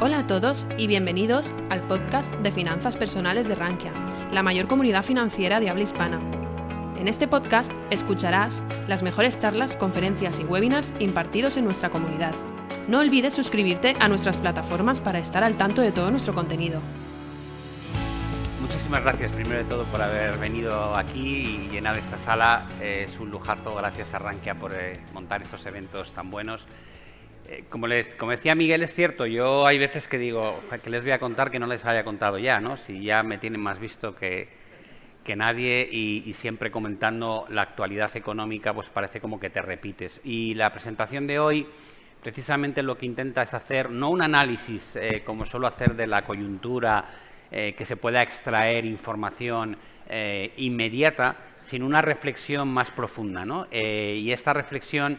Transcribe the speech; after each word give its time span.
Hola 0.00 0.20
a 0.20 0.26
todos 0.28 0.64
y 0.76 0.86
bienvenidos 0.86 1.52
al 1.70 1.82
podcast 1.82 2.32
de 2.32 2.52
finanzas 2.52 2.96
personales 2.96 3.48
de 3.48 3.56
Rankia, 3.56 3.92
la 4.30 4.44
mayor 4.44 4.68
comunidad 4.68 5.02
financiera 5.02 5.58
de 5.58 5.70
habla 5.70 5.82
hispana. 5.82 6.20
En 7.00 7.08
este 7.08 7.26
podcast 7.26 7.72
escucharás 7.90 8.62
las 8.86 9.02
mejores 9.02 9.40
charlas, 9.40 9.76
conferencias 9.76 10.38
y 10.38 10.44
webinars 10.44 10.94
impartidos 11.00 11.56
en 11.56 11.64
nuestra 11.64 11.90
comunidad. 11.90 12.32
No 12.86 13.00
olvides 13.00 13.34
suscribirte 13.34 13.96
a 13.98 14.06
nuestras 14.06 14.36
plataformas 14.36 15.00
para 15.00 15.18
estar 15.18 15.42
al 15.42 15.56
tanto 15.56 15.82
de 15.82 15.90
todo 15.90 16.12
nuestro 16.12 16.32
contenido. 16.32 16.80
Muchísimas 18.60 19.02
gracias 19.02 19.32
primero 19.32 19.58
de 19.58 19.64
todo 19.64 19.82
por 19.86 20.00
haber 20.00 20.38
venido 20.38 20.94
aquí 20.96 21.66
y 21.66 21.68
llenar 21.72 21.98
esta 21.98 22.18
sala. 22.20 22.68
es 22.80 23.18
un 23.18 23.30
lujazo, 23.32 23.74
gracias 23.74 24.14
a 24.14 24.20
Rankia 24.20 24.54
por 24.54 24.72
eh, 24.74 25.00
montar 25.12 25.42
estos 25.42 25.66
eventos 25.66 26.12
tan 26.12 26.30
buenos. 26.30 26.64
Eh, 27.48 27.64
como, 27.70 27.86
les, 27.86 28.14
como 28.14 28.32
decía 28.32 28.54
Miguel, 28.54 28.82
es 28.82 28.94
cierto, 28.94 29.24
yo 29.24 29.66
hay 29.66 29.78
veces 29.78 30.06
que 30.06 30.18
digo, 30.18 30.60
que 30.82 30.90
les 30.90 31.02
voy 31.02 31.12
a 31.12 31.18
contar 31.18 31.50
que 31.50 31.58
no 31.58 31.66
les 31.66 31.82
haya 31.86 32.04
contado 32.04 32.36
ya, 32.38 32.60
¿no? 32.60 32.76
Si 32.76 33.02
ya 33.02 33.22
me 33.22 33.38
tienen 33.38 33.62
más 33.62 33.78
visto 33.78 34.14
que, 34.14 34.48
que 35.24 35.34
nadie 35.34 35.88
y, 35.90 36.30
siempre 36.34 36.70
comentando 36.70 37.46
la 37.48 37.62
actualidad 37.62 38.14
económica, 38.16 38.74
pues 38.74 38.90
parece 38.90 39.18
como 39.18 39.40
que 39.40 39.48
te 39.48 39.62
repites. 39.62 40.20
Y 40.24 40.54
la 40.54 40.70
presentación 40.70 41.26
de 41.26 41.38
hoy, 41.38 41.66
precisamente 42.22 42.82
lo 42.82 42.98
que 42.98 43.06
intenta 43.06 43.42
es 43.42 43.54
hacer, 43.54 43.90
no 43.90 44.10
un 44.10 44.20
análisis 44.20 44.94
eh, 44.96 45.22
como 45.24 45.46
suelo 45.46 45.68
hacer 45.68 45.96
de 45.96 46.06
la 46.06 46.26
coyuntura, 46.26 47.06
eh, 47.50 47.74
que 47.78 47.86
se 47.86 47.96
pueda 47.96 48.22
extraer 48.22 48.84
información 48.84 49.76
inmediata, 50.56 51.36
sino 51.64 51.84
una 51.84 52.00
reflexión 52.00 52.66
más 52.66 52.90
profunda, 52.90 53.44
¿no? 53.44 53.66
y 53.70 54.32
esta 54.32 54.54
reflexión 54.54 55.18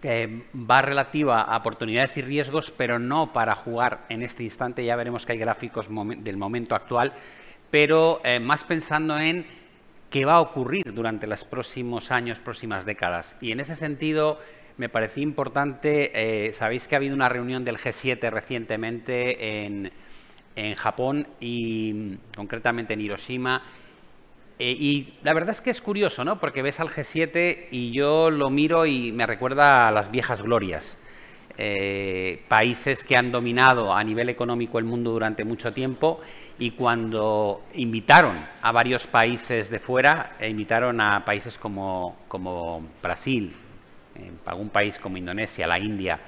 que 0.00 0.44
va 0.54 0.82
relativa 0.82 1.42
a 1.42 1.56
oportunidades 1.56 2.16
y 2.16 2.22
riesgos, 2.22 2.72
pero 2.76 2.98
no 2.98 3.32
para 3.32 3.54
jugar 3.54 4.06
en 4.08 4.22
este 4.22 4.42
instante. 4.42 4.84
Ya 4.84 4.96
veremos 4.96 5.26
que 5.26 5.32
hay 5.32 5.38
gráficos 5.38 5.88
del 5.88 6.36
momento 6.36 6.74
actual, 6.74 7.12
pero 7.70 8.20
eh, 8.24 8.40
más 8.40 8.64
pensando 8.64 9.18
en 9.18 9.46
qué 10.08 10.24
va 10.24 10.34
a 10.34 10.40
ocurrir 10.40 10.92
durante 10.92 11.26
los 11.26 11.44
próximos 11.44 12.10
años, 12.10 12.40
próximas 12.40 12.84
décadas. 12.84 13.36
Y 13.40 13.52
en 13.52 13.60
ese 13.60 13.76
sentido, 13.76 14.38
me 14.76 14.88
parecía 14.88 15.22
importante, 15.22 16.10
eh, 16.48 16.52
sabéis 16.54 16.88
que 16.88 16.94
ha 16.94 16.98
habido 16.98 17.14
una 17.14 17.28
reunión 17.28 17.64
del 17.64 17.76
G7 17.76 18.30
recientemente 18.30 19.64
en, 19.64 19.92
en 20.56 20.74
Japón 20.74 21.28
y 21.38 22.16
concretamente 22.34 22.94
en 22.94 23.02
Hiroshima 23.02 23.62
eh, 24.62 24.76
y 24.78 25.14
la 25.22 25.32
verdad 25.32 25.52
es 25.52 25.62
que 25.62 25.70
es 25.70 25.80
curioso, 25.80 26.22
¿no? 26.22 26.38
Porque 26.38 26.60
ves 26.60 26.80
al 26.80 26.90
G7 26.90 27.68
y 27.70 27.92
yo 27.92 28.28
lo 28.28 28.50
miro 28.50 28.84
y 28.84 29.10
me 29.10 29.26
recuerda 29.26 29.88
a 29.88 29.90
las 29.90 30.10
viejas 30.10 30.42
glorias. 30.42 30.98
Eh, 31.56 32.42
países 32.46 33.02
que 33.02 33.16
han 33.16 33.32
dominado 33.32 33.94
a 33.94 34.04
nivel 34.04 34.28
económico 34.28 34.78
el 34.78 34.84
mundo 34.84 35.12
durante 35.12 35.44
mucho 35.44 35.72
tiempo 35.72 36.20
y 36.58 36.72
cuando 36.72 37.62
invitaron 37.72 38.46
a 38.60 38.70
varios 38.70 39.06
países 39.06 39.70
de 39.70 39.78
fuera, 39.78 40.36
e 40.38 40.50
invitaron 40.50 41.00
a 41.00 41.24
países 41.24 41.56
como, 41.56 42.18
como 42.28 42.86
Brasil, 43.02 43.54
eh, 44.14 44.30
algún 44.44 44.68
país 44.68 44.98
como 44.98 45.16
Indonesia, 45.16 45.66
la 45.66 45.78
India, 45.78 46.20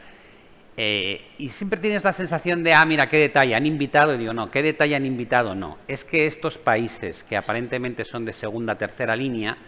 eh, 0.76 1.20
y 1.38 1.50
siempre 1.50 1.80
tienes 1.80 2.02
la 2.02 2.12
sensación 2.12 2.62
de, 2.62 2.72
ah, 2.72 2.84
mira, 2.86 3.08
qué 3.08 3.18
detalle, 3.18 3.54
han 3.54 3.66
invitado, 3.66 4.14
y 4.14 4.18
digo, 4.18 4.32
no, 4.32 4.50
qué 4.50 4.62
detalle 4.62 4.96
han 4.96 5.04
invitado, 5.04 5.54
no. 5.54 5.78
Es 5.86 6.04
que 6.04 6.26
estos 6.26 6.56
países, 6.56 7.24
que 7.24 7.36
aparentemente 7.36 8.04
son 8.04 8.24
de 8.24 8.32
segunda, 8.32 8.76
tercera 8.76 9.14
línea, 9.14 9.58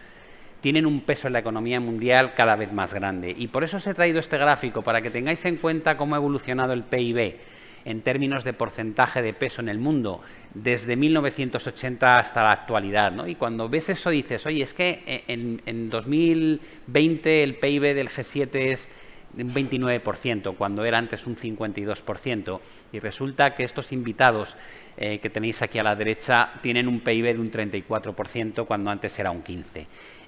tienen 0.63 0.87
un 0.87 1.03
peso 1.03 1.27
en 1.27 1.35
la 1.35 1.41
economía 1.41 1.79
mundial 1.79 2.33
cada 2.35 2.57
vez 2.57 2.73
más 2.73 2.95
grande. 2.95 3.35
Y 3.37 3.49
por 3.49 3.65
eso 3.65 3.77
os 3.77 3.87
he 3.87 3.93
traído 3.93 4.19
este 4.19 4.39
gráfico, 4.39 4.81
para 4.81 5.03
que 5.03 5.11
tengáis 5.11 5.45
en 5.45 5.57
cuenta 5.57 5.99
cómo 5.99 6.15
ha 6.15 6.19
evolucionado 6.19 6.73
el 6.73 6.85
PIB 6.85 7.37
en 7.85 8.01
términos 8.01 8.45
de 8.45 8.55
porcentaje 8.55 9.21
de 9.21 9.35
peso 9.35 9.61
en 9.61 9.69
el 9.69 9.79
mundo 9.79 10.23
desde 10.55 10.97
1980 10.97 12.19
hasta 12.19 12.43
la 12.43 12.53
actualidad. 12.53 13.13
¿no? 13.13 13.29
Y 13.29 13.35
cuando 13.35 13.69
ves 13.69 13.91
eso 13.91 14.09
dices, 14.09 14.47
oye, 14.47 14.63
es 14.63 14.73
que 14.73 15.25
en, 15.29 15.61
en 15.67 15.91
2020 15.91 17.43
el 17.43 17.57
PIB 17.57 17.95
del 17.95 18.09
G7 18.09 18.49
es 18.55 18.91
un 19.37 19.55
29%, 19.55 20.57
cuando 20.57 20.85
era 20.85 20.99
antes 20.99 21.27
un 21.27 21.37
52%, 21.37 22.61
y 22.93 22.99
resulta 22.99 23.55
que 23.55 23.65
estos 23.65 23.93
invitados 23.93 24.57
eh, 24.97 25.19
que 25.19 25.31
tenéis 25.31 25.61
aquí 25.63 25.79
a 25.79 25.83
la 25.83 25.97
derecha 25.97 26.53
tienen 26.63 26.89
un 26.89 27.01
PIB 27.01 27.35
de 27.35 27.41
un 27.41 27.51
34%, 27.51 28.67
cuando 28.67 28.91
antes 28.91 29.19
era 29.19 29.31
un 29.31 29.43
15%. 29.43 29.87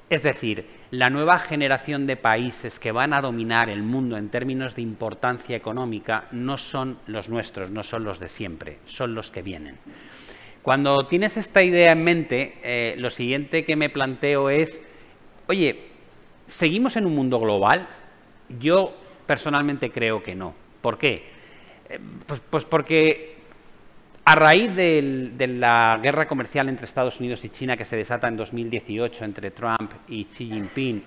Es 0.09 0.22
decir, 0.22 0.65
la 0.93 1.11
nueva 1.11 1.41
generación 1.41 2.06
de 2.06 2.16
países 2.16 2.78
que 2.78 2.93
van 2.93 3.12
a 3.12 3.21
dominar 3.21 3.69
el 3.69 3.83
mundo 3.83 4.16
en 4.16 4.28
términos 4.28 4.77
de 4.77 4.83
importancia 4.83 5.56
económica 5.56 6.28
no 6.31 6.59
son 6.59 6.99
los 7.09 7.28
nuestros, 7.28 7.71
no 7.72 7.83
son 7.83 8.05
los 8.05 8.21
de 8.21 8.28
siempre, 8.28 8.78
son 8.84 9.16
los 9.16 9.33
que 9.33 9.43
vienen. 9.43 9.78
Cuando 10.62 11.06
tienes 11.09 11.37
esta 11.37 11.62
idea 11.62 11.93
en 11.93 12.05
mente, 12.05 12.55
eh, 12.62 12.95
lo 12.99 13.11
siguiente 13.11 13.65
que 13.65 13.75
me 13.75 13.91
planteo 13.91 14.49
es, 14.49 14.81
oye, 15.49 15.91
¿seguimos 16.47 16.97
en 16.97 17.06
un 17.06 17.15
mundo 17.15 17.41
global? 17.41 17.89
Yo 18.49 18.95
personalmente 19.27 19.91
creo 19.91 20.23
que 20.23 20.34
no. 20.34 20.55
¿Por 20.81 20.99
qué? 20.99 21.25
Eh, 21.89 21.99
pues, 22.27 22.41
pues, 22.49 22.65
porque 22.65 23.37
a 24.25 24.34
raíz 24.34 24.75
de 24.75 25.47
la 25.59 26.01
guerra 26.03 26.27
comercial 26.27 26.69
entre 26.69 26.87
Estados 26.87 27.21
Unidos 27.21 27.45
y 27.45 27.51
China 27.51 27.77
que 27.77 27.84
se 27.84 27.97
desata 27.97 28.27
en 28.27 28.37
2018 28.37 29.25
entre 29.25 29.53
Trump 29.53 29.93
y 30.09 30.25
Xi 30.25 30.47
Jinping, 30.47 31.05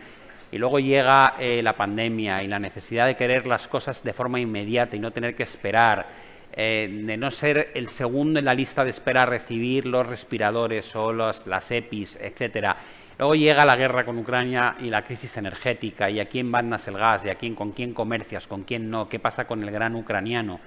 y 0.51 0.57
luego 0.57 0.79
llega 0.79 1.35
eh, 1.39 1.61
la 1.61 1.73
pandemia 1.73 2.41
y 2.43 2.47
la 2.47 2.59
necesidad 2.59 3.05
de 3.05 3.15
querer 3.15 3.45
las 3.45 3.67
cosas 3.67 4.03
de 4.03 4.13
forma 4.13 4.39
inmediata 4.39 4.95
y 4.95 4.99
no 4.99 5.11
tener 5.11 5.35
que 5.35 5.43
esperar, 5.43 6.07
eh, 6.51 6.89
de 7.05 7.17
no 7.17 7.29
ser 7.29 7.71
el 7.75 7.89
segundo 7.89 8.39
en 8.39 8.45
la 8.45 8.53
lista 8.53 8.83
de 8.83 8.89
espera 8.89 9.23
a 9.23 9.25
recibir 9.25 9.85
los 9.85 10.07
respiradores 10.07 10.95
o 10.95 11.13
las 11.13 11.71
EPIs, 11.71 12.17
etcétera, 12.21 12.77
Luego 13.19 13.35
llega 13.35 13.65
la 13.65 13.75
guerra 13.75 14.05
con 14.05 14.17
Ucrania 14.17 14.77
y 14.79 14.89
la 14.89 15.01
crisis 15.01 15.35
energética, 15.35 16.09
y 16.09 16.21
a 16.21 16.29
quién 16.29 16.49
mandas 16.49 16.87
el 16.87 16.97
gas, 16.97 17.25
y 17.25 17.29
a 17.29 17.35
quién, 17.35 17.53
con 17.53 17.73
quién 17.73 17.93
comercias, 17.93 18.47
con 18.47 18.63
quién 18.63 18.89
no, 18.89 19.09
qué 19.09 19.19
pasa 19.19 19.45
con 19.45 19.61
el 19.61 19.69
gran 19.71 19.93
ucraniano. 19.95 20.61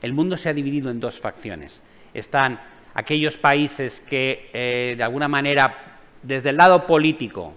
El 0.00 0.14
mundo 0.14 0.38
se 0.38 0.48
ha 0.48 0.54
dividido 0.54 0.90
en 0.90 1.00
dos 1.00 1.20
facciones. 1.20 1.82
Están 2.14 2.58
aquellos 2.94 3.36
países 3.36 4.00
que, 4.08 4.48
eh, 4.54 4.94
de 4.96 5.02
alguna 5.02 5.28
manera, 5.28 5.98
desde 6.22 6.48
el 6.48 6.56
lado 6.56 6.86
político, 6.86 7.52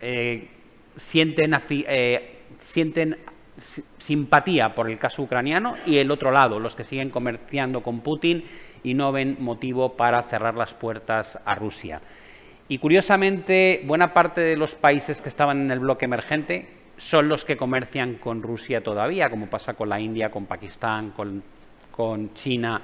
eh, 0.00 0.48
sienten, 0.96 1.60
eh, 1.68 2.42
sienten 2.60 3.18
simpatía 3.98 4.72
por 4.72 4.88
el 4.88 5.00
caso 5.00 5.22
ucraniano, 5.22 5.74
y 5.84 5.96
el 5.96 6.12
otro 6.12 6.30
lado, 6.30 6.60
los 6.60 6.76
que 6.76 6.84
siguen 6.84 7.10
comerciando 7.10 7.82
con 7.82 8.02
Putin 8.02 8.44
y 8.84 8.94
no 8.94 9.10
ven 9.10 9.36
motivo 9.40 9.96
para 9.96 10.22
cerrar 10.22 10.54
las 10.54 10.74
puertas 10.74 11.40
a 11.44 11.56
Rusia. 11.56 12.00
Y 12.70 12.78
curiosamente, 12.78 13.82
buena 13.84 14.14
parte 14.14 14.42
de 14.42 14.56
los 14.56 14.76
países 14.76 15.20
que 15.20 15.28
estaban 15.28 15.60
en 15.60 15.72
el 15.72 15.80
bloque 15.80 16.04
emergente 16.04 16.68
son 16.98 17.28
los 17.28 17.44
que 17.44 17.56
comercian 17.56 18.14
con 18.14 18.44
Rusia 18.44 18.80
todavía, 18.80 19.28
como 19.28 19.48
pasa 19.48 19.74
con 19.74 19.88
la 19.88 19.98
India, 19.98 20.30
con 20.30 20.46
Pakistán, 20.46 21.10
con, 21.10 22.32
China, 22.34 22.80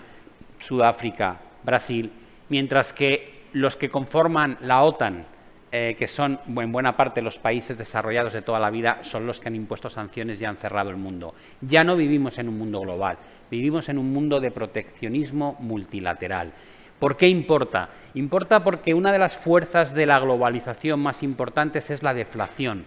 Sudáfrica, 0.59 1.39
Brasil, 1.63 2.11
mientras 2.49 2.93
que 2.93 3.45
los 3.53 3.77
que 3.77 3.89
conforman 3.89 4.59
la 4.63 4.83
OTAN, 4.83 5.25
eh, 5.71 5.95
que 5.97 6.09
son 6.09 6.41
en 6.49 6.73
buena 6.73 6.97
parte 6.97 7.23
los 7.23 7.39
países 7.39 7.79
desarrollados 7.79 8.33
de 8.33 8.43
toda 8.43 8.59
la 8.59 8.71
vida, 8.71 8.99
son 9.03 9.25
los 9.25 9.39
que 9.39 9.47
han 9.47 9.55
impuesto 9.55 9.89
sanciones 9.89 10.41
y 10.41 10.47
han 10.47 10.57
cerrado 10.57 10.91
el 10.91 10.97
mundo. 10.97 11.33
Ya 11.61 11.85
no 11.85 11.95
vivimos 11.95 12.39
en 12.39 12.49
un 12.49 12.59
mundo 12.59 12.81
global, 12.81 13.19
vivimos 13.53 13.89
en 13.89 13.99
un 13.99 14.13
mundo 14.13 14.41
de 14.41 14.51
proteccionismo 14.51 15.57
multilateral. 15.61 16.53
¿Por 16.99 17.17
qué 17.17 17.29
importa? 17.29 17.91
Importa 18.15 18.65
porque 18.65 18.95
una 18.95 19.13
de 19.13 19.19
las 19.19 19.37
fuerzas 19.37 19.93
de 19.93 20.07
la 20.07 20.19
globalización 20.19 21.01
más 21.01 21.23
importantes 21.23 21.91
es 21.91 22.03
la 22.03 22.15
deflación. 22.15 22.87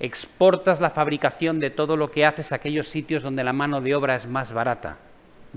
Exportas 0.00 0.80
la 0.80 0.90
fabricación 0.90 1.60
de 1.60 1.70
todo 1.70 1.96
lo 1.96 2.10
que 2.10 2.24
haces 2.24 2.52
a 2.52 2.56
aquellos 2.56 2.88
sitios 2.88 3.22
donde 3.22 3.44
la 3.44 3.52
mano 3.52 3.80
de 3.80 3.94
obra 3.94 4.16
es 4.16 4.26
más 4.26 4.52
barata. 4.52 4.96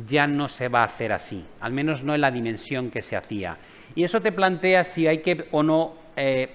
Ya 0.08 0.28
no 0.28 0.50
se 0.50 0.68
va 0.68 0.82
a 0.82 0.86
hacer 0.86 1.12
así, 1.14 1.46
al 1.62 1.72
menos 1.72 2.04
no 2.04 2.16
en 2.16 2.22
la 2.22 2.32
dimensión 2.32 2.90
que 2.90 3.02
se 3.02 3.16
hacía. 3.16 3.58
Y 3.96 4.04
eso 4.04 4.22
te 4.22 4.32
plantea 4.32 4.84
si 4.84 5.08
hay 5.08 5.20
que 5.20 5.48
o 5.52 5.64
no 5.64 5.94
eh, 6.16 6.50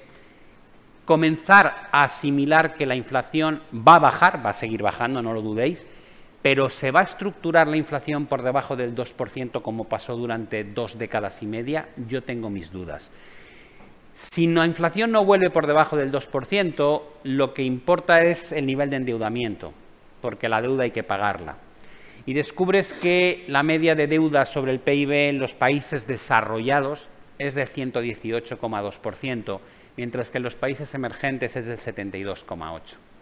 comenzar 1.05 1.89
a 1.93 2.05
asimilar 2.05 2.75
que 2.75 2.87
la 2.87 2.95
inflación 2.95 3.63
va 3.73 3.97
a 3.97 4.01
bajar, 4.01 4.45
va 4.45 4.51
a 4.51 4.55
seguir 4.55 4.83
bajando, 4.83 5.23
no 5.23 5.33
lo 5.33 5.43
dudéis, 5.43 5.85
pero 6.45 6.69
¿se 6.69 6.91
va 6.91 7.01
a 7.01 7.05
estructurar 7.05 7.69
la 7.69 7.79
inflación 7.79 8.27
por 8.27 8.43
debajo 8.43 8.77
del 8.77 8.95
2% 8.95 9.63
como 9.63 9.85
pasó 9.85 10.15
durante 10.15 10.63
dos 10.63 10.99
décadas 10.99 11.43
y 11.43 11.47
media? 11.47 11.89
Yo 12.07 12.23
tengo 12.23 12.51
mis 12.51 12.71
dudas. 12.71 13.11
Si 14.15 14.47
la 14.47 14.67
inflación 14.67 15.11
no 15.11 15.25
vuelve 15.25 15.49
por 15.49 15.67
debajo 15.67 15.97
del 15.97 16.13
2%, 16.13 17.03
lo 17.23 17.55
que 17.55 17.63
importa 17.63 18.21
es 18.21 18.53
el 18.53 18.67
nivel 18.67 18.91
de 18.91 18.97
endeudamiento, 18.97 19.73
porque 20.21 20.51
la 20.51 20.61
deuda 20.61 20.85
hay 20.85 20.91
que 20.91 21.03
pagarla. 21.03 21.57
Y 22.27 22.35
descubres 22.35 22.93
que 22.93 23.47
la 23.49 23.63
media 23.63 23.95
de 23.95 24.07
deuda 24.07 24.45
sobre 24.45 24.73
el 24.73 24.81
PIB 24.81 25.13
en 25.13 25.39
los 25.39 25.55
países 25.55 26.07
desarrollados 26.07 27.09
es 27.39 27.55
del 27.55 27.69
118,2%, 27.69 29.61
mientras 29.97 30.31
que 30.31 30.37
en 30.37 30.45
los 30.45 30.57
países 30.57 30.93
emergentes 30.93 31.57
es 31.57 31.65
del 31.65 31.79
72,8%. 31.79 33.14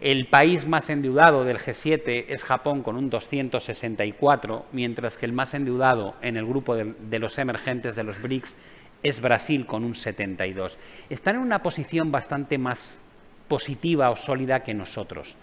El 0.00 0.26
país 0.26 0.66
más 0.66 0.90
endeudado 0.90 1.44
del 1.44 1.58
G7 1.58 2.26
es 2.28 2.42
Japón 2.42 2.82
con 2.82 2.96
un 2.96 3.10
264, 3.10 4.66
mientras 4.72 5.16
que 5.16 5.26
el 5.26 5.32
más 5.32 5.54
endeudado 5.54 6.14
en 6.20 6.36
el 6.36 6.46
grupo 6.46 6.74
de, 6.74 6.94
de 6.98 7.18
los 7.18 7.38
emergentes 7.38 7.94
de 7.96 8.04
los 8.04 8.20
BRICS 8.20 8.56
es 9.02 9.20
Brasil 9.20 9.66
con 9.66 9.84
un 9.84 9.94
72. 9.94 10.76
Están 11.10 11.36
en 11.36 11.42
una 11.42 11.62
posición 11.62 12.10
bastante 12.10 12.58
más 12.58 13.00
positiva 13.48 14.10
o 14.10 14.16
sólida 14.16 14.64
que 14.64 14.74
nosotros. 14.74 15.36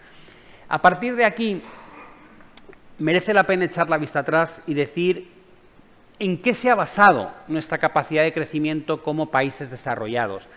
A 0.67 0.81
partir 0.81 1.15
de 1.15 1.25
aquí, 1.25 1.61
merece 2.99 3.33
la 3.33 3.43
pena 3.43 3.65
echar 3.65 3.89
la 3.89 3.97
vista 3.97 4.19
atrás 4.19 4.61
y 4.67 4.73
decir 4.73 5.29
en 6.19 6.41
qué 6.41 6.53
se 6.53 6.69
ha 6.69 6.75
basado 6.75 7.31
nuestra 7.47 7.77
capacidad 7.77 8.23
de 8.23 8.33
crecimiento 8.33 9.01
como 9.01 9.31
países 9.31 9.69
desarrollados. 9.71 10.47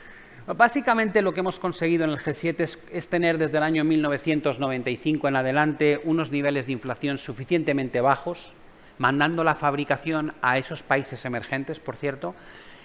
Básicamente 0.46 1.22
lo 1.22 1.32
que 1.32 1.40
hemos 1.40 1.58
conseguido 1.58 2.04
en 2.04 2.10
el 2.10 2.18
G7 2.18 2.78
es, 2.92 3.08
tener 3.08 3.38
desde 3.38 3.56
el 3.56 3.62
año 3.62 3.82
1995 3.82 5.26
en 5.28 5.36
adelante 5.36 6.02
unos 6.04 6.30
niveles 6.30 6.66
de 6.66 6.72
inflación 6.72 7.16
suficientemente 7.16 8.02
bajos, 8.02 8.52
mandando 8.98 9.42
la 9.42 9.54
fabricación 9.54 10.34
a 10.42 10.58
esos 10.58 10.82
países 10.82 11.24
emergentes, 11.24 11.80
por 11.80 11.96
cierto. 11.96 12.34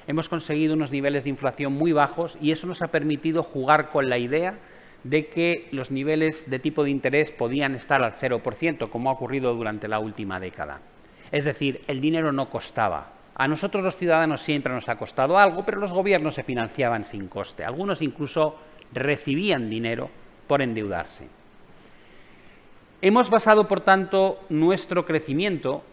Hemos 0.08 0.30
conseguido 0.30 0.74
unos 0.74 0.92
niveles 0.92 1.26
de 1.26 1.32
inflación 1.32 1.74
muy 1.74 1.92
bajos 1.92 2.38
y 2.40 2.54
eso 2.54 2.66
nos 2.66 2.82
ha 2.82 2.88
permitido 2.88 3.44
jugar 3.44 3.90
con 3.90 4.10
la 4.10 4.18
idea 4.18 4.58
de 5.04 5.28
que 5.28 5.68
los 5.74 5.92
niveles 5.92 6.50
de 6.50 6.60
tipo 6.60 6.86
de 6.86 6.92
interés 6.92 7.30
podían 7.32 7.76
estar 7.76 8.02
al 8.02 8.16
0%, 8.16 8.90
como 8.90 9.10
ha 9.10 9.14
ocurrido 9.14 9.54
durante 9.54 9.90
la 9.90 10.00
última 10.00 10.40
década. 10.40 10.80
Es 11.34 11.44
decir, 11.44 11.82
el 11.88 12.00
dinero 12.00 12.32
no 12.32 12.50
costaba, 12.50 13.19
a 13.40 13.48
nosotros 13.48 13.82
los 13.82 13.96
ciudadanos 13.96 14.42
siempre 14.42 14.74
nos 14.74 14.90
ha 14.90 14.98
costado 14.98 15.38
algo, 15.38 15.64
pero 15.64 15.80
los 15.80 15.94
gobiernos 15.94 16.36
se 16.36 16.44
financiaban 16.44 17.06
sin 17.06 17.30
coste. 17.30 17.64
Algunos 17.64 18.02
incluso 18.02 18.58
recibían 18.92 19.70
dinero 19.70 20.10
por 20.46 20.62
endeudarse. 20.62 21.30
Hemos 23.02 23.30
basado, 23.30 23.66
por 23.66 23.80
tanto, 23.80 24.42
nuestro 24.50 25.06
crecimiento 25.06 25.84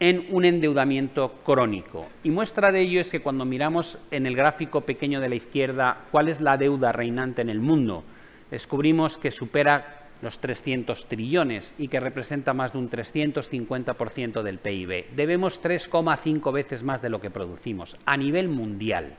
en 0.00 0.26
un 0.30 0.46
endeudamiento 0.46 1.34
crónico. 1.44 2.06
Y 2.24 2.30
muestra 2.30 2.72
de 2.72 2.80
ello 2.80 3.02
es 3.02 3.10
que 3.10 3.20
cuando 3.20 3.44
miramos 3.44 3.98
en 4.10 4.24
el 4.24 4.34
gráfico 4.34 4.80
pequeño 4.80 5.20
de 5.20 5.28
la 5.28 5.34
izquierda 5.34 5.98
cuál 6.10 6.28
es 6.28 6.40
la 6.40 6.56
deuda 6.56 6.92
reinante 6.92 7.42
en 7.42 7.50
el 7.50 7.60
mundo, 7.60 8.04
descubrimos 8.50 9.18
que 9.18 9.32
supera 9.32 10.05
los 10.22 10.38
300 10.38 11.06
trillones 11.06 11.74
y 11.78 11.88
que 11.88 12.00
representa 12.00 12.54
más 12.54 12.72
de 12.72 12.78
un 12.78 12.90
350% 12.90 14.42
del 14.42 14.58
PIB. 14.58 15.10
Debemos 15.14 15.62
3,5 15.62 16.52
veces 16.52 16.82
más 16.82 17.02
de 17.02 17.10
lo 17.10 17.20
que 17.20 17.30
producimos 17.30 17.96
a 18.06 18.16
nivel 18.16 18.48
mundial. 18.48 19.14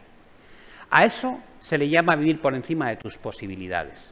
A 0.89 1.05
eso 1.05 1.39
se 1.59 1.77
le 1.77 1.89
llama 1.89 2.15
vivir 2.15 2.39
por 2.39 2.55
encima 2.55 2.89
de 2.89 2.95
tus 2.95 3.17
posibilidades. 3.17 4.11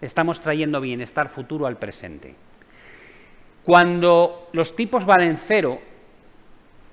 Estamos 0.00 0.40
trayendo 0.40 0.80
bienestar 0.80 1.28
futuro 1.28 1.66
al 1.66 1.78
presente. 1.78 2.34
Cuando 3.64 4.48
los 4.52 4.76
tipos 4.76 5.04
valen 5.04 5.36
cero, 5.38 5.80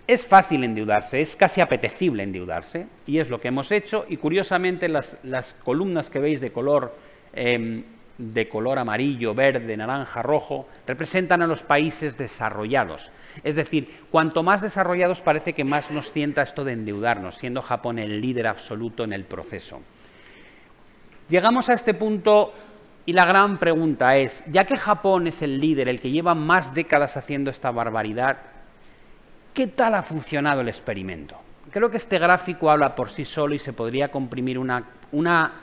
es 0.07 0.25
fácil 0.25 0.63
endeudarse, 0.63 1.21
es 1.21 1.35
casi 1.35 1.61
apetecible 1.61 2.23
endeudarse, 2.23 2.87
y 3.05 3.19
es 3.19 3.29
lo 3.29 3.39
que 3.39 3.49
hemos 3.49 3.71
hecho, 3.71 4.05
y 4.09 4.17
curiosamente 4.17 4.89
las, 4.89 5.17
las 5.23 5.53
columnas 5.63 6.09
que 6.09 6.19
veis 6.19 6.41
de 6.41 6.51
color 6.51 6.95
em, 7.33 7.83
de 8.31 8.47
color 8.47 8.79
amarillo, 8.79 9.33
verde, 9.33 9.75
naranja, 9.75 10.21
rojo, 10.21 10.67
representan 10.87 11.41
a 11.41 11.47
los 11.47 11.63
países 11.63 12.17
desarrollados. 12.17 13.11
Es 13.43 13.55
decir, 13.55 14.01
cuanto 14.11 14.43
más 14.43 14.61
desarrollados 14.61 15.21
parece 15.21 15.53
que 15.53 15.63
más 15.63 15.91
nos 15.91 16.09
sienta 16.09 16.43
esto 16.43 16.63
de 16.63 16.73
endeudarnos, 16.73 17.35
siendo 17.35 17.61
Japón 17.61 17.99
el 17.99 18.21
líder 18.21 18.47
absoluto 18.47 19.03
en 19.03 19.13
el 19.13 19.25
proceso. 19.25 19.81
Llegamos 21.29 21.69
a 21.69 21.73
este 21.73 21.93
punto 21.93 22.53
y 23.05 23.13
la 23.13 23.25
gran 23.25 23.57
pregunta 23.57 24.15
es, 24.17 24.43
ya 24.47 24.65
que 24.65 24.77
Japón 24.77 25.27
es 25.27 25.41
el 25.41 25.59
líder, 25.59 25.89
el 25.89 25.99
que 25.99 26.11
lleva 26.11 26.35
más 26.35 26.73
décadas 26.73 27.17
haciendo 27.17 27.49
esta 27.49 27.71
barbaridad, 27.71 28.37
¿qué 29.53 29.67
tal 29.67 29.95
ha 29.95 30.03
funcionado 30.03 30.61
el 30.61 30.69
experimento? 30.69 31.37
Creo 31.71 31.89
que 31.89 31.97
este 31.97 32.19
gráfico 32.19 32.69
habla 32.69 32.93
por 32.95 33.09
sí 33.09 33.25
solo 33.25 33.55
y 33.55 33.59
se 33.59 33.73
podría 33.73 34.09
comprimir 34.09 34.59
una, 34.59 34.83
una 35.11 35.53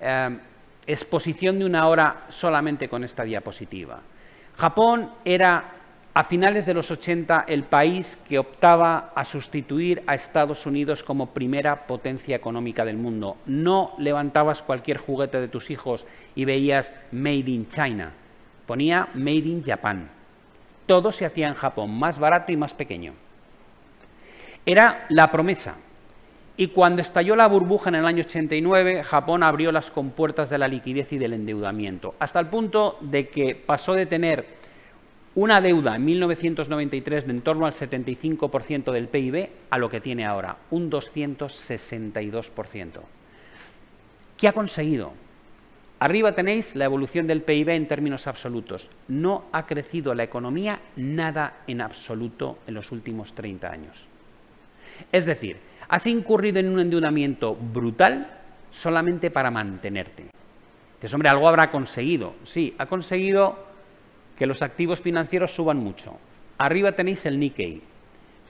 eh, 0.00 0.38
exposición 0.86 1.58
de 1.58 1.64
una 1.64 1.88
hora 1.88 2.26
solamente 2.28 2.88
con 2.88 3.04
esta 3.04 3.24
diapositiva. 3.24 4.00
Japón 4.56 5.10
era 5.24 5.72
a 6.14 6.24
finales 6.24 6.64
de 6.64 6.72
los 6.72 6.90
80 6.90 7.44
el 7.46 7.64
país 7.64 8.18
que 8.26 8.38
optaba 8.38 9.12
a 9.14 9.24
sustituir 9.26 10.02
a 10.06 10.14
Estados 10.14 10.64
Unidos 10.64 11.02
como 11.02 11.34
primera 11.34 11.86
potencia 11.86 12.34
económica 12.34 12.86
del 12.86 12.96
mundo. 12.96 13.36
No 13.44 13.92
levantabas 13.98 14.62
cualquier 14.62 14.96
juguete 14.96 15.38
de 15.38 15.48
tus 15.48 15.70
hijos 15.70 16.06
y 16.34 16.46
veías 16.46 16.90
Made 17.12 17.50
in 17.50 17.68
China. 17.68 18.12
Ponía 18.66 19.08
Made 19.12 19.36
in 19.36 19.62
Japan. 19.62 20.08
Todo 20.86 21.12
se 21.12 21.26
hacía 21.26 21.48
en 21.48 21.54
Japón, 21.54 21.90
más 21.98 22.18
barato 22.18 22.50
y 22.50 22.56
más 22.56 22.72
pequeño. 22.72 23.12
Era 24.64 25.04
la 25.10 25.30
promesa, 25.30 25.76
y 26.56 26.68
cuando 26.68 27.02
estalló 27.02 27.36
la 27.36 27.48
burbuja 27.48 27.90
en 27.90 27.96
el 27.96 28.06
año 28.06 28.24
89, 28.24 29.04
Japón 29.04 29.42
abrió 29.42 29.70
las 29.72 29.90
compuertas 29.90 30.48
de 30.48 30.56
la 30.58 30.68
liquidez 30.68 31.12
y 31.12 31.18
del 31.18 31.34
endeudamiento, 31.34 32.14
hasta 32.18 32.40
el 32.40 32.46
punto 32.46 32.96
de 33.02 33.28
que 33.28 33.54
pasó 33.54 33.92
de 33.92 34.06
tener 34.06 34.56
una 35.34 35.60
deuda 35.60 35.96
en 35.96 36.04
1993 36.06 37.26
de 37.26 37.32
en 37.32 37.42
torno 37.42 37.66
al 37.66 37.74
75% 37.74 38.90
del 38.90 39.08
PIB 39.08 39.50
a 39.68 39.76
lo 39.76 39.90
que 39.90 40.00
tiene 40.00 40.24
ahora, 40.24 40.56
un 40.70 40.90
262%. 40.90 43.00
¿Qué 44.38 44.48
ha 44.48 44.52
conseguido? 44.52 45.12
Arriba 45.98 46.34
tenéis 46.34 46.74
la 46.74 46.86
evolución 46.86 47.26
del 47.26 47.42
PIB 47.42 47.68
en 47.70 47.88
términos 47.88 48.26
absolutos. 48.26 48.88
No 49.08 49.44
ha 49.52 49.66
crecido 49.66 50.14
la 50.14 50.24
economía 50.24 50.80
nada 50.96 51.58
en 51.66 51.82
absoluto 51.82 52.58
en 52.66 52.74
los 52.74 52.92
últimos 52.92 53.34
30 53.34 53.70
años. 53.70 54.06
Es 55.12 55.26
decir, 55.26 55.58
has 55.88 56.06
incurrido 56.06 56.58
en 56.58 56.68
un 56.68 56.80
endeudamiento 56.80 57.54
brutal 57.54 58.26
solamente 58.70 59.30
para 59.30 59.50
mantenerte. 59.50 60.26
Dices, 60.96 61.14
hombre, 61.14 61.28
algo 61.28 61.48
habrá 61.48 61.70
conseguido. 61.70 62.34
Sí, 62.44 62.74
ha 62.78 62.86
conseguido 62.86 63.56
que 64.36 64.46
los 64.46 64.62
activos 64.62 65.00
financieros 65.00 65.54
suban 65.54 65.78
mucho. 65.78 66.18
Arriba 66.58 66.92
tenéis 66.92 67.24
el 67.26 67.38
Nikkei. 67.38 67.82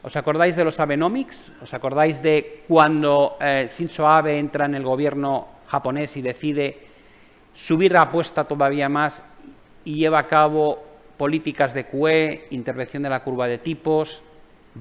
¿Os 0.03 0.15
acordáis 0.17 0.55
de 0.57 0.65
los 0.65 0.79
Abenomics? 0.79 1.53
¿Os 1.63 1.75
acordáis 1.75 2.23
de 2.23 2.63
cuando 2.69 3.37
eh, 3.41 3.69
Shinzo 3.69 4.07
Abe 4.07 4.39
entra 4.39 4.67
en 4.67 4.75
el 4.77 4.85
gobierno 4.85 5.49
japonés 5.67 6.17
y 6.17 6.23
decide 6.23 6.79
subir 7.55 7.93
la 7.93 8.03
apuesta 8.03 8.45
todavía 8.45 8.89
más 8.89 9.21
y 9.85 9.97
lleva 9.97 10.21
a 10.21 10.29
cabo 10.29 10.85
políticas 11.17 11.75
de 11.75 11.87
QE, 11.87 12.49
intervención 12.51 13.03
de 13.03 13.09
la 13.09 13.25
curva 13.25 13.49
de 13.49 13.59
tipos, 13.59 14.23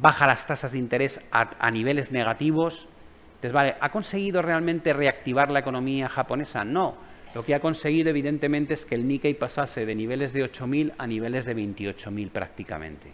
baja 0.01 0.27
las 0.27 0.45
tasas 0.45 0.71
de 0.71 0.77
interés 0.77 1.19
a, 1.31 1.71
niveles 1.71 2.11
negativos. 2.11 2.87
Entonces, 3.35 3.53
vale, 3.53 3.75
¿ha 3.79 3.89
conseguido 3.89 4.41
realmente 4.41 4.93
reactivar 4.93 5.51
la 5.51 5.59
economía 5.59 6.09
japonesa? 6.09 6.63
No. 6.63 6.95
Lo 7.33 7.43
que 7.43 7.53
ha 7.53 7.59
conseguido, 7.59 8.09
evidentemente, 8.09 8.73
es 8.73 8.85
que 8.85 8.95
el 8.95 9.07
Nikkei 9.07 9.33
pasase 9.33 9.85
de 9.85 9.93
niveles 9.93 10.31
de 10.31 10.49
8.000 10.49 10.93
a 10.97 11.05
niveles 11.05 11.45
de 11.45 11.55
28.000 11.55 12.29
prácticamente, 12.29 13.11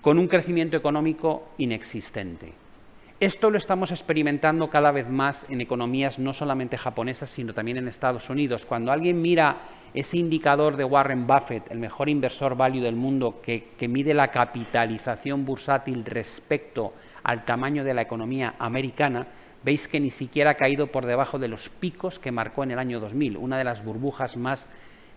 con 0.00 0.18
un 0.18 0.26
crecimiento 0.26 0.76
económico 0.76 1.50
inexistente. 1.58 2.61
Esto 3.22 3.50
lo 3.50 3.58
estamos 3.58 3.92
experimentando 3.92 4.68
cada 4.68 4.90
vez 4.90 5.08
más 5.08 5.46
en 5.48 5.60
economías 5.60 6.18
no 6.18 6.34
solamente 6.34 6.76
japonesas, 6.76 7.30
sino 7.30 7.54
también 7.54 7.76
en 7.76 7.86
Estados 7.86 8.28
Unidos. 8.28 8.66
Cuando 8.66 8.90
alguien 8.90 9.22
mira 9.22 9.58
ese 9.94 10.16
indicador 10.16 10.76
de 10.76 10.82
Warren 10.82 11.24
Buffett, 11.24 11.70
el 11.70 11.78
mejor 11.78 12.08
inversor 12.08 12.56
value 12.56 12.80
del 12.80 12.96
mundo, 12.96 13.40
que, 13.40 13.76
mide 13.86 14.12
la 14.12 14.32
capitalización 14.32 15.44
bursátil 15.44 16.04
respecto 16.04 16.94
al 17.22 17.44
tamaño 17.44 17.84
de 17.84 17.94
la 17.94 18.02
economía 18.02 18.56
americana, 18.58 19.28
veis 19.62 19.86
que 19.86 20.00
ni 20.00 20.10
siquiera 20.10 20.50
ha 20.50 20.54
caído 20.56 20.88
por 20.88 21.06
debajo 21.06 21.38
de 21.38 21.46
los 21.46 21.68
picos 21.68 22.18
que 22.18 22.32
marcó 22.32 22.64
en 22.64 22.72
el 22.72 22.80
año 22.80 22.98
2000, 22.98 23.36
una 23.36 23.56
de 23.56 23.62
las 23.62 23.84
burbujas 23.84 24.36
más 24.36 24.66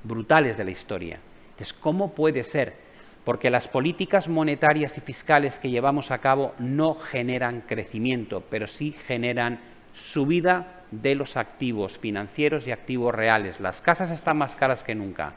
brutales 0.03 0.57
de 0.57 0.63
la 0.63 0.69
historia. 0.69 1.21
Entonces, 1.53 1.73
¿cómo 1.73 2.13
puede 2.13 2.43
ser? 2.43 2.84
Porque 3.25 3.49
las 3.49 3.67
políticas 3.67 4.29
monetarias 4.29 4.97
y 4.97 5.01
fiscales 5.01 5.59
que 5.59 5.71
llevamos 5.71 6.11
a 6.11 6.19
cabo 6.19 6.53
no 6.59 6.95
generan 6.95 7.61
crecimiento, 7.61 8.43
pero 8.49 8.67
sí 8.67 8.95
generan 9.07 9.59
subida 9.93 10.83
de 10.91 11.15
los 11.15 11.35
activos 11.35 11.97
financieros 11.97 12.67
y 12.67 12.71
activos 12.71 13.13
reales. 13.13 13.59
Las 13.59 13.81
casas 13.81 14.11
están 14.11 14.37
más 14.37 14.55
caras 14.55 14.83
que 14.83 14.95
nunca 14.95 15.33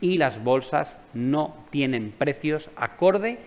y 0.00 0.18
las 0.18 0.42
bolsas 0.42 0.98
no 1.14 1.56
tienen 1.70 2.12
precios 2.12 2.70
acorde 2.76 3.38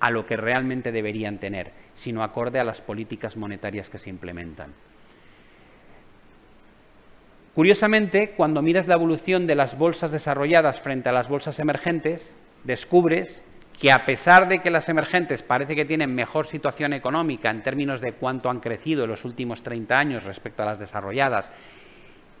a 0.00 0.10
lo 0.10 0.26
que 0.26 0.36
realmente 0.36 0.92
deberían 0.92 1.38
tener, 1.38 1.72
sino 1.94 2.22
acorde 2.22 2.58
a 2.58 2.64
las 2.64 2.80
políticas 2.80 3.36
monetarias 3.36 3.90
que 3.90 3.98
se 3.98 4.10
implementan. 4.10 4.72
Curiosamente, 7.54 8.30
cuando 8.36 8.62
miras 8.62 8.86
la 8.86 8.94
evolución 8.94 9.46
de 9.46 9.56
las 9.56 9.76
bolsas 9.76 10.12
desarrolladas 10.12 10.80
frente 10.80 11.08
a 11.08 11.12
las 11.12 11.28
bolsas 11.28 11.58
emergentes, 11.58 12.32
descubres 12.64 13.42
que 13.80 13.90
a 13.90 14.04
pesar 14.04 14.46
de 14.48 14.58
que 14.58 14.70
las 14.70 14.88
emergentes 14.90 15.42
parece 15.42 15.74
que 15.74 15.86
tienen 15.86 16.14
mejor 16.14 16.46
situación 16.46 16.92
económica 16.92 17.50
en 17.50 17.62
términos 17.62 18.00
de 18.00 18.12
cuánto 18.12 18.50
han 18.50 18.60
crecido 18.60 19.04
en 19.04 19.10
los 19.10 19.24
últimos 19.24 19.62
30 19.62 19.98
años 19.98 20.24
respecto 20.24 20.62
a 20.62 20.66
las 20.66 20.78
desarrolladas 20.78 21.50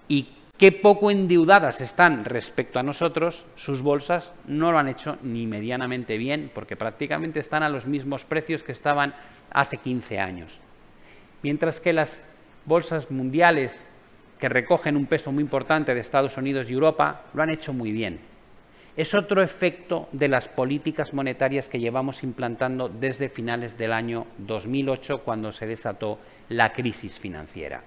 y 0.06 0.28
qué 0.58 0.72
poco 0.72 1.10
endeudadas 1.10 1.80
están 1.80 2.26
respecto 2.26 2.78
a 2.78 2.82
nosotros, 2.82 3.46
sus 3.56 3.80
bolsas 3.80 4.30
no 4.46 4.70
lo 4.70 4.78
han 4.78 4.88
hecho 4.88 5.16
ni 5.22 5.46
medianamente 5.46 6.18
bien, 6.18 6.50
porque 6.54 6.76
prácticamente 6.76 7.40
están 7.40 7.62
a 7.62 7.70
los 7.70 7.86
mismos 7.86 8.26
precios 8.26 8.62
que 8.62 8.72
estaban 8.72 9.14
hace 9.50 9.78
15 9.78 10.18
años. 10.18 10.58
Mientras 11.42 11.80
que 11.80 11.94
las 11.94 12.22
bolsas 12.66 13.10
mundiales, 13.10 13.88
que 14.38 14.50
recogen 14.50 14.98
un 14.98 15.06
peso 15.06 15.32
muy 15.32 15.42
importante 15.42 15.94
de 15.94 16.00
Estados 16.00 16.36
Unidos 16.36 16.68
y 16.68 16.74
Europa, 16.74 17.22
lo 17.32 17.42
han 17.42 17.48
hecho 17.48 17.72
muy 17.72 17.92
bien. 17.92 18.29
Es 18.96 19.14
otro 19.14 19.42
efecto 19.42 20.08
de 20.12 20.28
las 20.28 20.48
políticas 20.48 21.14
monetarias 21.14 21.68
que 21.68 21.80
llevamos 21.80 22.22
implantando 22.22 22.88
desde 22.88 23.28
finales 23.28 23.78
del 23.78 23.92
año 23.92 24.26
2008, 24.38 25.22
cuando 25.22 25.52
se 25.52 25.66
desató 25.66 26.18
la 26.48 26.72
crisis 26.72 27.18
financiera. 27.18 27.82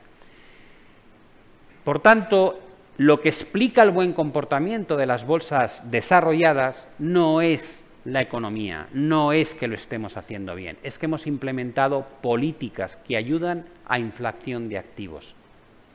Por 1.83 1.99
tanto, 1.99 2.59
lo 2.97 3.21
que 3.21 3.29
explica 3.29 3.83
el 3.83 3.91
buen 3.91 4.13
comportamiento 4.13 4.95
de 4.95 5.05
las 5.05 5.25
bolsas 5.25 5.81
desarrolladas 5.89 6.87
no 6.99 7.41
es 7.41 7.83
la 8.05 8.21
economía, 8.21 8.87
no 8.93 9.31
es 9.31 9.55
que 9.55 9.67
lo 9.67 9.75
estemos 9.75 10.17
haciendo 10.17 10.55
bien, 10.55 10.77
es 10.83 10.97
que 10.97 11.05
hemos 11.05 11.25
implementado 11.25 12.05
políticas 12.21 12.97
que 13.07 13.17
ayudan 13.17 13.65
a 13.85 13.99
inflación 13.99 14.69
de 14.69 14.77
activos, 14.77 15.35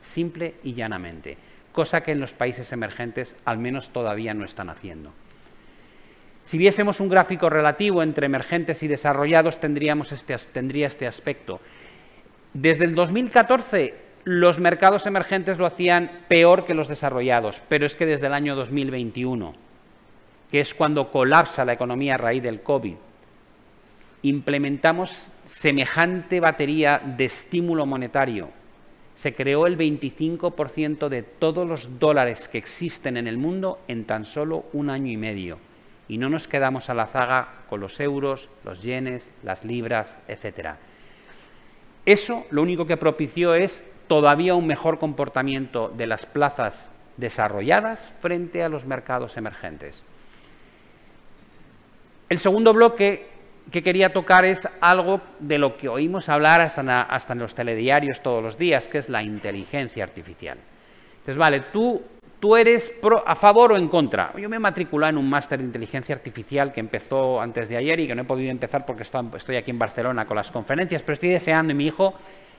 simple 0.01 0.55
y 0.63 0.73
llanamente, 0.73 1.37
cosa 1.79 2.01
que 2.01 2.11
en 2.11 2.19
los 2.19 2.33
países 2.33 2.73
emergentes 2.73 3.33
al 3.45 3.57
menos 3.57 3.87
todavía 3.93 4.33
no 4.33 4.43
están 4.43 4.69
haciendo. 4.69 5.13
Si 6.43 6.57
viésemos 6.57 6.99
un 6.99 7.07
gráfico 7.07 7.49
relativo 7.49 8.03
entre 8.03 8.25
emergentes 8.25 8.83
y 8.83 8.89
desarrollados, 8.89 9.61
tendríamos 9.61 10.11
este, 10.11 10.35
tendría 10.51 10.87
este 10.87 11.07
aspecto. 11.07 11.61
Desde 12.53 12.83
el 12.83 12.95
2014 12.95 13.93
los 14.25 14.59
mercados 14.59 15.05
emergentes 15.05 15.57
lo 15.57 15.65
hacían 15.65 16.25
peor 16.27 16.65
que 16.65 16.73
los 16.73 16.89
desarrollados, 16.89 17.61
pero 17.69 17.85
es 17.85 17.95
que 17.95 18.05
desde 18.05 18.27
el 18.27 18.33
año 18.33 18.57
2021, 18.57 19.53
que 20.51 20.59
es 20.59 20.75
cuando 20.75 21.13
colapsa 21.13 21.63
la 21.63 21.71
economía 21.71 22.15
a 22.15 22.17
raíz 22.17 22.43
del 22.43 22.61
COVID, 22.61 22.95
implementamos 24.23 25.31
semejante 25.45 26.41
batería 26.41 27.01
de 27.01 27.23
estímulo 27.23 27.85
monetario. 27.85 28.49
Se 29.19 29.33
creó 29.33 29.67
el 29.67 29.77
25% 29.77 31.09
de 31.09 31.23
todos 31.23 31.67
los 31.67 31.99
dólares 31.99 32.47
que 32.47 32.57
existen 32.57 33.17
en 33.17 33.27
el 33.27 33.37
mundo 33.37 33.79
en 33.89 34.05
tan 34.05 34.23
solo 34.23 34.67
un 34.71 34.89
año 34.89 35.11
y 35.11 35.17
medio. 35.17 35.57
Y 36.07 36.17
no 36.17 36.29
nos 36.29 36.47
quedamos 36.47 36.89
a 36.89 36.93
la 36.93 37.07
zaga 37.07 37.65
con 37.69 37.81
los 37.81 37.99
euros, 37.99 38.47
los 38.63 38.81
yenes, 38.81 39.29
las 39.43 39.65
libras, 39.65 40.15
etc. 40.29 40.75
Eso 42.05 42.45
lo 42.49 42.61
único 42.61 42.87
que 42.87 42.95
propició 42.95 43.55
es 43.55 43.83
todavía 44.07 44.55
un 44.55 44.65
mejor 44.65 44.99
comportamiento 44.99 45.89
de 45.89 46.07
las 46.07 46.25
plazas 46.25 46.89
desarrolladas 47.17 47.99
frente 48.21 48.63
a 48.63 48.69
los 48.69 48.85
mercados 48.85 49.35
emergentes. 49.35 50.01
El 52.29 52.37
segundo 52.37 52.71
bloque 52.71 53.27
que 53.71 53.83
quería 53.83 54.11
tocar 54.11 54.45
es 54.45 54.67
algo 54.81 55.21
de 55.39 55.57
lo 55.57 55.77
que 55.77 55.89
oímos 55.89 56.29
hablar 56.29 56.61
hasta 56.61 57.33
en, 57.33 57.39
los 57.39 57.53
telediarios 57.53 58.21
todos 58.21 58.43
los 58.43 58.57
días, 58.57 58.87
que 58.87 58.99
es 58.99 59.09
la 59.09 59.21
inteligencia 59.21 60.03
artificial. 60.03 60.57
Entonces, 61.19 61.37
vale, 61.37 61.63
tú, 61.71 62.01
tú 62.39 62.55
eres 62.55 62.91
a 63.25 63.35
favor 63.35 63.73
o 63.73 63.77
en 63.77 63.87
contra. 63.87 64.33
Yo 64.37 64.49
me 64.49 64.55
he 64.55 64.59
matriculado 64.59 65.11
en 65.11 65.17
un 65.17 65.29
máster 65.29 65.59
de 65.59 65.65
inteligencia 65.65 66.15
artificial 66.15 66.71
que 66.71 66.79
empezó 66.79 67.41
antes 67.41 67.69
de 67.69 67.77
ayer 67.77 67.99
y 67.99 68.07
que 68.07 68.15
no 68.15 68.21
he 68.21 68.25
podido 68.25 68.51
empezar 68.51 68.85
porque 68.85 69.03
estoy 69.03 69.55
aquí 69.55 69.71
en 69.71 69.79
Barcelona 69.79 70.25
con 70.25 70.37
las 70.37 70.51
conferencias, 70.51 71.03
pero 71.03 71.13
estoy 71.13 71.29
deseando 71.29 71.73
y 71.73 71.75
mi 71.75 71.85
hijo 71.85 72.15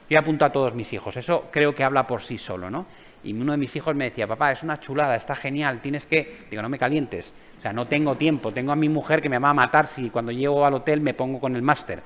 yo 0.09 0.19
apunto 0.19 0.43
a 0.43 0.51
todos 0.51 0.75
mis 0.75 0.91
hijos. 0.91 1.15
Eso 1.15 1.45
creo 1.51 1.73
que 1.73 1.83
habla 1.83 2.05
por 2.05 2.21
sí 2.21 2.37
solo, 2.37 2.69
¿no? 2.69 2.85
Y 3.23 3.33
uno 3.33 3.53
de 3.53 3.57
mis 3.57 3.75
hijos 3.75 3.95
me 3.95 4.05
decía, 4.05 4.27
papá, 4.27 4.51
es 4.51 4.61
una 4.61 4.79
chulada, 4.79 5.15
está 5.15 5.35
genial, 5.35 5.79
tienes 5.81 6.05
que... 6.05 6.45
Digo, 6.49 6.61
no 6.61 6.69
me 6.69 6.77
calientes. 6.77 7.31
O 7.61 7.63
sea, 7.63 7.73
no 7.73 7.85
tengo 7.85 8.15
tiempo. 8.15 8.51
Tengo 8.51 8.71
a 8.71 8.75
mi 8.75 8.89
mujer 8.89 9.21
que 9.21 9.29
me 9.29 9.37
va 9.37 9.51
a 9.51 9.53
matar 9.53 9.85
si 9.85 10.09
cuando 10.09 10.31
llego 10.31 10.65
al 10.65 10.73
hotel 10.73 10.99
me 10.99 11.13
pongo 11.13 11.39
con 11.39 11.55
el 11.55 11.61
máster. 11.61 12.01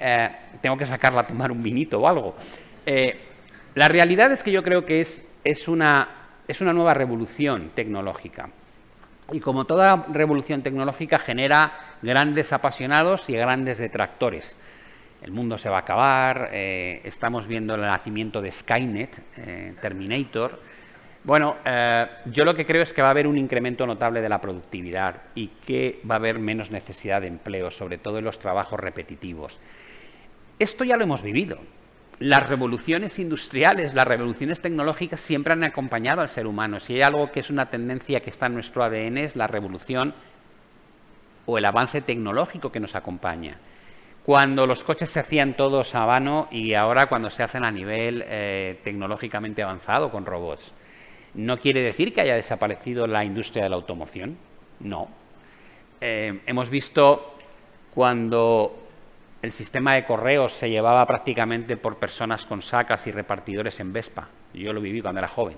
Eh, 0.00 0.28
tengo 0.60 0.76
que 0.76 0.86
sacarla 0.86 1.20
a 1.20 1.26
tomar 1.28 1.52
un 1.52 1.62
vinito 1.62 2.00
o 2.00 2.08
algo. 2.08 2.34
Eh, 2.84 3.16
la 3.76 3.86
realidad 3.86 4.32
es 4.32 4.42
que 4.42 4.50
yo 4.50 4.64
creo 4.64 4.84
que 4.84 5.00
es, 5.00 5.24
es, 5.44 5.68
una, 5.68 6.08
es 6.48 6.60
una 6.60 6.72
nueva 6.72 6.94
revolución 6.94 7.70
tecnológica. 7.76 8.50
Y 9.30 9.38
como 9.38 9.66
toda 9.66 10.06
revolución 10.10 10.62
tecnológica 10.62 11.20
genera 11.20 11.94
grandes 12.02 12.52
apasionados 12.52 13.30
y 13.30 13.34
grandes 13.34 13.78
detractores 13.78 14.56
el 15.22 15.30
mundo 15.30 15.56
se 15.56 15.68
va 15.68 15.76
a 15.76 15.80
acabar, 15.82 16.50
eh, 16.52 17.00
estamos 17.04 17.46
viendo 17.46 17.76
el 17.76 17.82
nacimiento 17.82 18.42
de 18.42 18.50
Skynet, 18.50 19.80
Terminator. 19.80 20.58
Bueno, 21.24 21.56
eh, 21.64 22.06
yo 22.26 22.44
lo 22.44 22.54
que 22.54 22.66
creo 22.66 22.82
es 22.82 22.92
que 22.92 23.00
va 23.00 23.08
a 23.08 23.10
haber 23.12 23.28
un 23.28 23.38
incremento 23.38 23.86
notable 23.86 24.20
de 24.20 24.28
la 24.28 24.40
productividad 24.40 25.22
y 25.36 25.48
que 25.64 26.00
va 26.08 26.16
a 26.16 26.18
haber 26.18 26.40
menos 26.40 26.70
necesidad 26.70 27.20
de 27.20 27.28
empleo, 27.28 27.70
sobre 27.70 27.98
todo 27.98 28.18
en 28.18 28.24
los 28.24 28.40
trabajos 28.40 28.80
repetitivos. 28.80 29.58
Esto 30.58 30.82
ya 30.82 30.96
lo 30.96 31.04
hemos 31.04 31.22
vivido. 31.22 31.58
Las 32.18 32.48
revoluciones 32.48 33.18
industriales, 33.18 33.94
las 33.94 34.06
revoluciones 34.06 34.60
tecnológicas 34.60 35.20
siempre 35.20 35.52
han 35.52 35.64
acompañado 35.64 36.20
al 36.20 36.28
ser 36.28 36.46
humano. 36.46 36.80
Si 36.80 36.94
hay 36.94 37.02
algo 37.02 37.30
que 37.30 37.40
es 37.40 37.50
una 37.50 37.66
tendencia 37.66 38.20
que 38.20 38.30
está 38.30 38.46
en 38.46 38.54
nuestro 38.54 38.82
ADN 38.82 39.18
es 39.18 39.36
la 39.36 39.46
revolución 39.46 40.14
o 41.46 41.58
el 41.58 41.64
avance 41.64 42.00
tecnológico 42.00 42.70
que 42.70 42.80
nos 42.80 42.94
acompaña 42.94 43.58
cuando 44.24 44.66
los 44.66 44.84
coches 44.84 45.10
se 45.10 45.20
hacían 45.20 45.54
todos 45.54 45.94
a 45.94 46.06
mano 46.06 46.48
y 46.50 46.74
ahora 46.74 47.06
cuando 47.06 47.28
se 47.30 47.42
hacen 47.42 47.64
a 47.64 47.70
nivel 47.70 48.22
eh, 48.26 48.80
tecnológicamente 48.84 49.62
avanzado 49.62 50.10
con 50.10 50.24
robots. 50.24 50.72
¿No 51.34 51.58
quiere 51.58 51.80
decir 51.80 52.12
que 52.12 52.20
haya 52.20 52.34
desaparecido 52.34 53.06
la 53.06 53.24
industria 53.24 53.64
de 53.64 53.70
la 53.70 53.76
automoción? 53.76 54.36
No. 54.80 55.08
Eh, 56.00 56.40
hemos 56.46 56.68
visto 56.68 57.36
cuando 57.94 58.78
el 59.40 59.50
sistema 59.52 59.94
de 59.94 60.04
correos 60.04 60.52
se 60.52 60.68
llevaba 60.68 61.06
prácticamente 61.06 61.76
por 61.76 61.98
personas 61.98 62.44
con 62.44 62.60
sacas 62.60 63.06
y 63.06 63.12
repartidores 63.12 63.80
en 63.80 63.92
Vespa. 63.92 64.28
Yo 64.52 64.72
lo 64.72 64.80
viví 64.80 65.00
cuando 65.00 65.20
era 65.20 65.28
joven. 65.28 65.56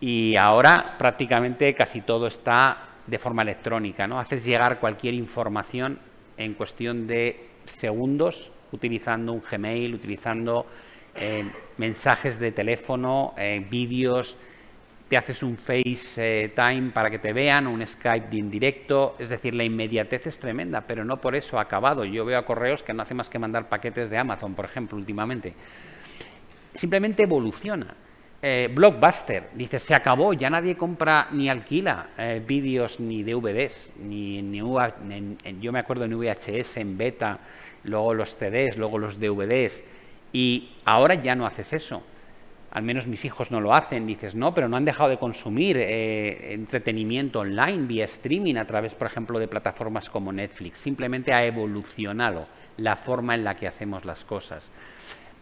Y 0.00 0.36
ahora 0.36 0.96
prácticamente 0.98 1.74
casi 1.74 2.00
todo 2.00 2.26
está 2.26 2.88
de 3.06 3.18
forma 3.18 3.42
electrónica, 3.42 4.06
¿no? 4.06 4.18
Haces 4.18 4.44
llegar 4.44 4.80
cualquier 4.80 5.14
información 5.14 5.98
en 6.36 6.54
cuestión 6.54 7.06
de 7.06 7.48
segundos 7.66 8.50
utilizando 8.72 9.32
un 9.32 9.42
Gmail, 9.42 9.94
utilizando 9.94 10.66
eh, 11.14 11.44
mensajes 11.76 12.38
de 12.38 12.52
teléfono, 12.52 13.34
eh, 13.36 13.64
vídeos, 13.70 14.36
te 15.12 15.18
haces 15.18 15.42
un 15.42 15.58
FaceTime 15.58 16.90
para 16.94 17.10
que 17.10 17.18
te 17.18 17.34
vean, 17.34 17.66
un 17.66 17.86
Skype 17.86 18.30
de 18.30 18.38
indirecto, 18.38 19.14
es 19.18 19.28
decir, 19.28 19.54
la 19.54 19.62
inmediatez 19.62 20.26
es 20.28 20.38
tremenda, 20.38 20.86
pero 20.86 21.04
no 21.04 21.20
por 21.20 21.36
eso 21.36 21.58
ha 21.58 21.60
acabado. 21.60 22.06
Yo 22.06 22.24
veo 22.24 22.38
a 22.38 22.46
correos 22.46 22.82
que 22.82 22.94
no 22.94 23.02
hace 23.02 23.12
más 23.12 23.28
que 23.28 23.38
mandar 23.38 23.68
paquetes 23.68 24.08
de 24.08 24.16
Amazon, 24.16 24.54
por 24.54 24.64
ejemplo, 24.64 24.96
últimamente. 24.96 25.52
Simplemente 26.74 27.24
evoluciona. 27.24 27.94
Eh, 28.40 28.70
Blockbuster, 28.74 29.50
dice, 29.52 29.78
se 29.78 29.94
acabó, 29.94 30.32
ya 30.32 30.48
nadie 30.48 30.78
compra 30.78 31.28
ni 31.30 31.50
alquila 31.50 32.06
vídeos 32.46 32.98
ni 32.98 33.22
DVDs, 33.22 33.92
ni, 34.02 34.40
ni 34.40 34.60
yo 35.60 35.72
me 35.72 35.78
acuerdo 35.78 36.06
en 36.06 36.18
VHS, 36.18 36.78
en 36.78 36.96
beta, 36.96 37.38
luego 37.84 38.14
los 38.14 38.34
CDs, 38.34 38.78
luego 38.78 38.96
los 38.96 39.20
DVDs, 39.20 39.84
y 40.32 40.70
ahora 40.86 41.16
ya 41.16 41.34
no 41.34 41.44
haces 41.44 41.70
eso. 41.74 42.02
Al 42.72 42.82
menos 42.82 43.06
mis 43.06 43.24
hijos 43.26 43.50
no 43.50 43.60
lo 43.60 43.74
hacen. 43.74 44.06
Dices, 44.06 44.34
no, 44.34 44.54
pero 44.54 44.68
no 44.68 44.76
han 44.76 44.84
dejado 44.84 45.10
de 45.10 45.18
consumir 45.18 45.76
eh, 45.76 46.54
entretenimiento 46.54 47.40
online 47.40 47.86
vía 47.86 48.06
streaming 48.06 48.56
a 48.56 48.64
través, 48.64 48.94
por 48.94 49.06
ejemplo, 49.06 49.38
de 49.38 49.46
plataformas 49.46 50.08
como 50.08 50.32
Netflix. 50.32 50.78
Simplemente 50.78 51.34
ha 51.34 51.44
evolucionado 51.44 52.46
la 52.78 52.96
forma 52.96 53.34
en 53.34 53.44
la 53.44 53.56
que 53.56 53.68
hacemos 53.68 54.06
las 54.06 54.24
cosas. 54.24 54.70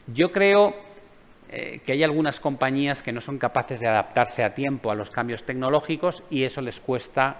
Yo 0.08 0.32
creo 0.32 0.74
eh, 1.50 1.80
que 1.86 1.92
hay 1.92 2.02
algunas 2.02 2.40
compañías 2.40 3.00
que 3.00 3.12
no 3.12 3.20
son 3.20 3.38
capaces 3.38 3.78
de 3.78 3.86
adaptarse 3.86 4.42
a 4.42 4.54
tiempo 4.54 4.90
a 4.90 4.96
los 4.96 5.10
cambios 5.10 5.44
tecnológicos 5.44 6.24
y 6.30 6.42
eso 6.42 6.60
les 6.60 6.80
cuesta 6.80 7.36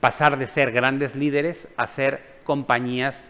pasar 0.00 0.38
de 0.38 0.46
ser 0.46 0.70
grandes 0.70 1.16
líderes 1.16 1.66
a 1.76 1.88
ser 1.88 2.38
compañías 2.44 3.20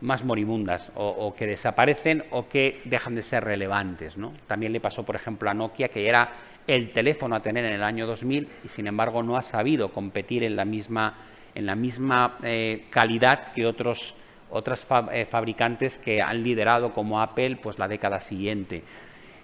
más 0.00 0.24
moribundas 0.24 0.90
o, 0.94 1.34
que 1.34 1.46
desaparecen 1.46 2.24
o 2.30 2.48
que 2.48 2.80
dejan 2.84 3.14
de 3.14 3.22
ser 3.22 3.44
relevantes. 3.44 4.16
¿no? 4.16 4.32
También 4.46 4.72
le 4.72 4.80
pasó, 4.80 5.04
por 5.04 5.16
ejemplo, 5.16 5.50
a 5.50 5.54
Nokia, 5.54 5.88
que 5.88 6.08
era 6.08 6.32
el 6.66 6.92
teléfono 6.92 7.36
a 7.36 7.40
tener 7.40 7.64
en 7.64 7.72
el 7.72 7.82
año 7.82 8.06
2000 8.06 8.48
y, 8.64 8.68
sin 8.68 8.86
embargo, 8.86 9.22
no 9.22 9.36
ha 9.36 9.42
sabido 9.42 9.92
competir 9.92 10.42
en 10.44 10.56
la 10.56 10.64
misma, 10.64 11.14
en 11.54 11.66
la 11.66 11.74
misma 11.74 12.38
eh, 12.42 12.86
calidad 12.90 13.52
que 13.52 13.66
otros 13.66 14.14
otras 14.50 14.86
eh, 15.12 15.26
fabricantes 15.26 15.98
que 15.98 16.22
han 16.22 16.42
liderado 16.42 16.92
como 16.92 17.20
Apple 17.20 17.56
pues 17.62 17.78
la 17.78 17.88
década 17.88 18.20
siguiente. 18.20 18.82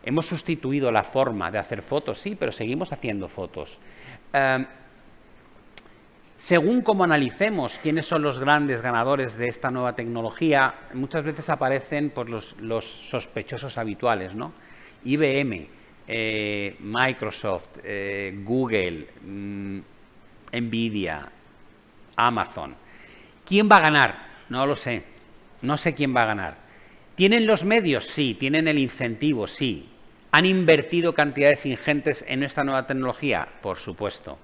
Hemos 0.05 0.27
sustituido 0.27 0.91
la 0.91 1.05
forma 1.05 1.51
de 1.51 1.59
hacer 1.59 1.83
fotos, 1.83 2.19
sí, 2.19 2.37
pero 2.39 2.53
seguimos 2.53 2.93
haciendo 2.93 3.29
fotos. 3.29 3.79
Eh, 4.33 4.65
según 6.43 6.81
cómo 6.81 7.05
analicemos 7.05 7.79
quiénes 7.85 8.07
son 8.07 8.23
los 8.23 8.41
grandes 8.41 8.83
ganadores 8.83 9.37
de 9.37 9.47
esta 9.47 9.71
nueva 9.71 9.95
tecnología, 9.95 10.75
muchas 10.93 11.23
veces 11.23 11.49
aparecen 11.49 12.11
pues, 12.11 12.29
los, 12.59 12.85
sospechosos 13.09 13.79
habituales, 13.79 14.35
¿no? 14.35 14.53
IBM, 15.05 15.69
eh, 16.09 16.77
Microsoft, 16.81 17.79
eh, 17.85 18.37
Google, 18.43 19.07
mm, 19.25 19.79
Nvidia, 20.53 21.29
Amazon. 22.17 22.75
¿Quién 23.47 23.69
va 23.71 23.77
a 23.77 23.83
ganar? 23.83 24.27
No 24.49 24.67
lo 24.67 24.75
sé. 24.75 25.05
No 25.63 25.77
sé 25.77 25.95
quién 25.95 26.13
va 26.13 26.25
a 26.25 26.27
ganar. 26.27 26.57
¿Tienen 27.15 27.47
los 27.47 27.65
medios? 27.65 28.07
Sí. 28.07 28.35
¿Tienen 28.35 28.67
el 28.67 28.79
incentivo? 28.81 29.47
Sí. 29.47 29.89
¿Han 30.33 30.47
invertido 30.47 31.15
cantidades 31.15 31.65
ingentes 31.67 32.25
en 32.27 32.43
esta 32.43 32.65
nueva 32.65 32.89
tecnología? 32.89 33.47
Por 33.63 33.77
supuesto. 33.77 34.39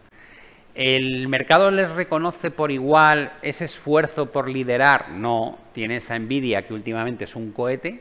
¿El 0.79 1.27
mercado 1.27 1.73
les 1.73 1.91
reconoce 1.91 2.53
por 2.53 2.71
igual 2.71 3.33
ese 3.43 3.65
esfuerzo 3.65 4.31
por 4.31 4.49
liderar? 4.49 5.11
No. 5.11 5.59
Tiene 5.73 5.97
esa 5.97 6.15
envidia 6.15 6.69
que 6.69 6.73
últimamente 6.73 7.25
es 7.25 7.35
un 7.35 7.51
cohete, 7.51 8.01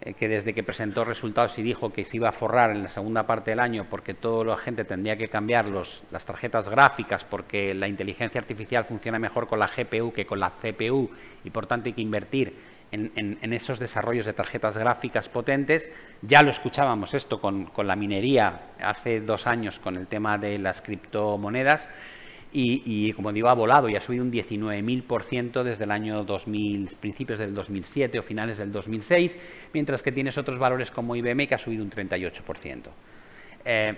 eh, 0.00 0.14
que 0.14 0.26
desde 0.26 0.54
que 0.54 0.62
presentó 0.62 1.04
resultados 1.04 1.58
y 1.58 1.62
dijo 1.62 1.92
que 1.92 2.06
se 2.06 2.16
iba 2.16 2.30
a 2.30 2.32
forrar 2.32 2.70
en 2.70 2.84
la 2.84 2.88
segunda 2.88 3.26
parte 3.26 3.50
del 3.50 3.60
año 3.60 3.86
porque 3.90 4.14
toda 4.14 4.46
la 4.46 4.56
gente 4.56 4.86
tendría 4.86 5.18
que 5.18 5.28
cambiar 5.28 5.68
los, 5.68 6.02
las 6.10 6.24
tarjetas 6.24 6.70
gráficas 6.70 7.22
porque 7.24 7.74
la 7.74 7.86
inteligencia 7.86 8.40
artificial 8.40 8.86
funciona 8.86 9.18
mejor 9.18 9.46
con 9.46 9.58
la 9.58 9.66
GPU 9.68 10.10
que 10.14 10.24
con 10.24 10.40
la 10.40 10.52
CPU 10.52 11.10
y 11.44 11.50
por 11.50 11.66
tanto 11.66 11.90
hay 11.90 11.92
que 11.92 12.00
invertir 12.00 12.54
en, 12.92 13.52
esos 13.52 13.78
desarrollos 13.78 14.26
de 14.26 14.32
tarjetas 14.32 14.76
gráficas 14.76 15.28
potentes. 15.28 15.88
Ya 16.22 16.42
lo 16.42 16.50
escuchábamos 16.50 17.14
esto 17.14 17.40
con, 17.40 17.70
la 17.76 17.96
minería 17.96 18.60
hace 18.80 19.20
dos 19.20 19.46
años 19.46 19.78
con 19.78 19.96
el 19.96 20.06
tema 20.06 20.38
de 20.38 20.58
las 20.58 20.82
criptomonedas 20.82 21.88
y, 22.52 23.12
como 23.12 23.32
digo, 23.32 23.48
ha 23.48 23.54
volado 23.54 23.88
y 23.88 23.94
ha 23.94 24.00
subido 24.00 24.24
un 24.24 24.32
19.000% 24.32 25.62
desde 25.62 25.84
el 25.84 25.92
año 25.92 26.24
2000, 26.24 26.96
principios 26.98 27.38
del 27.38 27.54
2007 27.54 28.18
o 28.18 28.22
finales 28.24 28.58
del 28.58 28.72
2006, 28.72 29.36
mientras 29.72 30.02
que 30.02 30.10
tienes 30.10 30.36
otros 30.36 30.58
valores 30.58 30.90
como 30.90 31.14
IBM 31.14 31.46
que 31.46 31.54
ha 31.54 31.58
subido 31.58 31.84
un 31.84 31.90
38%. 31.90 32.88
Eh, 33.64 33.94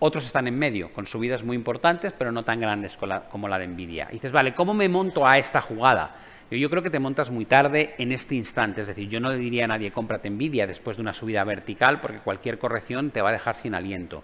otros 0.00 0.26
están 0.26 0.48
en 0.48 0.58
medio, 0.58 0.92
con 0.92 1.06
subidas 1.06 1.44
muy 1.44 1.54
importantes, 1.54 2.12
pero 2.18 2.32
no 2.32 2.42
tan 2.42 2.58
grandes 2.58 2.98
como 3.30 3.46
la 3.46 3.56
de 3.56 3.68
Nvidia. 3.68 4.08
Dices, 4.10 4.32
vale, 4.32 4.52
¿cómo 4.52 4.74
me 4.74 4.88
monto 4.88 5.24
a 5.24 5.38
esta 5.38 5.60
jugada? 5.60 6.16
Yo, 6.58 6.68
creo 6.68 6.82
que 6.82 6.90
te 6.90 6.98
montas 6.98 7.30
muy 7.30 7.46
tarde 7.46 7.94
en 7.98 8.12
este 8.12 8.34
instante. 8.34 8.82
Es 8.82 8.88
decir, 8.88 9.08
yo 9.08 9.20
no 9.20 9.30
le 9.30 9.38
diría 9.38 9.64
a 9.64 9.68
nadie, 9.68 9.90
cómprate 9.90 10.28
Nvidia 10.28 10.66
después 10.66 10.96
de 10.96 11.02
una 11.02 11.14
subida 11.14 11.44
vertical, 11.44 12.00
porque 12.00 12.18
cualquier 12.18 12.58
corrección 12.58 13.10
te 13.10 13.22
va 13.22 13.30
a 13.30 13.32
dejar 13.32 13.56
sin 13.56 13.74
aliento. 13.74 14.22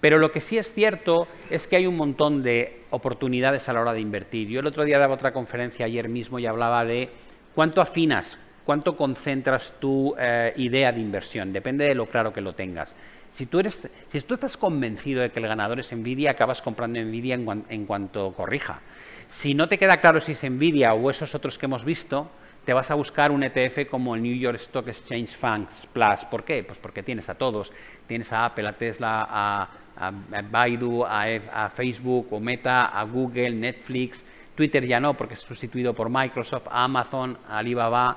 Pero 0.00 0.18
lo 0.18 0.30
que 0.30 0.40
sí 0.40 0.58
es 0.58 0.72
cierto 0.72 1.26
es 1.48 1.66
que 1.66 1.76
hay 1.76 1.86
un 1.86 1.96
montón 1.96 2.42
de 2.42 2.82
oportunidades 2.90 3.68
a 3.68 3.72
la 3.72 3.80
hora 3.80 3.94
de 3.94 4.00
invertir. 4.00 4.48
Yo 4.48 4.60
el 4.60 4.66
otro 4.66 4.84
día 4.84 4.98
daba 4.98 5.14
otra 5.14 5.32
conferencia 5.32 5.86
ayer 5.86 6.08
mismo 6.10 6.38
y 6.38 6.44
hablaba 6.44 6.84
de 6.84 7.08
cuánto 7.54 7.80
afinas, 7.80 8.38
cuánto 8.66 8.96
concentras 8.96 9.72
tu 9.80 10.14
eh, 10.18 10.52
idea 10.56 10.92
de 10.92 11.00
inversión. 11.00 11.54
Depende 11.54 11.86
de 11.86 11.94
lo 11.94 12.06
claro 12.06 12.34
que 12.34 12.42
lo 12.42 12.52
tengas. 12.52 12.94
Si 13.30 13.46
tú, 13.46 13.58
estás 13.60 14.56
convencido 14.58 15.22
de 15.22 15.30
que 15.30 15.40
el 15.40 15.48
ganador 15.48 15.80
es 15.80 15.90
Nvidia, 15.90 16.32
acabas 16.32 16.60
comprando 16.60 17.00
Nvidia 17.00 17.34
en 17.34 17.86
cuanto 17.86 18.32
corrija. 18.32 18.80
Si 19.28 19.54
no 19.54 19.68
te 19.68 19.78
queda 19.78 20.00
claro 20.00 20.20
si 20.20 20.32
es 20.32 20.42
Nvidia 20.42 20.94
o 20.94 21.10
esos 21.10 21.34
otros 21.34 21.58
que 21.58 21.66
hemos 21.66 21.84
visto, 21.84 22.30
te 22.64 22.72
vas 22.72 22.90
a 22.90 22.94
buscar 22.94 23.30
un 23.30 23.42
ETF 23.42 23.88
como 23.90 24.14
el 24.14 24.22
New 24.22 24.34
York 24.34 24.56
Stock 24.56 24.88
Exchange 24.88 25.36
Funds 25.36 25.86
Plus. 25.92 26.24
¿Por 26.30 26.44
qué? 26.44 26.64
Pues 26.64 26.78
porque 26.78 27.02
tienes 27.02 27.28
a 27.28 27.34
todos. 27.34 27.72
Tienes 28.06 28.32
a 28.32 28.46
Apple, 28.46 28.66
a 28.66 28.72
Tesla, 28.72 29.26
a, 29.28 30.12
Baidu, 30.50 31.04
a, 31.04 31.70
Facebook 31.74 32.32
o 32.32 32.40
Meta, 32.40 32.86
a 32.86 33.04
Google, 33.04 33.50
Netflix. 33.50 34.24
Twitter 34.54 34.86
ya 34.86 35.00
no, 35.00 35.14
porque 35.14 35.34
es 35.34 35.40
sustituido 35.40 35.94
por 35.94 36.08
Microsoft, 36.08 36.68
Amazon, 36.70 37.36
Alibaba. 37.48 38.16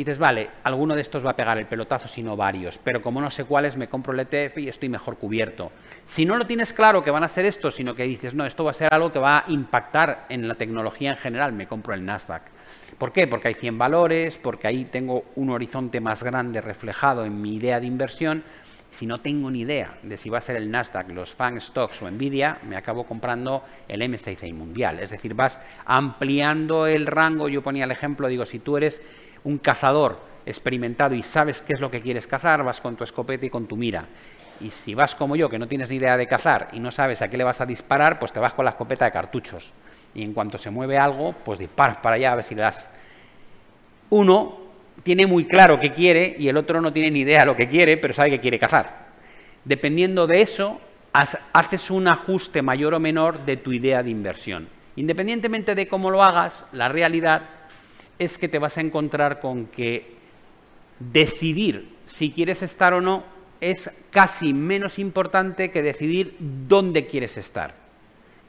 Y 0.00 0.04
dices, 0.04 0.18
vale, 0.18 0.48
alguno 0.64 0.94
de 0.94 1.02
estos 1.02 1.26
va 1.26 1.32
a 1.32 1.36
pegar 1.36 1.58
el 1.58 1.66
pelotazo, 1.66 2.08
sino 2.08 2.34
varios. 2.34 2.78
Pero 2.82 3.02
como 3.02 3.20
no 3.20 3.30
sé 3.30 3.44
cuáles, 3.44 3.76
me 3.76 3.88
compro 3.88 4.14
el 4.14 4.20
ETF 4.20 4.56
y 4.56 4.66
estoy 4.70 4.88
mejor 4.88 5.18
cubierto. 5.18 5.72
Si 6.06 6.24
no 6.24 6.38
lo 6.38 6.46
tienes 6.46 6.72
claro 6.72 7.04
que 7.04 7.10
van 7.10 7.22
a 7.22 7.28
ser 7.28 7.44
estos, 7.44 7.74
sino 7.74 7.94
que 7.94 8.04
dices, 8.04 8.32
no, 8.32 8.46
esto 8.46 8.64
va 8.64 8.70
a 8.70 8.74
ser 8.74 8.88
algo 8.94 9.12
que 9.12 9.18
va 9.18 9.40
a 9.40 9.44
impactar 9.48 10.24
en 10.30 10.48
la 10.48 10.54
tecnología 10.54 11.10
en 11.10 11.18
general, 11.18 11.52
me 11.52 11.66
compro 11.66 11.92
el 11.92 12.02
Nasdaq. 12.02 12.44
¿Por 12.96 13.12
qué? 13.12 13.26
Porque 13.26 13.48
hay 13.48 13.54
100 13.54 13.76
valores, 13.76 14.38
porque 14.38 14.68
ahí 14.68 14.86
tengo 14.86 15.24
un 15.36 15.50
horizonte 15.50 16.00
más 16.00 16.22
grande 16.22 16.62
reflejado 16.62 17.26
en 17.26 17.38
mi 17.38 17.56
idea 17.56 17.78
de 17.78 17.86
inversión. 17.86 18.42
Si 18.92 19.04
no 19.04 19.18
tengo 19.18 19.50
ni 19.50 19.60
idea 19.60 19.98
de 20.02 20.16
si 20.16 20.30
va 20.30 20.38
a 20.38 20.40
ser 20.40 20.56
el 20.56 20.70
Nasdaq, 20.70 21.10
los 21.10 21.34
FANG 21.34 21.60
Stocks 21.60 22.00
o 22.00 22.10
Nvidia, 22.10 22.56
me 22.66 22.76
acabo 22.76 23.04
comprando 23.04 23.64
el 23.86 24.08
MSCI 24.08 24.54
mundial. 24.54 24.98
Es 24.98 25.10
decir, 25.10 25.34
vas 25.34 25.60
ampliando 25.84 26.86
el 26.86 27.06
rango. 27.06 27.50
Yo 27.50 27.60
ponía 27.60 27.84
el 27.84 27.90
ejemplo, 27.90 28.28
digo, 28.28 28.46
si 28.46 28.60
tú 28.60 28.78
eres 28.78 29.02
un 29.44 29.58
cazador 29.58 30.18
experimentado 30.46 31.14
y 31.14 31.22
sabes 31.22 31.62
qué 31.62 31.74
es 31.74 31.80
lo 31.80 31.90
que 31.90 32.00
quieres 32.00 32.26
cazar, 32.26 32.62
vas 32.64 32.80
con 32.80 32.96
tu 32.96 33.04
escopeta 33.04 33.46
y 33.46 33.50
con 33.50 33.66
tu 33.66 33.76
mira. 33.76 34.06
Y 34.60 34.70
si 34.70 34.94
vas 34.94 35.14
como 35.14 35.36
yo, 35.36 35.48
que 35.48 35.58
no 35.58 35.68
tienes 35.68 35.88
ni 35.88 35.96
idea 35.96 36.16
de 36.16 36.26
cazar 36.26 36.68
y 36.72 36.80
no 36.80 36.90
sabes 36.90 37.22
a 37.22 37.28
qué 37.28 37.36
le 37.36 37.44
vas 37.44 37.60
a 37.60 37.66
disparar, 37.66 38.18
pues 38.18 38.32
te 38.32 38.40
vas 38.40 38.52
con 38.52 38.64
la 38.64 38.72
escopeta 38.72 39.06
de 39.06 39.12
cartuchos 39.12 39.72
y 40.14 40.22
en 40.22 40.34
cuanto 40.34 40.58
se 40.58 40.70
mueve 40.70 40.98
algo, 40.98 41.34
pues 41.44 41.58
disparas 41.58 41.98
para 41.98 42.16
allá 42.16 42.32
a 42.32 42.36
ver 42.36 42.44
si 42.44 42.54
le 42.54 42.62
das. 42.62 42.88
Uno 44.10 44.58
tiene 45.02 45.26
muy 45.26 45.46
claro 45.46 45.78
qué 45.80 45.92
quiere 45.92 46.36
y 46.38 46.48
el 46.48 46.56
otro 46.56 46.80
no 46.80 46.92
tiene 46.92 47.10
ni 47.10 47.20
idea 47.20 47.44
lo 47.44 47.56
que 47.56 47.68
quiere, 47.68 47.96
pero 47.96 48.12
sabe 48.12 48.30
que 48.30 48.40
quiere 48.40 48.58
cazar. 48.58 49.08
Dependiendo 49.64 50.26
de 50.26 50.42
eso, 50.42 50.80
haces 51.12 51.90
un 51.90 52.08
ajuste 52.08 52.62
mayor 52.62 52.94
o 52.94 53.00
menor 53.00 53.44
de 53.44 53.56
tu 53.56 53.72
idea 53.72 54.02
de 54.02 54.10
inversión. 54.10 54.68
Independientemente 54.96 55.74
de 55.74 55.88
cómo 55.88 56.10
lo 56.10 56.22
hagas, 56.22 56.64
la 56.72 56.88
realidad 56.88 57.42
es 58.20 58.36
que 58.38 58.48
te 58.48 58.58
vas 58.58 58.76
a 58.76 58.82
encontrar 58.82 59.40
con 59.40 59.66
que 59.66 60.14
decidir 61.00 61.88
si 62.06 62.30
quieres 62.30 62.62
estar 62.62 62.92
o 62.92 63.00
no 63.00 63.24
es 63.62 63.90
casi 64.10 64.52
menos 64.52 64.98
importante 64.98 65.70
que 65.70 65.82
decidir 65.82 66.36
dónde 66.38 67.06
quieres 67.06 67.38
estar. 67.38 67.74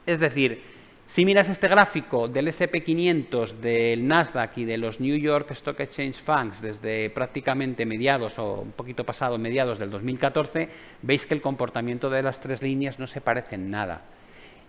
Es 0.04 0.20
decir, 0.20 0.62
si 1.06 1.24
miras 1.24 1.48
este 1.48 1.68
gráfico 1.68 2.28
del 2.28 2.48
SP500, 2.48 3.52
del 3.60 4.06
Nasdaq 4.06 4.58
y 4.58 4.64
de 4.66 4.76
los 4.76 5.00
New 5.00 5.16
York 5.16 5.50
Stock 5.52 5.80
Exchange 5.80 6.22
Funds 6.22 6.60
desde 6.60 7.08
prácticamente 7.08 7.86
mediados 7.86 8.38
o 8.38 8.60
un 8.60 8.72
poquito 8.72 9.04
pasado 9.04 9.38
mediados 9.38 9.78
del 9.78 9.90
2014, 9.90 10.68
veis 11.00 11.26
que 11.26 11.34
el 11.34 11.40
comportamiento 11.40 12.10
de 12.10 12.22
las 12.22 12.40
tres 12.40 12.60
líneas 12.60 12.98
no 12.98 13.06
se 13.06 13.22
parece 13.22 13.54
en 13.54 13.70
nada. 13.70 14.02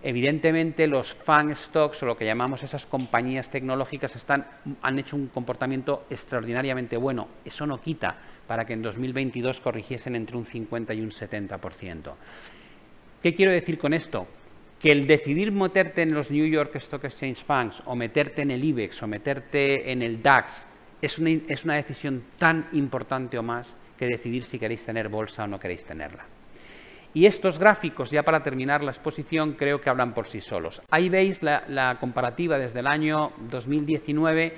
Evidentemente 0.05 0.85
los 0.85 1.13
FANG 1.13 1.55
stocks 1.55 2.03
o 2.03 2.05
lo 2.05 2.17
que 2.17 2.25
llamamos 2.25 2.61
esas 2.61 2.85
compañías 2.85 3.49
tecnológicas 3.49 4.13
están, 4.17 4.45
han 4.81 4.99
hecho 4.99 5.15
un 5.15 5.27
comportamiento 5.27 6.05
extraordinariamente 6.09 6.97
bueno. 6.97 7.29
Eso 7.45 7.65
no 7.65 7.81
quita 7.81 8.17
para 8.45 8.65
que 8.65 8.73
en 8.73 8.81
2022 8.81 9.61
corrigiesen 9.61 10.15
entre 10.15 10.35
un 10.35 10.45
50 10.45 10.93
y 10.93 10.99
un 10.99 11.11
70%. 11.11 12.13
¿Qué 13.21 13.33
quiero 13.33 13.53
decir 13.53 13.77
con 13.77 13.93
esto? 13.93 14.27
que 14.83 14.91
el 14.91 15.07
decidir 15.07 15.49
meterte 15.53 16.01
en 16.01 16.13
los 16.13 16.29
New 16.29 16.45
York 16.45 16.75
Stock 16.75 17.05
Exchange 17.05 17.41
Funds 17.45 17.81
o 17.85 17.95
meterte 17.95 18.41
en 18.41 18.51
el 18.51 18.61
IBEX 18.61 19.01
o 19.01 19.07
meterte 19.07 19.89
en 19.89 20.01
el 20.01 20.21
DAX 20.21 20.65
es 21.01 21.17
una, 21.17 21.29
es 21.29 21.63
una 21.63 21.75
decisión 21.75 22.25
tan 22.37 22.67
importante 22.73 23.37
o 23.37 23.43
más 23.43 23.73
que 23.97 24.07
decidir 24.07 24.43
si 24.43 24.59
queréis 24.59 24.83
tener 24.83 25.07
bolsa 25.07 25.45
o 25.45 25.47
no 25.47 25.57
queréis 25.57 25.85
tenerla. 25.85 26.25
Y 27.13 27.27
estos 27.27 27.59
gráficos, 27.59 28.09
ya 28.09 28.23
para 28.23 28.41
terminar 28.41 28.83
la 28.83 28.91
exposición, 28.91 29.53
creo 29.53 29.79
que 29.81 29.89
hablan 29.89 30.13
por 30.13 30.27
sí 30.27 30.41
solos. 30.41 30.81
Ahí 30.89 31.09
veis 31.09 31.43
la, 31.43 31.97
comparativa 31.99 32.57
desde 32.57 32.79
el 32.79 32.87
año 32.87 33.31
2019 33.49 34.53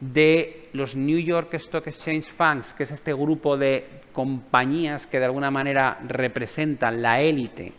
de 0.00 0.68
los 0.74 0.94
New 0.96 1.18
York 1.18 1.54
Stock 1.54 1.86
Exchange 1.86 2.28
Funds, 2.36 2.74
que 2.74 2.82
es 2.82 2.90
este 2.90 3.14
grupo 3.14 3.56
de 3.56 4.02
compañías 4.12 5.06
que 5.06 5.18
de 5.18 5.24
alguna 5.24 5.50
manera 5.50 5.98
representan 6.06 7.00
la 7.00 7.20
élite 7.20 7.72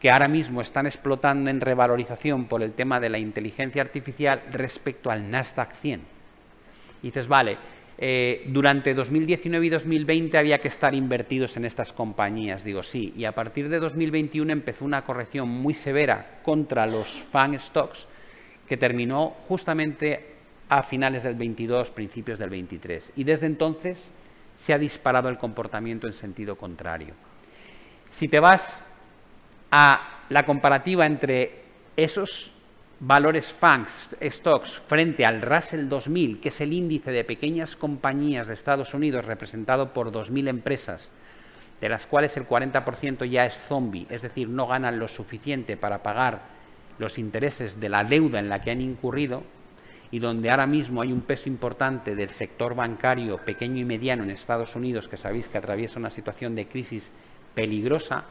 que 0.00 0.10
ahora 0.10 0.28
mismo 0.28 0.60
están 0.60 0.86
explotando 0.86 1.50
en 1.50 1.60
revalorización 1.60 2.46
por 2.46 2.62
el 2.62 2.72
tema 2.72 3.00
de 3.00 3.08
la 3.08 3.18
inteligencia 3.18 3.82
artificial 3.82 4.42
respecto 4.52 5.10
al 5.10 5.28
Nasdaq 5.28 5.74
100. 5.74 6.00
Y 7.02 7.06
dices, 7.06 7.26
vale, 7.26 7.58
eh, 8.00 8.44
durante 8.46 8.94
2019 8.94 9.66
y 9.66 9.70
2020 9.70 10.38
había 10.38 10.58
que 10.58 10.68
estar 10.68 10.94
invertidos 10.94 11.56
en 11.56 11.64
estas 11.64 11.92
compañías. 11.92 12.62
Digo, 12.62 12.84
sí, 12.84 13.12
y 13.16 13.24
a 13.24 13.32
partir 13.32 13.68
de 13.68 13.80
2021 13.80 14.52
empezó 14.52 14.84
una 14.84 15.02
corrección 15.02 15.48
muy 15.48 15.74
severa 15.74 16.38
contra 16.44 16.86
los 16.86 17.08
FAN 17.32 17.58
stocks 17.58 18.06
que 18.68 18.76
terminó 18.76 19.30
justamente 19.48 20.34
a 20.68 20.84
finales 20.84 21.24
del 21.24 21.34
22, 21.34 21.90
principios 21.90 22.38
del 22.38 22.50
23. 22.50 23.12
Y 23.16 23.24
desde 23.24 23.46
entonces 23.46 24.12
se 24.54 24.72
ha 24.72 24.78
disparado 24.78 25.28
el 25.28 25.38
comportamiento 25.38 26.06
en 26.06 26.12
sentido 26.12 26.56
contrario. 26.56 27.14
Si 28.10 28.28
te 28.28 28.38
vas 28.38 28.84
a 29.72 30.22
la 30.28 30.44
comparativa 30.44 31.04
entre 31.04 31.62
esos 31.96 32.52
valores 33.00 33.52
FANGs, 33.52 34.16
stocks, 34.22 34.82
frente 34.88 35.24
al 35.24 35.40
Russell 35.40 35.88
2000, 35.88 36.40
que 36.40 36.48
es 36.48 36.60
el 36.60 36.72
índice 36.72 37.12
de 37.12 37.24
pequeñas 37.24 37.76
compañías 37.76 38.48
de 38.48 38.54
Estados 38.54 38.92
Unidos 38.92 39.24
representado 39.24 39.92
por 39.92 40.10
2.000 40.10 40.48
empresas, 40.48 41.10
de 41.80 41.88
las 41.88 42.06
cuales 42.06 42.36
el 42.36 42.48
40% 42.48 43.24
ya 43.30 43.46
es 43.46 43.56
zombie, 43.68 44.06
es 44.10 44.22
decir, 44.22 44.48
no 44.48 44.66
ganan 44.66 44.98
lo 44.98 45.06
suficiente 45.06 45.76
para 45.76 46.02
pagar 46.02 46.40
los 46.98 47.18
intereses 47.18 47.78
de 47.78 47.88
la 47.88 48.02
deuda 48.02 48.40
en 48.40 48.48
la 48.48 48.60
que 48.60 48.72
han 48.72 48.80
incurrido, 48.80 49.44
y 50.10 50.18
donde 50.18 50.50
ahora 50.50 50.66
mismo 50.66 51.02
hay 51.02 51.12
un 51.12 51.20
peso 51.20 51.48
importante 51.48 52.16
del 52.16 52.30
sector 52.30 52.74
bancario 52.74 53.36
pequeño 53.38 53.76
y 53.76 53.84
mediano 53.84 54.24
en 54.24 54.30
Estados 54.30 54.74
Unidos, 54.74 55.06
que 55.06 55.18
sabéis 55.18 55.48
que 55.48 55.58
atraviesa 55.58 56.00
una 56.00 56.10
situación 56.10 56.56
de 56.56 56.66
crisis 56.66 57.12
peligrosa, 57.54 58.24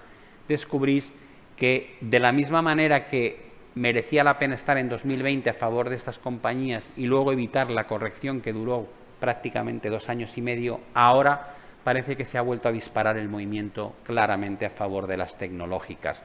descubrís 0.50 1.14
que 1.56 1.96
de 2.02 2.20
la 2.20 2.32
misma 2.32 2.62
manera 2.62 3.08
que 3.08 3.47
merecía 3.78 4.24
la 4.24 4.40
pena 4.40 4.56
estar 4.56 4.78
en 4.78 4.90
2020 4.90 5.50
a 5.50 5.54
favor 5.54 5.90
de 5.90 5.96
estas 5.96 6.20
compañías 6.20 6.92
y 6.98 7.06
luego 7.06 7.32
evitar 7.32 7.72
la 7.72 7.86
corrección 7.86 8.42
que 8.42 8.52
duró 8.52 8.88
prácticamente 9.20 9.90
dos 9.90 10.10
años 10.10 10.38
y 10.38 10.42
medio, 10.42 10.82
ahora 10.94 11.56
parece 11.84 12.16
que 12.18 12.26
se 12.26 12.38
ha 12.38 12.42
vuelto 12.42 12.68
a 12.68 12.72
disparar 12.72 13.18
el 13.18 13.30
movimiento 13.30 13.96
claramente 14.04 14.66
a 14.66 14.72
favor 14.72 15.08
de 15.08 15.18
las 15.18 15.38
tecnológicas. 15.38 16.24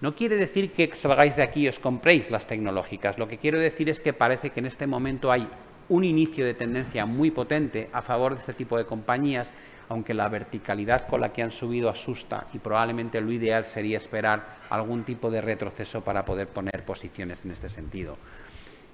No 0.00 0.14
quiere 0.14 0.36
decir 0.36 0.72
que 0.72 0.94
salgáis 0.94 1.36
de 1.36 1.42
aquí 1.42 1.62
y 1.62 1.68
os 1.68 1.78
compréis 1.78 2.30
las 2.30 2.46
tecnológicas. 2.46 3.18
Lo 3.18 3.28
que 3.28 3.38
quiero 3.38 3.58
decir 3.58 3.90
es 3.90 4.00
que 4.00 4.12
parece 4.12 4.50
que 4.50 4.60
en 4.60 4.66
este 4.66 4.86
momento 4.86 5.30
hay 5.30 5.48
un 5.88 6.04
inicio 6.04 6.46
de 6.46 6.54
tendencia 6.54 7.04
muy 7.04 7.30
potente 7.30 7.90
a 7.92 8.00
favor 8.00 8.34
de 8.34 8.40
este 8.40 8.54
tipo 8.54 8.78
de 8.78 8.86
compañías, 8.86 9.48
aunque 9.90 10.14
la 10.14 10.28
verticalidad 10.28 11.08
con 11.08 11.20
la 11.20 11.32
que 11.32 11.42
han 11.42 11.50
subido 11.50 11.90
asusta 11.90 12.46
y 12.54 12.58
probablemente 12.58 13.20
lo 13.20 13.32
ideal 13.32 13.64
sería 13.64 13.98
esperar 13.98 14.60
algún 14.70 15.02
tipo 15.02 15.30
de 15.32 15.40
retroceso 15.40 16.00
para 16.02 16.24
poder 16.24 16.46
poner 16.48 16.84
posiciones 16.86 17.44
en 17.44 17.50
este 17.50 17.68
sentido. 17.68 18.16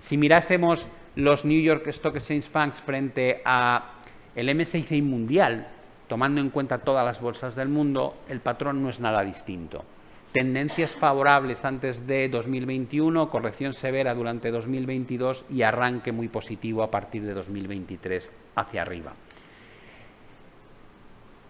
Si 0.01 0.17
mirásemos 0.17 0.89
los 1.15 1.45
New 1.45 1.61
York 1.61 1.87
Stock 1.89 2.17
Exchange 2.17 2.49
Funds 2.49 2.81
frente 2.81 3.43
a 3.45 3.93
el 4.35 4.55
MSCI 4.55 5.03
mundial, 5.03 5.69
tomando 6.09 6.41
en 6.41 6.49
cuenta 6.49 6.79
todas 6.79 7.05
las 7.05 7.21
bolsas 7.21 7.55
del 7.55 7.69
mundo, 7.69 8.17
el 8.29 8.41
patrón 8.41 8.83
no 8.83 8.89
es 8.89 8.99
nada 8.99 9.23
distinto. 9.23 9.85
Tendencias 10.33 10.93
favorables 10.93 11.63
antes 11.67 12.07
de 12.07 12.31
2021, 12.31 13.29
corrección 13.29 13.75
severa 13.75 14.15
durante 14.15 14.51
2022 14.51 15.45
y 15.51 15.61
arranque 15.61 16.13
muy 16.13 16.29
positivo 16.29 16.83
a 16.83 16.91
partir 16.91 17.23
de 17.23 17.35
2023 17.35 18.31
hacia 18.55 18.81
arriba. 18.83 19.13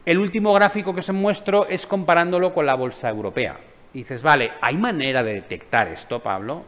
El 0.07 0.19
último 0.19 0.53
gráfico 0.55 0.95
que 0.95 1.01
os 1.01 1.11
muestro 1.11 1.67
es 1.67 1.85
comparándolo 1.85 2.55
con 2.55 2.65
la 2.65 2.77
bolsa 2.77 3.11
europea. 3.11 3.57
dices, 3.93 4.23
vale, 4.23 4.53
¿hay 4.61 4.77
manera 4.77 5.21
de 5.25 5.35
detectar 5.35 5.89
esto, 5.89 6.21
Pablo? 6.21 6.63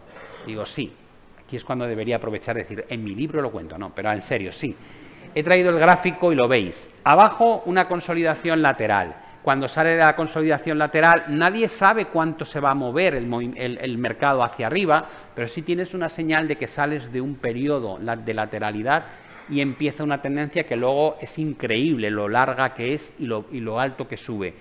Digo, 0.44 0.66
sí. 0.66 0.92
Aquí 1.38 1.54
es 1.54 1.62
cuando 1.62 1.86
debería 1.86 2.16
aprovechar 2.16 2.56
y 2.56 2.62
decir, 2.62 2.84
en 2.88 3.04
mi 3.04 3.14
libro 3.14 3.40
lo 3.40 3.52
cuento, 3.52 3.78
no, 3.78 3.94
pero 3.94 4.10
en 4.10 4.22
serio, 4.22 4.50
sí. 4.50 4.74
He 5.32 5.44
traído 5.44 5.70
el 5.70 5.78
gráfico 5.78 6.32
y 6.32 6.34
lo 6.34 6.48
veis. 6.48 6.88
Abajo 7.04 7.62
una 7.66 7.86
consolidación 7.86 8.60
lateral. 8.60 9.14
Cuando 9.44 9.68
sale 9.68 9.90
de 9.90 9.98
la 9.98 10.16
consolidación 10.16 10.76
lateral, 10.76 11.26
nadie 11.28 11.68
sabe 11.68 12.06
cuánto 12.06 12.44
se 12.44 12.58
va 12.58 12.72
a 12.72 12.74
mover 12.74 13.14
el, 13.14 13.98
mercado 13.98 14.42
hacia 14.42 14.66
arriba, 14.66 15.08
pero 15.36 15.46
sí 15.46 15.62
tienes 15.62 15.94
una 15.94 16.08
señal 16.08 16.48
de 16.48 16.56
que 16.56 16.66
sales 16.66 17.12
de 17.12 17.20
un 17.20 17.36
periodo 17.36 18.00
de 18.00 18.34
lateralidad 18.34 19.04
y 19.48 19.60
empieza 19.60 20.04
una 20.04 20.22
tendencia 20.22 20.64
que 20.64 20.76
luego 20.76 21.16
es 21.20 21.38
increíble 21.38 22.10
lo 22.10 22.28
larga 22.28 22.74
que 22.74 22.94
es 22.94 23.12
y 23.18 23.26
lo, 23.26 23.46
y 23.52 23.60
lo 23.60 23.80
alto 23.80 24.08
que 24.08 24.16
sube. 24.16 24.54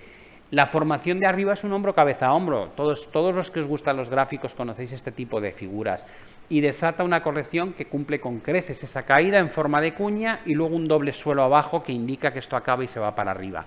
La 0.50 0.66
formación 0.66 1.20
de 1.20 1.26
arriba 1.26 1.52
es 1.52 1.62
un 1.62 1.72
hombro 1.74 1.94
cabeza 1.94 2.26
a 2.26 2.32
hombro. 2.32 2.70
Todos, 2.74 3.10
todos 3.12 3.34
los 3.34 3.50
que 3.50 3.60
os 3.60 3.66
gustan 3.66 3.98
los 3.98 4.08
gráficos 4.08 4.54
conocéis 4.54 4.92
este 4.92 5.12
tipo 5.12 5.42
de 5.42 5.52
figuras 5.52 6.06
y 6.48 6.62
desata 6.62 7.04
una 7.04 7.22
corrección 7.22 7.74
que 7.74 7.84
cumple 7.86 8.20
con 8.20 8.40
creces 8.40 8.82
esa 8.82 9.02
caída 9.02 9.38
en 9.38 9.50
forma 9.50 9.82
de 9.82 9.92
cuña 9.92 10.40
y 10.46 10.54
luego 10.54 10.74
un 10.74 10.88
doble 10.88 11.12
suelo 11.12 11.42
abajo 11.42 11.82
que 11.82 11.92
indica 11.92 12.32
que 12.32 12.38
esto 12.38 12.56
acaba 12.56 12.82
y 12.82 12.88
se 12.88 13.00
va 13.00 13.14
para 13.14 13.32
arriba. 13.32 13.66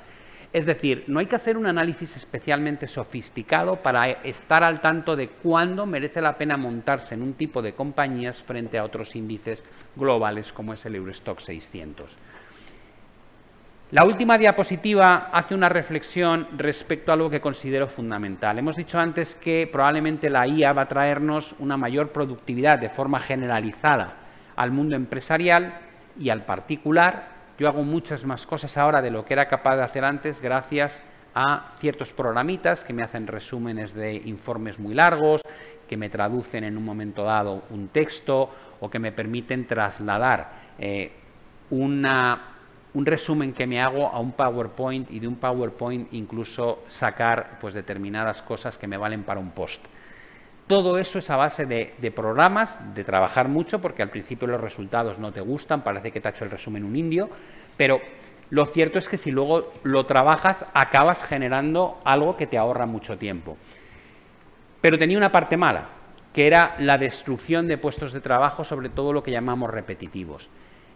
Es 0.53 0.65
decir, 0.65 1.05
no 1.07 1.19
hay 1.19 1.27
que 1.27 1.37
hacer 1.37 1.55
un 1.55 1.65
análisis 1.65 2.15
especialmente 2.17 2.85
sofisticado 2.87 3.77
para 3.77 4.05
estar 4.09 4.63
al 4.63 4.81
tanto 4.81 5.15
de 5.15 5.29
cuándo 5.29 5.85
merece 5.85 6.21
la 6.21 6.37
pena 6.37 6.57
montarse 6.57 7.15
en 7.15 7.21
un 7.21 7.33
tipo 7.33 7.61
de 7.61 7.73
compañías 7.73 8.41
frente 8.43 8.77
a 8.77 8.83
otros 8.83 9.15
índices 9.15 9.63
globales 9.95 10.51
como 10.51 10.73
es 10.73 10.85
el 10.85 10.95
Eurostock 10.95 11.39
600. 11.39 12.17
La 13.91 14.05
última 14.05 14.37
diapositiva 14.37 15.29
hace 15.33 15.53
una 15.53 15.67
reflexión 15.67 16.47
respecto 16.57 17.11
a 17.11 17.15
algo 17.15 17.29
que 17.29 17.41
considero 17.41 17.87
fundamental. 17.89 18.57
Hemos 18.57 18.77
dicho 18.77 18.97
antes 18.97 19.35
que 19.35 19.69
probablemente 19.69 20.29
la 20.29 20.47
IA 20.47 20.71
va 20.71 20.83
a 20.83 20.87
traernos 20.87 21.53
una 21.59 21.75
mayor 21.75 22.13
productividad 22.13 22.79
de 22.79 22.89
forma 22.89 23.19
generalizada 23.19 24.15
al 24.55 24.71
mundo 24.71 24.95
empresarial 24.95 25.79
y 26.17 26.29
al 26.29 26.45
particular. 26.45 27.30
Yo 27.62 27.67
hago 27.67 27.84
muchas 27.84 28.26
más 28.26 28.47
cosas 28.47 28.76
ahora 28.76 29.04
de 29.04 29.12
lo 29.12 29.24
que 29.24 29.36
era 29.36 29.47
capaz 29.47 29.76
de 29.76 29.84
hacer 29.84 30.04
antes 30.04 30.41
gracias 30.41 31.00
a 31.36 31.76
ciertos 31.78 32.12
programitas 32.12 32.84
que 32.84 32.91
me 32.91 33.04
hacen 33.04 33.28
resúmenes 33.28 33.93
de 33.93 34.15
informes 34.15 34.80
muy 34.80 34.95
largos, 34.95 35.43
que 35.88 35.95
me 35.95 36.10
traducen 36.10 36.63
en 36.63 36.76
un 36.76 36.84
momento 36.84 37.24
dado 37.24 37.62
un 37.69 37.89
texto 37.89 38.50
o 38.80 38.89
que 38.89 38.97
me 38.97 39.12
permiten 39.12 39.67
trasladar 39.67 40.50
eh, 40.80 41.12
un 41.69 42.04
resumen 43.06 43.54
que 43.54 43.67
me 43.67 43.80
hago 43.80 44.08
a 44.08 44.19
un 44.19 44.32
PowerPoint 44.32 45.12
y 45.12 45.19
de 45.19 45.28
un 45.28 45.36
PowerPoint 45.36 46.12
incluso 46.13 46.86
sacar 46.88 47.60
pues 47.62 47.76
determinadas 47.76 48.41
cosas 48.41 48.76
que 48.76 48.88
me 48.88 48.97
valen 48.97 49.21
para 49.21 49.39
un 49.39 49.52
post. 49.52 49.86
Todo 50.67 50.97
eso 50.97 51.19
es 51.19 51.30
a 51.30 51.36
base 51.36 51.65
de, 51.65 52.12
programas, 52.15 52.78
de 52.95 53.04
trabajar 53.04 53.47
mucho, 53.47 53.80
porque 53.82 54.04
al 54.04 54.10
principio 54.10 54.47
los 54.47 54.62
resultados 54.62 55.19
no 55.19 55.32
te 55.32 55.41
gustan, 55.41 55.84
parece 55.84 56.12
que 56.12 56.21
te 56.21 56.30
ha 56.30 56.32
hecho 56.32 56.45
el 56.45 56.52
resumen 56.52 56.86
un 56.86 56.95
indio, 56.95 57.30
pero 57.76 58.00
lo 58.50 58.65
cierto 58.65 58.97
es 58.97 59.10
que 59.10 59.17
si 59.17 59.32
luego 59.32 59.74
lo 59.84 60.06
trabajas, 60.06 60.65
acabas 60.74 61.24
generando 61.24 62.00
algo 62.06 62.38
que 62.38 62.47
te 62.47 62.58
ahorra 62.58 62.86
mucho 62.86 63.17
tiempo. 63.17 63.58
Pero 64.80 64.97
tenía 64.97 65.17
una 65.17 65.32
parte 65.32 65.58
mala, 65.58 65.89
que 66.34 66.47
era 66.47 66.76
la 66.80 66.97
destrucción 66.97 67.67
de 67.67 67.78
puestos 67.78 68.13
de 68.13 68.21
trabajo, 68.21 68.63
sobre 68.63 68.89
todo 68.89 69.13
lo 69.13 69.24
que 69.24 69.32
llamamos 69.32 69.69
repetitivos. 69.69 70.50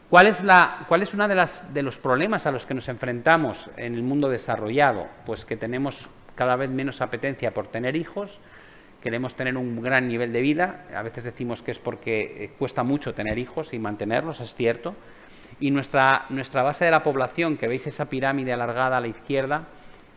¿Cuál 0.09 0.27
es, 0.27 0.43
la, 0.43 0.85
¿Cuál 0.87 1.01
es 1.01 1.13
uno 1.13 1.27
de, 1.27 1.47
de 1.73 1.83
los 1.83 1.97
problemas 1.97 2.45
a 2.45 2.51
los 2.51 2.65
que 2.65 2.73
nos 2.73 2.87
enfrentamos 2.87 3.69
en 3.75 3.95
el 3.95 4.03
mundo 4.03 4.29
desarrollado? 4.29 5.07
Pues 5.25 5.45
que 5.45 5.57
tenemos 5.57 6.07
cada 6.35 6.55
vez 6.55 6.69
menos 6.69 7.01
apetencia 7.01 7.53
por 7.53 7.67
tener 7.67 7.95
hijos, 7.95 8.39
queremos 9.05 9.35
tener 9.35 9.55
un 9.55 9.83
gran 9.83 10.07
nivel 10.07 10.33
de 10.33 10.41
vida, 10.41 10.87
a 10.91 11.03
veces 11.03 11.23
decimos 11.23 11.61
que 11.61 11.69
es 11.69 11.77
porque 11.77 12.21
eh, 12.43 12.51
cuesta 12.57 12.81
mucho 12.81 13.13
tener 13.13 13.37
hijos 13.37 13.71
y 13.71 13.77
mantenerlos, 13.77 14.39
es 14.39 14.55
cierto, 14.55 14.95
y 15.59 15.69
nuestra, 15.69 16.25
nuestra 16.29 16.63
base 16.63 16.85
de 16.85 16.91
la 16.91 17.03
población, 17.03 17.55
que 17.55 17.67
veis 17.67 17.85
esa 17.85 18.05
pirámide 18.05 18.51
alargada 18.51 18.97
a 18.97 18.99
la 18.99 19.07
izquierda, 19.07 19.67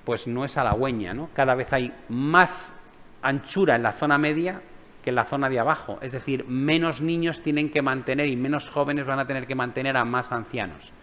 pues 0.07 0.27
no 0.27 0.43
es 0.47 0.57
halagüeña, 0.57 1.13
¿no? 1.13 1.29
Cada 1.35 1.55
vez 1.55 1.71
hay 1.71 1.93
más 2.09 2.73
anchura 3.21 3.77
en 3.77 3.83
la 3.83 3.93
zona 3.93 4.17
media 4.17 4.63
que 5.05 5.11
en 5.11 5.17
la 5.17 5.27
zona 5.27 5.51
de 5.51 5.59
abajo. 5.59 5.99
Es 6.01 6.13
decir, 6.13 6.47
menos 6.47 7.03
niños 7.03 7.43
tienen 7.43 7.71
que 7.71 7.83
mantener 7.83 8.29
y 8.29 8.37
menos 8.37 8.71
jóvenes 8.71 9.05
van 9.05 9.19
a 9.19 9.27
tener 9.27 9.47
que 9.47 9.55
mantener 9.55 9.99
a 9.99 10.07
más 10.07 10.33
ancianos. 10.33 10.95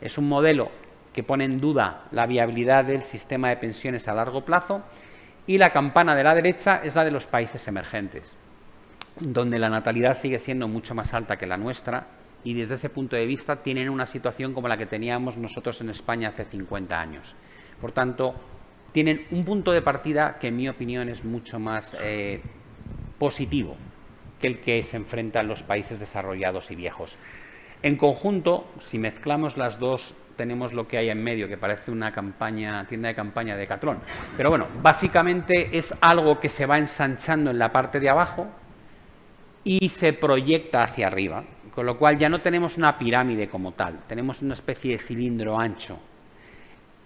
Es 0.00 0.18
un 0.18 0.28
modelo 0.28 0.72
que 1.12 1.22
pone 1.22 1.44
en 1.44 1.60
duda 1.60 2.06
la 2.10 2.26
viabilidad 2.26 2.86
del 2.86 3.02
sistema 3.02 3.50
de 3.50 3.56
pensiones 3.58 4.08
a 4.08 4.14
largo 4.14 4.44
plazo 4.44 4.82
y 5.48 5.56
la 5.56 5.70
campana 5.70 6.14
de 6.14 6.22
la 6.22 6.34
derecha 6.34 6.82
es 6.84 6.94
la 6.94 7.04
de 7.04 7.10
los 7.10 7.26
países 7.26 7.66
emergentes, 7.66 8.22
donde 9.18 9.58
la 9.58 9.70
natalidad 9.70 10.16
sigue 10.16 10.38
siendo 10.38 10.68
mucho 10.68 10.94
más 10.94 11.14
alta 11.14 11.38
que 11.38 11.46
la 11.46 11.56
nuestra 11.56 12.06
y 12.44 12.52
desde 12.52 12.74
ese 12.74 12.90
punto 12.90 13.16
de 13.16 13.24
vista 13.24 13.56
tienen 13.56 13.88
una 13.88 14.04
situación 14.04 14.52
como 14.52 14.68
la 14.68 14.76
que 14.76 14.84
teníamos 14.84 15.38
nosotros 15.38 15.80
en 15.80 15.88
España 15.88 16.28
hace 16.28 16.44
50 16.44 17.00
años. 17.00 17.34
Por 17.80 17.92
tanto, 17.92 18.34
tienen 18.92 19.26
un 19.30 19.46
punto 19.46 19.72
de 19.72 19.80
partida 19.80 20.38
que 20.38 20.48
en 20.48 20.56
mi 20.56 20.68
opinión 20.68 21.08
es 21.08 21.24
mucho 21.24 21.58
más 21.58 21.96
eh, 21.98 22.42
positivo 23.18 23.74
que 24.42 24.48
el 24.48 24.60
que 24.60 24.82
se 24.82 24.98
enfrentan 24.98 25.48
los 25.48 25.62
países 25.62 25.98
desarrollados 25.98 26.70
y 26.70 26.76
viejos. 26.76 27.16
En 27.82 27.96
conjunto, 27.96 28.66
si 28.80 28.98
mezclamos 28.98 29.56
las 29.56 29.78
dos, 29.78 30.14
tenemos 30.38 30.72
lo 30.72 30.88
que 30.88 30.96
hay 30.96 31.10
en 31.10 31.22
medio, 31.22 31.48
que 31.48 31.58
parece 31.58 31.90
una 31.90 32.12
campaña, 32.12 32.86
tienda 32.86 33.08
de 33.08 33.14
campaña 33.14 33.56
de 33.56 33.66
Catrón. 33.66 33.98
Pero 34.36 34.48
bueno, 34.48 34.68
básicamente 34.80 35.76
es 35.76 35.94
algo 36.00 36.40
que 36.40 36.48
se 36.48 36.64
va 36.64 36.78
ensanchando 36.78 37.50
en 37.50 37.58
la 37.58 37.70
parte 37.70 38.00
de 38.00 38.08
abajo 38.08 38.46
y 39.64 39.90
se 39.90 40.14
proyecta 40.14 40.84
hacia 40.84 41.08
arriba, 41.08 41.44
con 41.74 41.84
lo 41.84 41.98
cual 41.98 42.16
ya 42.16 42.30
no 42.30 42.40
tenemos 42.40 42.78
una 42.78 42.96
pirámide 42.96 43.48
como 43.48 43.72
tal, 43.72 43.98
tenemos 44.08 44.40
una 44.40 44.54
especie 44.54 44.92
de 44.92 44.98
cilindro 44.98 45.58
ancho. 45.58 45.98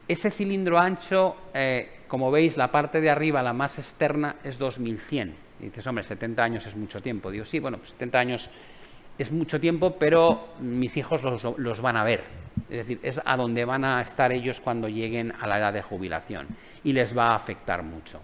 Ese 0.07 0.31
cilindro 0.31 0.79
ancho, 0.79 1.37
eh, 1.55 2.03
como 2.07 2.31
veis, 2.31 2.57
la 2.57 2.71
parte 2.71 3.01
de 3.01 3.11
arriba, 3.11 3.43
la 3.43 3.53
más 3.53 3.79
externa, 3.79 4.37
es 4.45 4.59
2100 4.59 5.35
y 5.63 5.67
dices, 5.67 5.87
hombre, 5.87 6.05
70 6.05 6.43
años 6.43 6.67
es 6.67 6.77
mucho 6.77 7.01
tiempo. 7.01 7.31
Digo, 7.31 7.45
sí, 7.45 7.61
bueno, 7.61 7.79
70 7.85 8.19
años 8.19 8.51
es 9.17 9.31
mucho 9.31 9.61
tiempo, 9.61 9.97
pero 9.99 10.49
mis 10.61 10.97
hijos 10.97 11.23
los, 11.23 11.81
van 11.81 11.97
a 11.97 12.05
ver. 12.05 12.25
Es 12.71 12.79
decir, 12.79 13.01
es 13.03 13.21
a 13.25 13.37
donde 13.37 13.65
van 13.65 13.85
a 13.85 14.01
estar 14.03 14.33
ellos 14.33 14.61
cuando 14.61 14.89
lleguen 14.89 15.33
a 15.41 15.47
la 15.47 15.59
edad 15.59 15.73
de 15.73 15.83
jubilación 15.83 16.49
y 16.85 16.93
les 16.93 17.17
va 17.17 17.33
a 17.33 17.37
afectar 17.37 17.83
mucho. 17.83 18.21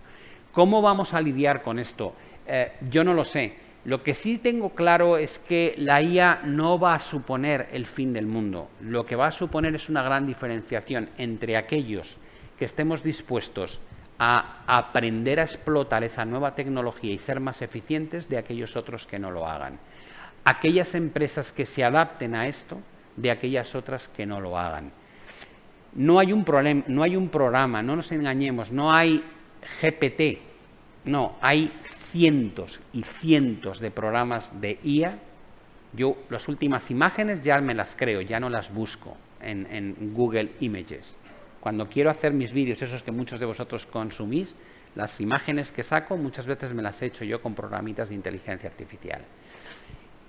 ¿Cómo 0.52 0.82
vamos 0.82 1.14
a 1.14 1.20
lidiar 1.20 1.62
con 1.62 1.78
esto? 1.78 2.14
Eh, 2.46 2.72
yo 2.90 3.04
no 3.04 3.14
lo 3.14 3.24
sé. 3.24 3.54
Lo 3.84 4.02
que 4.02 4.14
sí 4.14 4.38
tengo 4.38 4.70
claro 4.70 5.16
es 5.16 5.38
que 5.38 5.74
la 5.78 6.02
IA 6.02 6.40
no 6.44 6.78
va 6.78 6.94
a 6.94 6.98
suponer 6.98 7.68
el 7.72 7.86
fin 7.86 8.12
del 8.12 8.26
mundo. 8.26 8.68
Lo 8.80 9.06
que 9.06 9.16
va 9.16 9.28
a 9.28 9.32
suponer 9.32 9.74
es 9.74 9.88
una 9.88 10.02
gran 10.02 10.26
diferenciación 10.26 11.10
entre 11.16 11.56
aquellos 11.56 12.18
que 12.58 12.64
estemos 12.64 13.02
dispuestos 13.02 13.80
a 14.18 14.64
aprender 14.66 15.38
a 15.38 15.44
explotar 15.44 16.02
esa 16.02 16.24
nueva 16.24 16.54
tecnología 16.54 17.12
y 17.12 17.18
ser 17.18 17.38
más 17.38 17.62
eficientes 17.62 18.28
de 18.28 18.38
aquellos 18.38 18.76
otros 18.76 19.06
que 19.06 19.18
no 19.18 19.30
lo 19.30 19.46
hagan. 19.46 19.78
Aquellas 20.44 20.94
empresas 20.94 21.52
que 21.52 21.66
se 21.66 21.84
adapten 21.84 22.34
a 22.34 22.48
esto 22.48 22.80
de 23.20 23.30
aquellas 23.30 23.74
otras 23.74 24.08
que 24.08 24.26
no 24.26 24.40
lo 24.40 24.58
hagan. 24.58 24.92
No 25.94 26.18
hay 26.18 26.32
un, 26.32 26.44
problema, 26.44 26.84
no 26.86 27.02
hay 27.02 27.16
un 27.16 27.28
programa, 27.28 27.82
no 27.82 27.96
nos 27.96 28.12
engañemos, 28.12 28.70
no 28.70 28.92
hay 28.92 29.24
GPT, 29.80 30.38
no, 31.04 31.36
hay 31.40 31.72
cientos 31.88 32.80
y 32.92 33.02
cientos 33.02 33.80
de 33.80 33.90
programas 33.90 34.50
de 34.60 34.78
IA. 34.82 35.18
Yo 35.94 36.16
las 36.28 36.46
últimas 36.48 36.90
imágenes 36.90 37.42
ya 37.42 37.60
me 37.60 37.74
las 37.74 37.96
creo, 37.96 38.20
ya 38.20 38.38
no 38.38 38.50
las 38.50 38.72
busco 38.72 39.16
en, 39.40 39.66
en 39.70 40.14
Google 40.14 40.52
Images. 40.60 41.16
Cuando 41.60 41.88
quiero 41.88 42.10
hacer 42.10 42.32
mis 42.32 42.52
vídeos, 42.52 42.80
esos 42.82 43.02
que 43.02 43.10
muchos 43.10 43.40
de 43.40 43.46
vosotros 43.46 43.86
consumís, 43.86 44.54
las 44.94 45.20
imágenes 45.20 45.72
que 45.72 45.82
saco 45.82 46.16
muchas 46.16 46.46
veces 46.46 46.72
me 46.74 46.82
las 46.82 47.00
he 47.02 47.06
hecho 47.06 47.24
yo 47.24 47.40
con 47.42 47.54
programitas 47.54 48.08
de 48.10 48.14
inteligencia 48.14 48.68
artificial. 48.68 49.22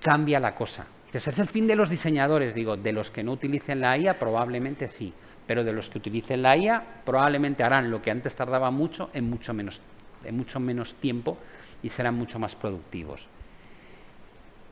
Cambia 0.01 0.39
la 0.39 0.55
cosa. 0.55 0.85
Ese 1.11 1.31
es 1.31 1.39
el 1.39 1.47
fin 1.47 1.65
de 1.65 1.75
los 1.75 1.89
diseñadores, 1.89 2.53
digo, 2.53 2.77
de 2.77 2.91
los 2.91 3.09
que 3.09 3.23
no 3.23 3.31
utilicen 3.31 3.81
la 3.81 3.97
IA 3.97 4.19
probablemente 4.19 4.87
sí, 4.87 5.13
pero 5.47 5.63
de 5.63 5.73
los 5.73 5.89
que 5.89 5.97
utilicen 5.97 6.43
la 6.43 6.55
IA 6.55 7.01
probablemente 7.03 7.63
harán 7.63 7.89
lo 7.89 8.01
que 8.01 8.11
antes 8.11 8.35
tardaba 8.35 8.69
mucho 8.69 9.09
en 9.13 9.27
mucho 9.27 9.53
menos, 9.53 9.81
en 10.23 10.37
mucho 10.37 10.59
menos 10.59 10.93
tiempo 10.95 11.37
y 11.81 11.89
serán 11.89 12.13
mucho 12.13 12.37
más 12.37 12.55
productivos. 12.55 13.27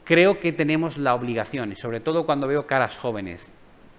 Creo 0.04 0.40
que 0.40 0.54
tenemos 0.54 0.98
la 0.98 1.16
obligación, 1.16 1.72
y 1.72 1.76
sobre 1.76 2.00
todo 2.00 2.26
cuando 2.28 2.48
veo 2.48 2.68
caras 2.68 2.96
jóvenes, 2.96 3.52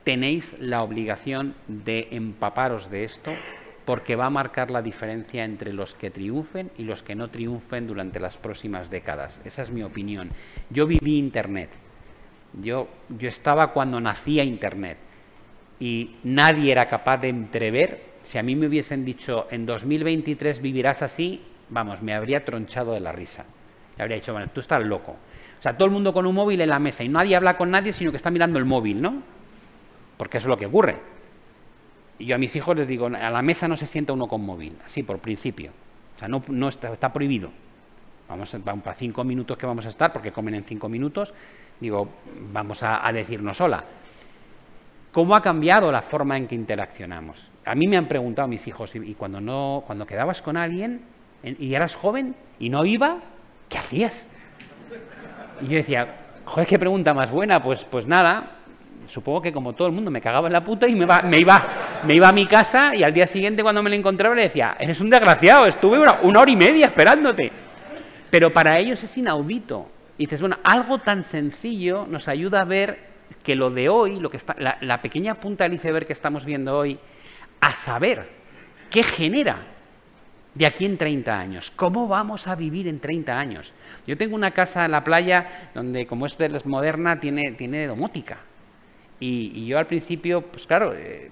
tenéis 0.05 0.57
la 0.61 0.83
obligación 0.83 1.55
de 1.67 2.09
empaparos 2.13 2.89
de 2.89 3.05
esto 3.05 3.33
porque 3.85 4.17
va 4.17 4.27
a 4.27 4.31
marcar 4.31 4.71
la 4.71 4.81
diferencia 4.81 5.45
entre 5.45 5.73
los 5.73 5.95
que 5.95 6.11
triunfen 6.11 6.71
y 6.79 6.85
los 6.85 7.03
que 7.03 7.15
no 7.15 7.31
triunfen 7.31 7.87
durante 7.87 8.21
las 8.21 8.37
próximas 8.37 8.91
décadas. 8.91 9.41
Esa 9.45 9.63
es 9.63 9.71
mi 9.71 9.83
opinión. 9.83 10.31
Yo 10.71 10.87
viví 10.87 11.19
Internet. 11.19 11.71
Yo, 12.55 12.89
yo 13.09 13.29
estaba 13.29 13.73
cuando 13.73 14.01
nacía 14.01 14.45
Internet 14.45 14.99
y 15.81 16.17
nadie 16.25 16.73
era 16.73 16.89
capaz 16.89 17.19
de 17.19 17.29
entrever. 17.29 18.03
Si 18.25 18.39
a 18.39 18.43
mí 18.43 18.57
me 18.57 18.67
hubiesen 18.67 19.05
dicho 19.05 19.47
en 19.51 19.67
2023 19.67 20.61
vivirás 20.61 21.03
así, 21.03 21.43
vamos, 21.69 22.03
me 22.03 22.15
habría 22.15 22.45
tronchado 22.45 22.93
de 22.93 23.01
la 23.01 23.13
risa. 23.13 23.45
Le 23.97 24.03
habría 24.03 24.17
dicho, 24.17 24.33
bueno, 24.33 24.49
tú 24.53 24.61
estás 24.61 24.83
loco. 24.83 25.17
O 25.59 25.63
sea, 25.63 25.77
todo 25.77 25.87
el 25.87 25.91
mundo 25.93 26.13
con 26.13 26.27
un 26.27 26.35
móvil 26.35 26.61
en 26.61 26.69
la 26.69 26.79
mesa 26.79 27.03
y 27.03 27.09
nadie 27.09 27.37
habla 27.37 27.57
con 27.57 27.71
nadie, 27.71 27.93
sino 27.93 28.11
que 28.11 28.17
está 28.17 28.31
mirando 28.31 28.59
el 28.59 28.65
móvil, 28.65 29.03
¿no? 29.03 29.23
Porque 30.17 30.39
eso 30.39 30.47
es 30.47 30.51
lo 30.51 30.57
que 30.57 30.67
ocurre. 30.67 30.97
Y 32.19 32.27
yo 32.27 32.35
a 32.35 32.39
mis 32.39 32.55
hijos 32.57 32.77
les 32.77 32.87
digo, 32.87 33.07
a 33.07 33.31
la 33.31 33.43
mesa 33.43 33.69
no 33.69 33.77
se 33.77 33.87
sienta 33.87 34.13
uno 34.13 34.27
con 34.27 34.45
móvil, 34.45 34.77
así 34.85 35.03
por 35.03 35.19
principio. 35.19 35.73
O 36.17 36.19
sea, 36.19 36.29
no, 36.29 36.43
no 36.49 36.69
está, 36.69 36.93
está, 36.93 37.13
prohibido. 37.13 37.51
Vamos, 38.29 38.55
para 38.65 38.95
cinco 38.95 39.25
minutos 39.25 39.57
que 39.57 39.67
vamos 39.67 39.87
a 39.87 39.89
estar, 39.89 40.13
porque 40.13 40.33
comen 40.33 40.57
en 40.57 40.65
cinco 40.65 40.89
minutos, 40.89 41.33
digo, 41.81 42.09
vamos 42.53 42.83
a, 42.83 43.11
decirnos 43.13 43.61
hola. 43.61 43.85
¿Cómo 45.13 45.35
ha 45.35 45.43
cambiado 45.43 45.91
la 45.91 46.03
forma 46.03 46.37
en 46.37 46.47
que 46.47 46.55
interaccionamos? 46.55 47.51
A 47.65 47.75
mí 47.75 47.87
me 47.87 47.97
han 47.97 48.07
preguntado 48.07 48.49
mis 48.49 48.67
hijos, 48.67 48.95
y, 48.95 49.15
cuando, 49.15 49.41
no, 49.41 49.83
cuando 49.87 50.07
quedabas 50.07 50.43
con 50.43 50.57
alguien 50.57 51.03
y 51.43 51.75
eras 51.75 51.95
joven 51.95 52.35
y 52.59 52.69
no 52.69 52.85
iba, 52.85 53.19
¿qué 53.69 53.79
hacías? 53.79 54.27
Y 55.61 55.67
yo 55.67 55.77
decía, 55.77 56.15
joder, 56.45 56.67
qué 56.69 56.79
pregunta 56.79 57.15
más 57.15 57.31
buena, 57.31 57.63
pues, 57.63 57.85
pues 57.85 58.07
nada, 58.07 58.59
supongo 59.09 59.43
que 59.43 59.53
como 59.53 59.75
todo 59.75 59.89
el 59.89 59.95
mundo 59.95 60.11
me 60.11 60.21
cagaba 60.21 60.47
en 60.47 60.53
la 60.53 60.65
puta 60.65 60.87
y 60.89 60.95
me, 60.95 61.07
me, 61.25 61.39
iba, 61.39 61.67
me 62.05 62.15
iba 62.15 62.29
a 62.29 62.33
mi 62.33 62.47
casa 62.47 62.95
y 62.95 63.03
al 63.03 63.13
día 63.13 63.27
siguiente 63.27 63.63
cuando 63.63 63.83
me 63.83 63.91
lo 63.91 63.97
encontraba 63.97 64.35
le 64.35 64.43
decía, 64.43 64.77
eres 64.79 65.01
un 65.01 65.11
desgraciado, 65.11 65.67
estuve 65.67 65.99
una 65.99 66.41
hora 66.41 66.51
y 66.51 66.57
media 66.57 66.87
esperándote. 66.87 67.51
Pero 68.31 68.53
para 68.53 68.79
ellos 68.79 69.03
es 69.03 69.17
inaudito. 69.17 69.89
Y 70.19 70.25
dices, 70.27 70.41
bueno, 70.41 70.59
algo 70.65 70.99
tan 70.99 71.23
sencillo 71.23 72.07
nos 72.07 72.27
ayuda 72.27 72.61
a 72.61 72.65
ver 72.65 72.99
que 73.45 73.55
lo 73.55 73.71
de 73.71 73.89
hoy, 73.89 74.19
lo 74.19 74.31
que 74.31 74.37
está, 74.37 74.57
la, 74.59 75.01
pequeña 75.01 75.37
punta 75.37 75.65
del 75.65 75.75
iceberg 75.75 76.07
que 76.07 76.13
estamos 76.13 76.45
viendo 76.45 76.77
hoy, 76.77 76.99
a 77.61 77.73
saber 77.73 78.29
qué 78.91 79.05
genera 79.05 79.59
de 80.55 80.67
aquí 80.67 80.85
en 80.85 80.99
30 80.99 81.39
años. 81.39 81.71
¿Cómo 81.77 82.09
vamos 82.09 82.49
a 82.49 82.57
vivir 82.57 82.89
en 82.89 82.99
30 82.99 83.39
años? 83.39 83.73
Yo 84.07 84.17
tengo 84.17 84.35
una 84.35 84.51
casa 84.51 84.85
en 84.85 84.91
la 84.91 85.05
playa 85.05 85.71
donde, 85.73 86.07
como 86.07 86.27
es 86.27 86.37
de 86.37 86.61
moderna, 86.65 87.21
tiene, 87.21 87.53
tiene 87.53 87.87
domótica. 87.87 88.39
Y, 89.21 89.53
y, 89.55 89.67
yo 89.67 89.79
al 89.79 89.87
principio, 89.87 90.43
pues 90.43 90.67
claro, 90.67 90.95
eh, 90.95 91.31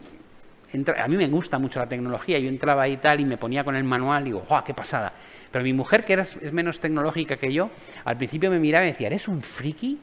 a 0.73 1.09
mí 1.09 1.17
me 1.17 1.29
gusta 1.29 1.59
mucho 1.59 1.79
la 1.79 1.87
tecnología, 1.87 2.39
yo 2.39 2.49
entraba 2.49 2.83
ahí 2.83 2.97
tal 2.97 3.21
y 3.21 3.25
me 3.25 3.37
ponía 3.37 3.65
con 3.65 3.77
el 3.77 3.85
manual 3.85 4.23
y 4.23 4.25
digo, 4.27 4.43
¡guau, 4.49 4.65
qué 4.65 4.75
pasada! 4.75 5.13
Pero 5.51 5.65
mi 5.65 5.73
mujer, 5.73 6.05
que 6.05 6.13
era, 6.13 6.23
es 6.23 6.53
menos 6.53 6.81
tecnológica 6.81 7.37
que 7.37 7.53
yo, 7.53 7.71
al 8.05 8.17
principio 8.17 8.51
me 8.51 8.59
miraba 8.59 8.85
y 8.85 8.89
decía, 8.89 9.07
¿eres 9.07 9.29
un 9.29 9.41
friki? 9.41 10.01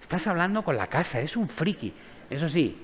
Estás 0.00 0.26
hablando 0.26 0.62
con 0.62 0.76
la 0.76 0.86
casa, 0.86 1.18
eres 1.18 1.36
un 1.36 1.48
friki. 1.48 1.92
Eso 2.30 2.48
sí, 2.48 2.76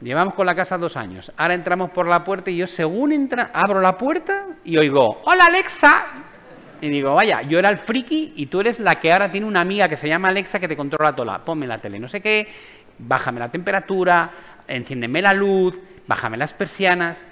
llevamos 0.00 0.34
con 0.34 0.46
la 0.46 0.54
casa 0.54 0.76
dos 0.76 0.96
años. 0.96 1.32
Ahora 1.36 1.54
entramos 1.54 1.90
por 1.90 2.08
la 2.08 2.22
puerta 2.22 2.50
y 2.50 2.56
yo 2.56 2.66
según 2.66 3.12
entra, 3.12 3.50
abro 3.52 3.80
la 3.80 3.96
puerta 3.96 4.46
y 4.64 4.76
oigo, 4.76 5.22
¡Hola 5.24 5.46
Alexa! 5.46 6.06
Y 6.80 6.90
digo, 6.90 7.14
vaya, 7.14 7.40
yo 7.42 7.58
era 7.58 7.70
el 7.70 7.78
friki 7.78 8.34
y 8.36 8.46
tú 8.46 8.60
eres 8.60 8.78
la 8.80 8.96
que 8.96 9.10
ahora 9.10 9.30
tiene 9.30 9.46
una 9.46 9.62
amiga 9.62 9.88
que 9.88 9.96
se 9.96 10.08
llama 10.08 10.28
Alexa 10.28 10.58
que 10.58 10.68
te 10.68 10.76
controla 10.76 11.14
toda. 11.14 11.42
Ponme 11.42 11.66
la 11.66 11.78
tele, 11.78 11.98
no 11.98 12.06
sé 12.06 12.20
qué, 12.20 12.46
bájame 12.98 13.40
la 13.40 13.50
temperatura, 13.50 14.30
enciéndeme 14.68 15.22
la 15.22 15.34
luz, 15.34 15.80
bájame 16.06 16.36
las 16.36 16.54
persianas. 16.54 17.24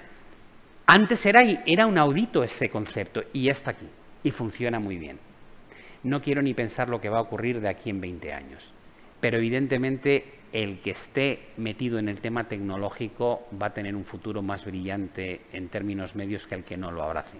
Antes 0.87 1.25
era, 1.25 1.41
era 1.65 1.87
un 1.87 1.97
audito 1.97 2.43
ese 2.43 2.69
concepto 2.69 3.23
y 3.33 3.43
ya 3.43 3.51
está 3.51 3.71
aquí 3.71 3.87
y 4.23 4.31
funciona 4.31 4.79
muy 4.79 4.97
bien. 4.97 5.19
No 6.03 6.21
quiero 6.21 6.41
ni 6.41 6.53
pensar 6.53 6.89
lo 6.89 7.01
que 7.01 7.09
va 7.09 7.17
a 7.17 7.21
ocurrir 7.21 7.61
de 7.61 7.69
aquí 7.69 7.89
en 7.89 8.01
20 8.01 8.33
años, 8.33 8.73
pero 9.19 9.37
evidentemente 9.37 10.35
el 10.53 10.79
que 10.79 10.91
esté 10.91 11.39
metido 11.57 11.99
en 11.99 12.07
el 12.07 12.21
tema 12.21 12.45
tecnológico 12.45 13.47
va 13.61 13.67
a 13.67 13.73
tener 13.73 13.95
un 13.95 14.05
futuro 14.05 14.41
más 14.41 14.65
brillante 14.65 15.41
en 15.51 15.69
términos 15.69 16.15
medios 16.15 16.47
que 16.47 16.55
el 16.55 16.63
que 16.63 16.77
no 16.77 16.91
lo 16.91 17.03
abrace. 17.03 17.37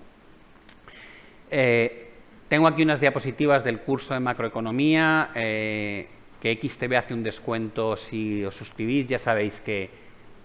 Eh, 1.50 2.10
tengo 2.50 2.68
aquí 2.68 2.84
unas 2.84 3.00
diapositivas 3.00 3.64
del 3.64 3.80
curso 3.80 4.14
de 4.14 4.20
macroeconomía. 4.20 5.30
Eh, 5.36 6.08
que 6.46 6.60
XTB 6.62 6.96
hace 6.96 7.14
un 7.16 7.24
descuento 7.24 7.96
si 7.98 8.46
os 8.46 8.54
suscribís, 8.54 9.08
ya 9.08 9.18
sabéis 9.18 9.60
que 9.62 9.90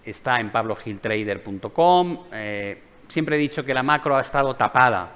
está 0.03 0.39
en 0.39 0.49
pablogiltrader.com. 0.49 2.25
Eh, 2.33 2.81
siempre 3.07 3.35
he 3.35 3.39
dicho 3.39 3.63
que 3.63 3.71
la 3.71 3.83
macro 3.83 4.17
ha 4.17 4.21
estado 4.21 4.55
tapada 4.55 5.11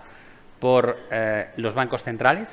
por 0.60 0.96
eh, 1.10 1.48
los 1.58 1.74
bancos 1.74 2.04
centrales. 2.04 2.50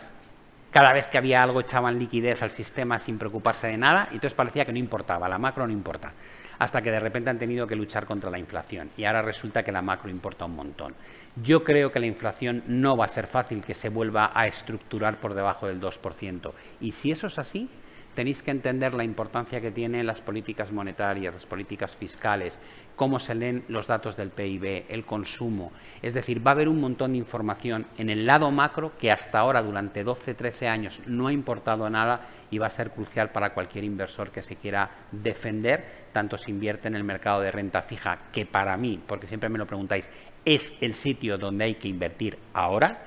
Cada 0.71 0.95
vez 0.95 1.09
que 1.09 1.19
había 1.19 1.43
algo 1.43 1.61
echaban 1.61 1.99
liquidez 1.99 2.43
al 2.43 2.51
sistema 2.51 2.99
sin 2.99 3.19
preocuparse 3.19 3.67
de 3.67 3.77
nada 3.77 4.09
y 4.13 4.15
entonces 4.15 4.33
parecía 4.33 4.65
que 4.65 4.73
no 4.73 4.79
importaba, 4.79 5.29
la 5.29 5.37
macro 5.37 5.67
no 5.67 5.73
importa. 5.75 6.15
Hasta 6.59 6.81
que 6.81 6.91
de 6.91 7.01
repente 7.01 7.29
han 7.29 7.39
tenido 7.39 7.67
que 7.67 7.77
luchar 7.77 8.07
contra 8.07 8.31
la 8.31 8.39
inflación 8.39 8.93
y 8.97 9.05
ahora 9.05 9.21
resulta 9.21 9.63
que 9.63 9.73
la 9.73 9.83
macro 9.83 10.09
importa 10.09 10.47
un 10.47 10.57
montón. 10.57 10.95
Yo 11.37 11.65
creo 11.65 11.93
que 11.93 12.01
la 12.01 12.07
inflación 12.07 12.63
no 12.67 12.97
va 12.97 13.05
a 13.05 13.09
ser 13.09 13.27
fácil 13.27 13.63
que 13.63 13.75
se 13.75 13.91
vuelva 13.91 14.33
a 14.35 14.47
estructurar 14.47 15.19
por 15.19 15.35
debajo 15.35 15.67
del 15.67 15.83
2%. 15.83 16.53
Y 16.81 16.93
si 16.93 17.11
eso 17.11 17.27
es 17.27 17.39
así, 17.39 17.69
tenéis 18.15 18.43
que 18.43 18.51
entender 18.51 18.95
la 18.95 19.05
importancia 19.05 19.61
que 19.61 19.71
tienen 19.71 20.07
las 20.07 20.21
políticas 20.21 20.71
monetarias, 20.71 21.35
las 21.35 21.47
políticas 21.47 21.97
fiscales, 21.97 22.59
cómo 22.97 23.19
se 23.19 23.35
leen 23.35 23.65
los 23.69 23.87
datos 23.87 24.17
del 24.17 24.31
PIB, 24.31 24.85
el 24.89 25.05
consumo. 25.05 25.73
Es 26.03 26.15
decir, 26.15 26.47
va 26.47 26.51
a 26.51 26.55
haber 26.55 26.69
un 26.69 26.81
montón 26.81 27.13
de 27.13 27.19
información 27.19 27.87
en 27.97 28.11
el 28.11 28.27
lado 28.27 28.51
macro 28.51 28.93
que 28.99 29.11
hasta 29.11 29.39
ahora, 29.39 29.63
durante 29.63 30.05
12, 30.05 30.35
13 30.35 30.69
años, 30.69 31.01
no 31.07 31.27
ha 31.27 31.33
importado 31.33 31.89
nada 31.89 32.29
y 32.51 32.59
va 32.59 32.67
a 32.67 32.71
ser 32.71 32.91
crucial 32.91 33.31
para 33.31 33.55
cualquier 33.55 33.85
inversor 33.85 34.31
que 34.31 34.43
se 34.43 34.57
quiera 34.57 34.91
defender, 35.11 36.09
tanto 36.13 36.37
si 36.37 36.51
invierte 36.51 36.89
en 36.89 36.97
el 36.97 37.05
mercado 37.05 37.41
de 37.41 37.51
renta 37.51 37.83
fija, 37.83 38.31
que 38.33 38.47
para 38.47 38.77
mí, 38.77 39.01
porque 39.07 39.27
siempre 39.27 39.49
me 39.49 39.59
lo 39.59 39.67
preguntáis, 39.67 40.09
es 40.45 40.75
el 40.81 40.95
sitio 40.95 41.39
donde 41.39 41.65
hay 41.65 41.75
que 41.77 41.89
invertir 41.89 42.39
ahora, 42.53 43.07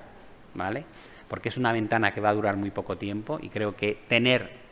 ¿vale? 0.56 0.86
Porque 1.28 1.50
es 1.50 1.58
una 1.58 1.74
ventana 1.74 2.12
que 2.12 2.22
va 2.22 2.30
a 2.30 2.34
durar 2.34 2.56
muy 2.56 2.72
poco 2.72 2.98
tiempo 2.98 3.38
y 3.42 3.50
creo 3.50 3.76
que 3.76 4.00
tener 4.08 4.65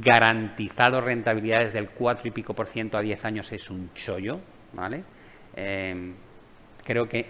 garantizado 0.00 1.00
rentabilidades 1.00 1.72
del 1.72 1.88
4 1.88 2.28
y 2.28 2.30
pico 2.30 2.54
por 2.54 2.66
ciento 2.66 2.98
a 2.98 3.00
10 3.00 3.24
años 3.24 3.50
es 3.52 3.70
un 3.70 3.90
chollo, 3.94 4.40
¿vale? 4.72 5.04
Eh, 5.54 6.12
creo 6.84 7.08
que 7.08 7.24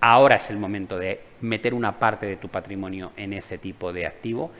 ahora 0.00 0.36
es 0.36 0.48
el 0.50 0.58
momento 0.58 0.96
de 0.98 1.20
meter 1.40 1.74
una 1.74 1.98
parte 1.98 2.26
de 2.26 2.36
tu 2.36 2.48
patrimonio 2.48 3.12
en 3.16 3.32
ese 3.32 3.58
tipo 3.58 3.92
de 3.92 4.06
activo 4.06 4.52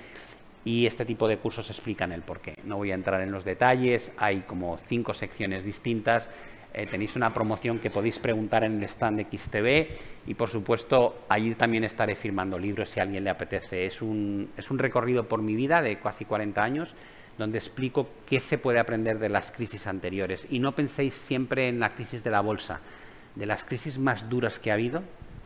y 0.64 0.86
este 0.86 1.04
tipo 1.04 1.28
de 1.28 1.38
cursos 1.38 1.68
explican 1.70 2.12
el 2.12 2.22
por 2.22 2.40
qué. 2.40 2.56
No 2.64 2.76
voy 2.76 2.90
a 2.90 2.94
entrar 2.94 3.20
en 3.20 3.30
los 3.30 3.44
detalles, 3.44 4.10
hay 4.16 4.40
como 4.40 4.78
cinco 4.88 5.14
secciones 5.14 5.64
distintas. 5.64 6.28
Eh, 6.74 6.86
tenéis 6.86 7.16
una 7.16 7.34
promoción 7.34 7.78
que 7.78 7.90
podéis 7.90 8.18
preguntar 8.18 8.64
en 8.64 8.78
el 8.78 8.84
stand 8.84 9.18
de 9.18 9.38
XTV 9.38 10.26
y 10.26 10.34
por 10.34 10.48
supuesto 10.48 11.24
allí 11.28 11.54
también 11.54 11.84
estaré 11.84 12.16
firmando 12.16 12.58
libros 12.58 12.88
si 12.88 13.00
a 13.00 13.02
alguien 13.02 13.24
le 13.24 13.30
apetece. 13.30 13.84
Es 13.84 14.00
un, 14.00 14.50
es 14.56 14.70
un 14.70 14.78
recorrido 14.78 15.28
por 15.28 15.42
mi 15.42 15.54
vida 15.54 15.82
de 15.82 15.98
casi 15.98 16.24
40 16.24 16.62
años 16.62 16.94
donde 17.38 17.58
explico 17.58 18.08
qué 18.26 18.40
se 18.40 18.58
puede 18.58 18.78
aprender 18.78 19.18
de 19.18 19.28
las 19.28 19.52
crisis 19.52 19.86
anteriores. 19.86 20.46
Y 20.50 20.58
no 20.58 20.72
penséis 20.72 21.14
siempre 21.14 21.68
en 21.68 21.80
la 21.80 21.90
crisis 21.90 22.22
de 22.22 22.30
la 22.30 22.40
bolsa. 22.40 22.80
De 23.34 23.46
las 23.46 23.64
crisis 23.64 23.98
más 23.98 24.28
duras 24.28 24.58
que 24.58 24.70
ha 24.70 24.74
habido 24.74 25.02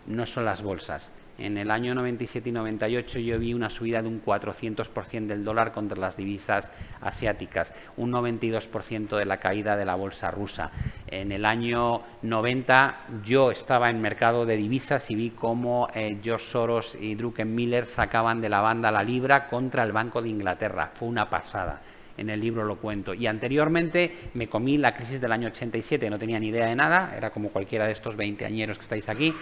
no 0.07 0.27
son 0.27 0.45
las 0.45 0.62
bolsas, 0.62 1.11
En 1.38 1.59
el 1.59 1.70
año 1.70 1.94
97 1.94 2.49
y 2.49 2.53
98 2.53 3.18
yo 3.18 3.38
vi 3.38 3.53
una 3.53 3.68
subida 3.68 4.01
de 4.01 4.09
un 4.09 4.22
400% 4.25 5.27
del 5.27 5.44
dólar 5.44 5.72
contra 5.72 5.99
las 5.99 6.16
divisas 6.16 6.72
asiáticas, 7.01 7.75
un 7.96 8.12
92% 8.12 9.16
de 9.16 9.25
la 9.27 9.37
caída 9.37 9.77
de 9.77 9.85
la 9.85 9.96
bolsa 9.96 10.31
rusa. 10.31 10.70
En 11.07 11.33
el 11.33 11.44
año 11.44 12.03
90 12.22 13.07
yo 13.25 13.51
estaba 13.51 13.90
en 13.90 14.01
mercado 14.01 14.46
de 14.46 14.57
divisas 14.57 15.11
y 15.11 15.14
vi 15.14 15.31
cómo 15.31 15.88
eh, 15.94 16.18
George 16.22 16.46
Soros 16.51 16.96
y 16.99 17.14
Druckenmiller 17.14 17.87
sacaban 17.87 18.40
de 18.40 18.49
la 18.49 18.62
banda 18.62 18.90
la 18.90 19.03
libra 19.03 19.49
contra 19.49 19.83
el 19.83 19.92
Banco 19.92 20.22
de 20.22 20.31
Inglaterra. 20.31 20.92
Fue 20.94 21.09
una 21.09 21.29
pasada 21.29 21.83
en 22.16 22.31
el 22.31 22.40
libro 22.40 22.64
lo 22.64 22.77
cuento. 22.77 23.14
Y 23.14 23.27
anteriormente 23.27 24.31
me 24.35 24.49
comí 24.49 24.79
la 24.79 24.94
crisis 24.94 25.20
del 25.20 25.33
año 25.33 25.49
87, 25.49 26.09
no 26.11 26.18
tenía 26.18 26.38
ni 26.38 26.49
idea 26.49 26.66
de 26.66 26.75
nada, 26.75 27.14
era 27.16 27.31
como 27.31 27.51
cualquiera 27.51 27.87
de 27.87 27.92
estos 27.92 28.16
veinteañeros 28.16 28.79
que 28.79 28.85
estáis 28.85 29.09
aquí, 29.09 29.35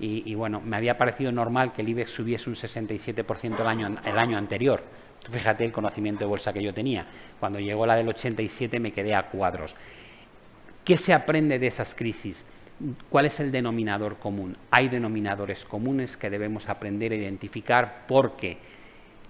y, 0.00 0.34
bueno, 0.34 0.60
me 0.60 0.76
había 0.76 0.98
parecido 0.98 1.32
normal 1.32 1.72
que 1.72 1.82
el 1.82 1.88
IBEX 1.88 2.10
subiese 2.10 2.50
un 2.50 2.56
67% 2.56 3.60
el 3.60 3.66
año, 3.66 3.96
el 4.04 4.18
año 4.18 4.36
anterior. 4.36 4.82
fíjate 5.30 5.64
el 5.64 5.72
conocimiento 5.72 6.20
de 6.20 6.26
bolsa 6.26 6.52
que 6.52 6.62
yo 6.62 6.74
tenía. 6.74 7.06
Cuando 7.40 7.58
llegó 7.58 7.86
la 7.86 7.96
del 7.96 8.08
87 8.08 8.80
me 8.80 8.92
quedé 8.92 9.14
a 9.14 9.28
cuadros. 9.28 9.74
¿Qué 10.84 10.98
se 10.98 11.14
aprende 11.14 11.58
de 11.58 11.66
esas 11.66 11.94
crisis? 11.94 12.44
¿Cuál 13.08 13.26
es 13.26 13.40
el 13.40 13.52
denominador 13.52 14.18
común? 14.18 14.56
Hay 14.70 14.88
denominadores 14.88 15.64
comunes 15.64 16.16
que 16.16 16.28
debemos 16.28 16.68
aprender 16.68 17.12
a 17.12 17.16
identificar 17.16 18.04
porque 18.06 18.58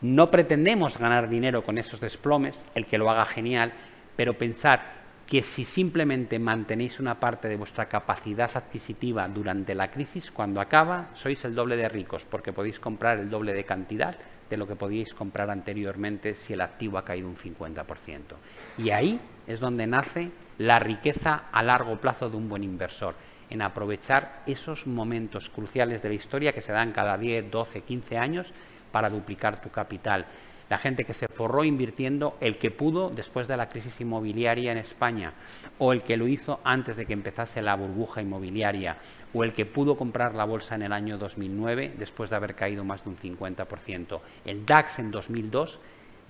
no 0.01 0.31
pretendemos 0.31 0.99
ganar 0.99 1.29
dinero 1.29 1.63
con 1.63 1.79
esos 1.79 2.01
desplomes, 2.01 2.59
el 2.75 2.87
que 2.87 2.99
lo 2.99 3.09
haga 3.11 3.27
genial, 3.27 3.73
pero 4.17 4.35
pensar 4.35 5.04
que 5.27 5.43
si 5.43 5.65
simplemente 5.65 6.39
mantenéis 6.39 7.01
una 7.01 7.19
parte 7.19 7.49
de 7.49 7.57
vuestra 7.57 7.87
capacidad 7.87 8.51
adquisitiva 8.55 9.27
durante 9.29 9.75
la 9.75 9.91
crisis, 9.91 10.31
cuando 10.31 10.61
acaba, 10.61 11.09
sois 11.15 11.43
el 11.45 11.55
doble 11.55 11.77
de 11.77 11.89
ricos, 11.89 12.25
porque 12.29 12.53
podéis 12.53 12.79
comprar 12.79 13.19
el 13.19 13.31
doble 13.31 13.55
de 13.55 13.65
cantidad 13.65 14.17
de 14.51 14.57
lo 14.59 14.67
que 14.67 14.77
podíais 14.77 15.15
comprar 15.15 15.51
anteriormente 15.51 16.35
si 16.35 16.53
el 16.53 16.61
activo 16.61 16.99
ha 16.99 17.05
caído 17.05 17.29
un 17.29 17.37
50%. 17.37 18.37
Y 18.77 18.91
ahí 18.91 19.21
es 19.47 19.61
donde 19.61 19.87
nace 19.87 20.31
la 20.59 20.79
riqueza 20.79 21.45
a 21.51 21.63
largo 21.63 21.97
plazo 21.97 22.29
de 22.29 22.37
un 22.37 22.49
buen 22.49 22.63
inversor, 22.63 23.15
en 23.49 23.63
aprovechar 23.63 24.43
esos 24.47 24.87
momentos 24.87 25.49
cruciales 25.49 26.03
de 26.03 26.11
la 26.11 26.15
historia 26.15 26.53
que 26.53 26.63
se 26.63 26.73
dan 26.73 26.93
cada 26.93 27.17
10, 27.17 27.51
12, 27.51 27.81
15 27.81 28.19
años 28.19 28.53
para 28.93 29.09
duplicar 29.09 29.61
tu 29.61 29.71
capital 29.71 30.27
la 30.69 30.79
gente 30.79 31.05
que 31.05 31.15
se 31.15 31.29
forró 31.29 31.65
invirtiendo, 31.65 32.37
el 32.41 32.59
que 32.59 32.71
pudo 32.71 33.11
después 33.11 33.49
de 33.49 33.57
la 33.57 33.69
crisis 33.69 34.01
inmobiliaria 34.01 34.73
en 34.73 34.79
España, 34.79 35.33
o 35.79 35.93
el 35.93 36.03
que 36.03 36.17
lo 36.17 36.27
hizo 36.27 36.61
antes 36.65 36.97
de 36.97 37.07
que 37.07 37.13
empezase 37.13 37.63
la 37.63 37.77
burbuja 37.77 38.23
inmobiliaria, 38.23 38.97
o 39.33 39.45
el 39.45 39.53
que 39.53 39.67
pudo 39.67 39.97
comprar 39.97 40.35
la 40.35 40.45
bolsa 40.45 40.75
en 40.75 40.83
el 40.83 40.93
año 40.93 41.19
2009 41.19 41.95
después 41.99 42.31
de 42.31 42.37
haber 42.37 42.55
caído 42.55 42.85
más 42.85 43.05
de 43.05 43.11
un 43.11 43.19
50%. 43.19 44.21
El 44.45 44.65
DAX 44.65 44.99
en 44.99 45.11
2002 45.11 45.79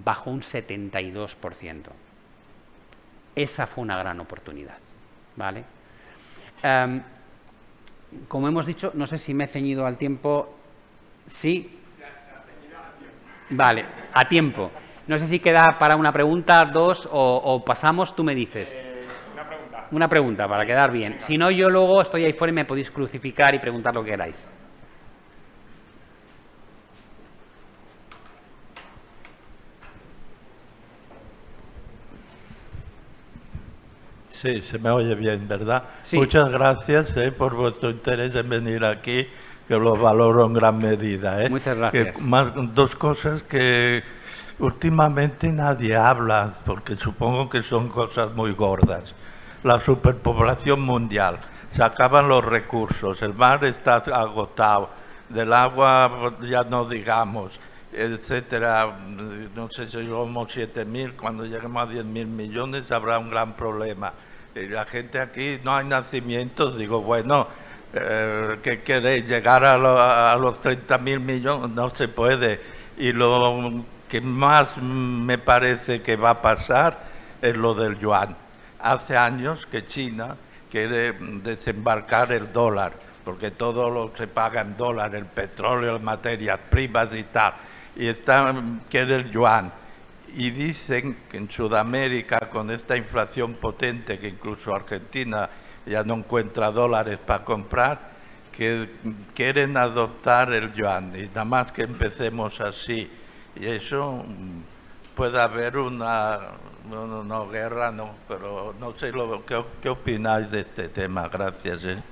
bajó 0.04 0.30
un 0.30 0.42
72%. 0.42 1.82
Esa 3.36 3.66
fue 3.66 3.82
una 3.82 3.98
gran 3.98 4.20
oportunidad. 4.20 4.78
¿vale? 5.36 5.64
Em, 6.62 7.02
como 8.28 8.48
hemos 8.48 8.66
dicho, 8.66 8.92
no 8.94 9.06
sé 9.06 9.18
si 9.18 9.34
me 9.34 9.44
he 9.44 9.48
ceñido 9.48 9.86
al 9.86 9.96
tiempo. 9.96 10.54
Sí, 11.26 11.80
Vale, 13.50 13.84
a 14.12 14.28
tiempo. 14.28 14.70
No 15.06 15.18
sé 15.18 15.26
si 15.26 15.38
queda 15.38 15.76
para 15.78 15.96
una 15.96 16.12
pregunta, 16.12 16.64
dos 16.72 17.08
o, 17.10 17.62
pasamos, 17.64 18.16
tú 18.16 18.24
me 18.24 18.34
dices. 18.34 18.72
Eh, 18.74 19.06
una 19.32 19.46
pregunta. 19.46 19.86
Una 19.90 20.08
pregunta, 20.08 20.48
para 20.48 20.64
quedar 20.64 20.90
bien. 20.90 21.16
Si 21.20 21.36
no, 21.36 21.50
yo 21.50 21.68
luego 21.68 22.00
estoy 22.00 22.24
ahí 22.24 22.32
fuera 22.32 22.52
y 22.52 22.54
me 22.54 22.64
podéis 22.64 22.90
crucificar 22.90 23.54
y 23.54 23.58
preguntar 23.58 23.94
lo 23.94 24.02
que 24.02 24.10
queráis. 24.10 24.48
Sí, 34.28 34.60
se 34.62 34.78
me 34.78 34.90
oye 34.90 35.14
bien, 35.14 35.46
¿verdad? 35.48 35.84
Muchas 36.12 36.50
gracias 36.50 37.16
eh, 37.16 37.32
por 37.32 37.54
vuestro 37.54 37.90
interés 37.90 38.34
en 38.34 38.48
venir 38.48 38.84
aquí 38.84 39.26
que 39.66 39.74
lo 39.74 39.96
valoro 39.96 40.44
en 40.46 40.52
gran 40.52 40.78
medida. 40.78 41.42
¿eh? 41.42 41.48
Muchas 41.48 41.76
gracias. 41.76 42.20
más, 42.20 42.52
dos 42.74 42.94
cosas 42.94 43.42
que 43.42 44.02
últimamente 44.58 45.50
nadie 45.50 45.96
habla, 45.96 46.52
porque 46.64 46.96
supongo 46.96 47.48
que 47.48 47.62
son 47.62 47.88
cosas 47.88 48.34
muy 48.34 48.52
gordas. 48.52 49.14
La 49.62 49.80
superpoblación 49.80 50.82
mundial, 50.82 51.40
se 51.70 51.82
acaban 51.82 52.28
los 52.28 52.44
recursos, 52.44 53.22
el 53.22 53.34
mar 53.34 53.64
está 53.64 53.96
agotado, 53.96 54.90
del 55.28 55.52
agua 55.52 56.34
ya 56.42 56.64
no 56.64 56.84
digamos, 56.84 57.58
etcétera. 57.92 58.96
No 59.54 59.68
sé 59.70 59.88
si 59.88 60.06
somos 60.06 60.56
7.000, 60.56 61.16
cuando 61.16 61.46
lleguemos 61.46 61.88
a 61.88 61.92
10.000 61.92 62.04
millones 62.04 62.92
habrá 62.92 63.18
un 63.18 63.30
gran 63.30 63.54
problema. 63.54 64.12
La 64.54 64.84
gente 64.84 65.18
aquí 65.18 65.58
no 65.64 65.74
hay 65.74 65.86
nacimientos, 65.86 66.76
digo, 66.76 67.00
bueno, 67.00 67.48
eh, 67.96 68.58
que 68.60 68.82
queréis 68.82 69.28
llegar 69.28 69.64
a, 69.64 70.36
los 70.36 70.60
30 70.60 70.98
mil 70.98 71.20
millones, 71.20 71.70
no 71.70 71.90
se 71.90 72.08
puede. 72.08 72.60
Y 72.98 73.12
lo 73.12 73.84
que 74.08 74.20
más 74.20 74.76
me 74.78 75.38
parece 75.38 76.02
que 76.02 76.16
va 76.16 76.30
a 76.30 76.42
pasar 76.42 76.98
es 77.40 77.56
lo 77.56 77.72
del 77.72 77.96
yuan. 78.00 78.36
Hace 78.80 79.16
años 79.16 79.64
que 79.66 79.86
China 79.86 80.34
quiere 80.68 81.12
desembarcar 81.12 82.32
el 82.32 82.52
dólar, 82.52 82.94
porque 83.24 83.52
todo 83.52 83.88
lo 83.88 84.10
se 84.16 84.26
paga 84.26 84.62
en 84.62 84.76
dólar, 84.76 85.14
el 85.14 85.26
petróleo, 85.26 85.92
las 85.92 86.02
materias 86.02 86.58
primas 86.68 87.14
y 87.14 87.22
tal, 87.22 87.54
y 87.94 88.08
está, 88.08 88.52
quiere 88.90 89.14
el 89.14 89.30
yuan. 89.30 89.72
Y 90.36 90.50
dicen 90.50 91.16
que 91.30 91.36
en 91.36 91.48
Sudamérica, 91.48 92.40
con 92.50 92.72
esta 92.72 92.96
inflación 92.96 93.54
potente 93.54 94.18
que 94.18 94.26
incluso 94.26 94.74
Argentina 94.74 95.48
ya 95.86 96.02
no 96.02 96.14
encuentra 96.14 96.70
dólares 96.70 97.18
para 97.18 97.44
comprar, 97.44 98.14
que 98.56 98.88
quieren 99.34 99.76
adoptar 99.76 100.52
el 100.52 100.72
yuan 100.74 101.12
y 101.16 101.26
nada 101.26 101.44
más 101.44 101.72
que 101.72 101.82
empecemos 101.82 102.60
así 102.60 103.10
y 103.56 103.66
eso 103.66 104.24
mm, 104.26 105.14
puede 105.14 105.40
haber 105.40 105.76
una 105.76 106.38
no, 106.88 107.48
guerra 107.48 107.90
no 107.90 108.14
pero 108.28 108.74
no 108.78 108.96
sé 108.96 109.10
lo 109.10 109.44
¿qué, 109.44 109.88
opináis 109.88 110.50
de 110.50 110.60
este 110.60 110.88
tema 110.88 111.28
gracias 111.28 111.84
¿eh? 111.84 112.02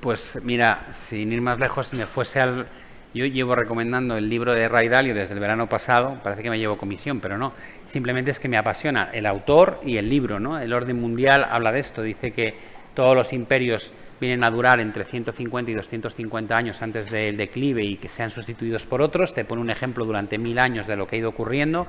pues 0.00 0.38
mira 0.42 0.86
sin 0.92 1.32
ir 1.32 1.42
más 1.42 1.58
lejos 1.58 1.88
si 1.88 1.96
me 1.96 2.06
fuese 2.06 2.40
al 2.40 2.66
yo 3.12 3.26
llevo 3.26 3.54
recomendando 3.54 4.16
el 4.16 4.28
libro 4.28 4.54
de 4.54 4.66
Ray 4.66 4.88
Dalio 4.88 5.14
desde 5.14 5.34
el 5.34 5.40
verano 5.40 5.68
pasado, 5.68 6.18
parece 6.24 6.42
que 6.42 6.50
me 6.50 6.58
llevo 6.58 6.76
comisión, 6.76 7.20
pero 7.20 7.38
no. 7.38 7.52
Simplemente 7.84 8.32
es 8.32 8.40
que 8.40 8.48
me 8.48 8.56
apasiona 8.56 9.10
el 9.12 9.26
autor 9.26 9.80
y 9.84 9.98
el 9.98 10.08
libro, 10.08 10.40
¿no? 10.40 10.58
El 10.58 10.72
orden 10.72 11.00
mundial 11.00 11.46
habla 11.48 11.70
de 11.70 11.78
esto, 11.78 12.02
dice 12.02 12.32
que 12.32 12.73
todos 12.94 13.16
los 13.16 13.32
imperios 13.32 13.92
vienen 14.20 14.44
a 14.44 14.50
durar 14.50 14.80
entre 14.80 15.04
150 15.04 15.70
y 15.70 15.74
250 15.74 16.56
años 16.56 16.80
antes 16.80 17.10
del 17.10 17.36
declive 17.36 17.84
y 17.84 17.96
que 17.96 18.08
sean 18.08 18.30
sustituidos 18.30 18.86
por 18.86 19.02
otros. 19.02 19.34
Te 19.34 19.44
pone 19.44 19.60
un 19.60 19.70
ejemplo 19.70 20.04
durante 20.04 20.38
mil 20.38 20.58
años 20.58 20.86
de 20.86 20.96
lo 20.96 21.06
que 21.06 21.16
ha 21.16 21.18
ido 21.18 21.28
ocurriendo 21.28 21.86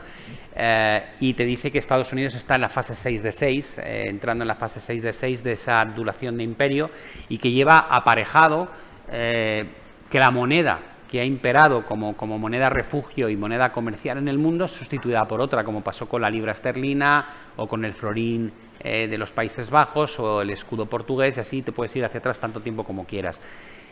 eh, 0.56 1.04
y 1.20 1.34
te 1.34 1.46
dice 1.46 1.72
que 1.72 1.80
Estados 1.80 2.12
Unidos 2.12 2.36
está 2.36 2.56
en 2.56 2.62
la 2.62 2.70
fase 2.70 2.96
6 2.96 3.24
de 3.24 3.32
6, 3.32 3.78
eh, 3.78 4.06
entrando 4.08 4.44
en 4.44 4.48
la 4.48 4.56
fase 4.56 4.80
6 4.80 5.04
de 5.04 5.14
6 5.14 5.44
de 5.44 5.52
esa 5.54 5.84
duración 5.86 6.38
de 6.38 6.44
imperio 6.44 6.90
y 7.30 7.38
que 7.38 7.52
lleva 7.52 7.78
aparejado 7.78 8.70
eh, 9.12 9.66
que 10.10 10.20
la 10.20 10.32
moneda 10.32 10.80
que 11.10 11.22
ha 11.22 11.24
imperado 11.24 11.86
como, 11.86 12.18
como 12.18 12.40
moneda 12.40 12.70
refugio 12.70 13.30
y 13.30 13.38
moneda 13.38 13.72
comercial 13.72 14.18
en 14.18 14.28
el 14.28 14.40
mundo 14.40 14.68
sustituida 14.68 15.26
por 15.28 15.40
otra, 15.40 15.64
como 15.64 15.82
pasó 15.82 16.10
con 16.10 16.22
la 16.22 16.30
libra 16.30 16.52
esterlina 16.52 17.26
o 17.56 17.68
con 17.68 17.86
el 17.86 17.94
florín 17.94 18.52
eh, 18.88 19.08
de 19.08 19.18
los 19.18 19.32
Países 19.32 19.72
Bajos 19.72 20.20
o 20.20 20.44
el 20.44 20.52
escudo 20.52 20.86
portugués 20.86 21.36
y 21.38 21.40
así 21.40 21.64
te 21.64 21.72
puedes 21.72 21.96
ir 21.96 22.06
hacia 22.06 22.20
atrás 22.20 22.40
tanto 22.40 22.62
tiempo 22.62 22.84
como 22.84 23.06
quieras. 23.06 23.42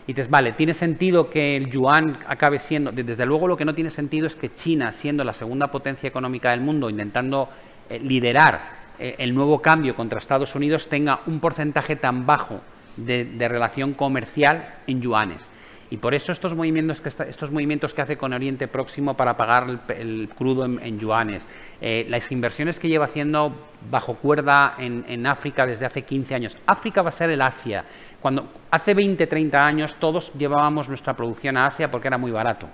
Y 0.05 0.13
dices, 0.13 0.29
vale, 0.29 0.51
¿tiene 0.51 0.75
sentido 0.75 1.31
que 1.31 1.57
el 1.57 1.71
yuan 1.71 2.19
acabe 2.27 2.59
siendo? 2.59 2.91
Desde 2.91 3.25
luego 3.25 3.47
lo 3.47 3.57
que 3.57 3.65
no 3.65 3.73
tiene 3.73 3.89
sentido 3.89 4.27
es 4.27 4.35
que 4.35 4.53
China, 4.53 4.91
siendo 4.91 5.23
la 5.23 5.33
segunda 5.33 5.71
potencia 5.71 6.07
económica 6.07 6.51
del 6.51 6.61
mundo, 6.61 6.91
intentando 6.91 7.49
eh, 7.89 7.97
liderar 7.97 8.83
eh, 8.99 9.15
el 9.17 9.33
nuevo 9.33 9.63
cambio 9.63 9.95
contra 9.95 10.19
Estados 10.19 10.53
Unidos, 10.53 10.87
tenga 10.87 11.21
un 11.25 11.39
porcentaje 11.39 11.95
tan 11.95 12.27
bajo 12.27 12.61
de 12.95 13.47
relación 13.47 13.95
comercial 13.95 14.75
en 14.85 15.01
yuanes. 15.01 15.49
Y 15.93 15.97
por 15.97 16.15
eso 16.15 16.31
estos 16.31 16.55
movimientos 16.55 17.01
que, 17.01 17.09
estos 17.29 17.51
movimientos 17.51 17.93
que 17.93 18.01
hace 18.01 18.17
con 18.17 18.33
Oriente 18.33 18.67
Próximo 18.67 19.13
para 19.13 19.37
pagar 19.37 19.67
el, 19.89 20.27
crudo 20.35 20.65
en, 20.65 20.97
yuanes, 20.97 21.47
eh, 21.79 22.07
las 22.09 22.31
inversiones 22.31 22.79
que 22.79 22.87
lleva 22.87 23.05
haciendo 23.05 23.53
bajo 23.91 24.15
cuerda 24.15 24.73
en, 24.79 25.27
África 25.27 25.67
desde 25.67 25.85
hace 25.85 26.01
15 26.01 26.33
años. 26.33 26.57
África 26.65 27.03
va 27.03 27.09
a 27.09 27.11
ser 27.11 27.29
el 27.29 27.39
Asia. 27.43 27.85
Cuando 28.19 28.51
hace 28.71 28.95
20, 28.95 29.27
30 29.27 29.63
años 29.63 29.95
todos 29.99 30.33
llevábamos 30.33 30.89
nuestra 30.89 31.13
producción 31.13 31.57
a 31.57 31.67
Asia 31.67 31.91
porque 31.91 32.07
era 32.07 32.17
muy 32.17 32.31
barato. 32.31 32.67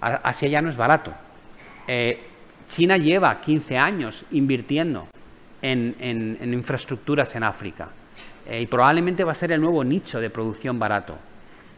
Asia 0.00 0.48
ya 0.48 0.60
no 0.60 0.68
es 0.68 0.76
barato. 0.76 1.14
Eh, 1.86 2.24
China 2.66 2.96
lleva 2.96 3.40
15 3.40 3.76
años 3.76 4.24
invirtiendo 4.32 5.06
en, 5.60 6.38
infraestructuras 6.42 7.36
en 7.36 7.44
África 7.44 7.90
eh, 8.44 8.62
y 8.62 8.66
probablemente 8.66 9.22
va 9.22 9.30
a 9.30 9.36
ser 9.36 9.52
el 9.52 9.60
nuevo 9.60 9.84
nicho 9.84 10.18
de 10.18 10.28
producción 10.28 10.76
barato 10.76 11.16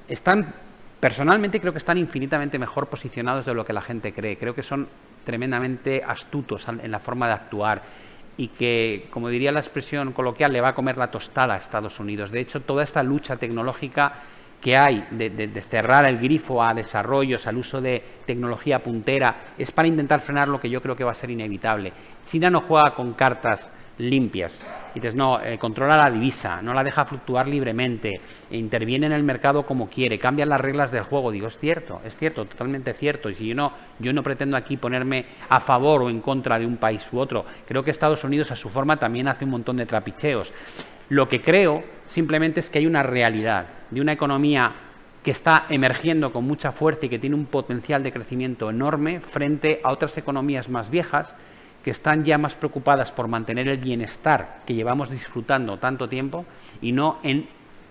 están 0.09 0.55
personalmente 1.01 1.61
creo 1.61 1.73
que 1.73 1.79
están 1.79 1.99
infinitamente 1.99 2.59
mejor 2.59 2.87
posicionados 2.87 3.45
de 3.45 3.53
lo 3.53 3.65
que 3.65 3.75
la 3.75 3.83
gente 3.83 4.13
cree. 4.15 4.39
Creo 4.39 4.55
que 4.55 4.63
son 4.63 4.89
tremendamente 5.25 6.03
astutos 6.03 6.67
en 6.69 6.91
la 6.91 6.99
forma 6.99 7.27
de 7.27 7.33
actuar 7.35 7.83
y 8.37 8.49
que, 8.49 9.09
como 9.11 9.29
diría 9.29 9.53
la 9.53 9.61
expresión 9.61 10.13
coloquial, 10.13 10.53
le 10.53 10.61
va 10.61 10.69
a 10.69 10.75
comer 10.75 10.97
la 10.97 11.11
tostada 11.11 11.55
a 11.55 11.57
Estados 11.59 12.01
Unidos. 12.01 12.31
De 12.31 12.41
hecho, 12.41 12.61
toda 12.61 12.83
esta 12.83 13.03
lucha 13.03 13.37
tecnológica 13.37 14.15
que 14.65 14.79
hay 14.79 15.07
de, 15.11 15.63
cerrar 15.69 16.07
el 16.07 16.17
grifo 16.17 16.63
a 16.63 16.73
desarrollos, 16.73 17.47
al 17.47 17.59
uso 17.59 17.83
de 17.83 18.03
tecnología 18.25 18.79
puntera, 18.79 19.53
es 19.59 19.71
para 19.71 19.89
intentar 19.89 20.23
frenar 20.23 20.49
lo 20.49 20.59
que 20.59 20.71
yo 20.71 20.81
creo 20.81 20.97
que 20.97 21.05
va 21.05 21.11
a 21.11 21.15
ser 21.15 21.31
inevitable. 21.31 21.93
China 22.25 22.49
no 22.49 22.63
juega 22.63 22.95
con 22.95 23.13
cartas 23.13 23.71
limpias. 23.99 24.59
Y 24.95 25.01
dices, 25.01 25.15
no, 25.15 25.39
eh, 25.43 25.59
controla 25.59 25.99
la 25.99 26.11
divisa, 26.11 26.63
no 26.63 26.73
la 26.73 26.83
deja 26.83 27.05
fluctuar 27.05 27.47
libremente, 27.47 28.11
interviene 28.53 29.05
en 29.05 29.13
el 29.13 29.23
mercado 29.23 29.67
como 29.67 29.91
quiere, 29.91 30.19
cambia 30.19 30.47
las 30.47 30.63
reglas 30.63 30.91
del 30.91 31.03
juego. 31.03 31.31
Digo, 31.31 31.49
es 31.49 31.59
cierto, 31.59 32.01
es 32.03 32.17
cierto, 32.17 32.47
totalmente 32.47 32.95
cierto. 32.95 33.29
Y 33.29 33.35
si 33.35 33.49
yo 33.49 33.55
no, 33.55 33.71
yo 33.99 34.15
no 34.15 34.23
pretendo 34.23 34.57
aquí 34.57 34.79
ponerme 34.79 35.27
a 35.47 35.61
favor 35.61 36.03
o 36.03 36.09
en 36.09 36.23
contra 36.23 36.59
de 36.59 36.65
un 36.65 36.79
país 36.79 37.07
u 37.13 37.19
otro, 37.19 37.45
creo 37.67 37.85
que 37.85 37.91
Estados 37.91 38.25
Unidos 38.25 38.51
a 38.51 38.57
su 38.57 38.71
forma 38.71 38.97
también 38.97 39.29
hace 39.29 39.45
un 39.45 39.51
montón 39.51 39.77
de 39.77 39.85
trapicheos. 39.85 40.51
Lo 41.09 41.29
que 41.29 41.41
creo 41.41 41.85
simplemente 42.07 42.61
es 42.61 42.71
que 42.71 42.79
hay 42.79 42.87
una 42.87 43.03
realidad 43.03 43.67
de 43.91 44.01
una 44.01 44.13
economía 44.13 44.73
que 45.23 45.31
está 45.31 45.67
emergiendo 45.71 46.33
con 46.33 46.45
mucha 46.45 46.73
fuerza 46.73 47.07
y 47.07 47.09
que 47.09 47.19
tiene 47.19 47.37
un 47.37 47.47
potencial 47.47 48.03
de 48.03 48.13
crecimiento 48.13 48.69
enorme 48.69 49.21
frente 49.21 49.81
a 49.83 49.91
otras 49.91 50.17
economías 50.19 50.69
más 50.69 50.91
viejas 50.91 51.35
que 51.83 51.91
están 51.91 52.25
ya 52.25 52.39
más 52.39 52.55
preocupadas 52.55 53.13
por 53.13 53.29
mantener 53.29 53.69
el 53.69 53.79
bienestar 53.79 54.61
que 54.67 54.75
llevamos 54.75 55.11
disfrutando 55.11 55.79
tanto 55.79 56.09
tiempo 56.09 56.47
y 56.81 56.93
no 56.93 57.19
en 57.23 57.47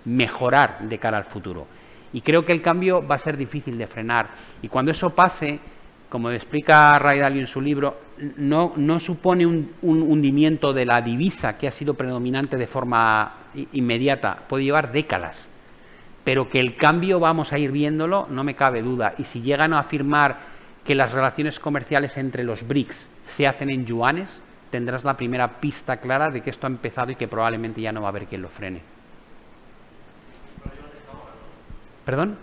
mejorar 0.06 0.80
de 0.82 0.98
cara 0.98 1.18
al 1.18 1.26
futuro. 1.26 1.68
Y 2.12 2.22
creo 2.22 2.46
que 2.46 2.52
el 2.52 2.62
cambio 2.62 3.06
va 3.06 3.16
a 3.16 3.20
ser 3.20 3.38
difícil 3.38 3.78
de 3.78 3.88
frenar. 3.88 4.30
Y 4.62 4.68
cuando 4.68 4.92
eso 4.92 5.12
pase, 5.12 5.60
como 6.10 6.30
explica 6.30 6.98
Ray 7.00 7.20
Dalio 7.20 7.42
en 7.42 7.48
su 7.48 7.62
libro, 7.62 7.98
no, 8.38 8.74
no 8.76 9.00
supone 9.00 9.46
un, 9.46 9.74
un, 9.82 10.02
hundimiento 10.02 10.74
de 10.74 10.86
la 10.86 11.02
divisa 11.02 11.58
que 11.58 11.68
ha 11.68 11.72
sido 11.72 11.96
predominante 11.96 12.58
de 12.58 12.68
forma 12.68 13.34
inmediata, 13.74 14.46
puede 14.48 14.64
llevar 14.66 14.92
décadas. 14.92 15.50
Pero 16.24 16.48
que 16.48 16.60
el 16.60 16.76
cambio 16.78 17.20
vamos 17.20 17.52
a 17.52 17.60
ir 17.60 17.72
viéndolo, 17.72 18.28
no 18.30 18.44
me 18.44 18.56
cabe 18.56 18.82
duda. 18.82 19.14
Y 19.18 19.26
si 19.26 19.42
llegan 19.42 19.74
a 19.74 19.80
afirmar 19.80 20.38
que 20.84 20.96
las 20.96 21.12
relaciones 21.12 21.60
comerciales 21.60 22.18
entre 22.18 22.44
los 22.44 22.66
BRICS 22.66 23.08
se 23.24 23.48
hacen 23.48 23.70
en 23.70 23.86
yuanes, 23.86 24.42
tendrás 24.70 25.04
la 25.04 25.16
primera 25.16 25.60
pista 25.60 25.98
clara 25.98 26.30
de 26.30 26.42
que 26.42 26.50
esto 26.50 26.68
ha 26.68 26.70
empezado 26.70 27.12
y 27.12 27.16
que 27.16 27.28
probablemente 27.28 27.82
ya 27.82 27.92
no 27.92 28.02
va 28.02 28.08
a 28.08 28.10
haber 28.10 28.26
quien 28.26 28.42
lo 28.42 28.50
frene. 28.50 28.82
¿Perdón? 32.06 32.38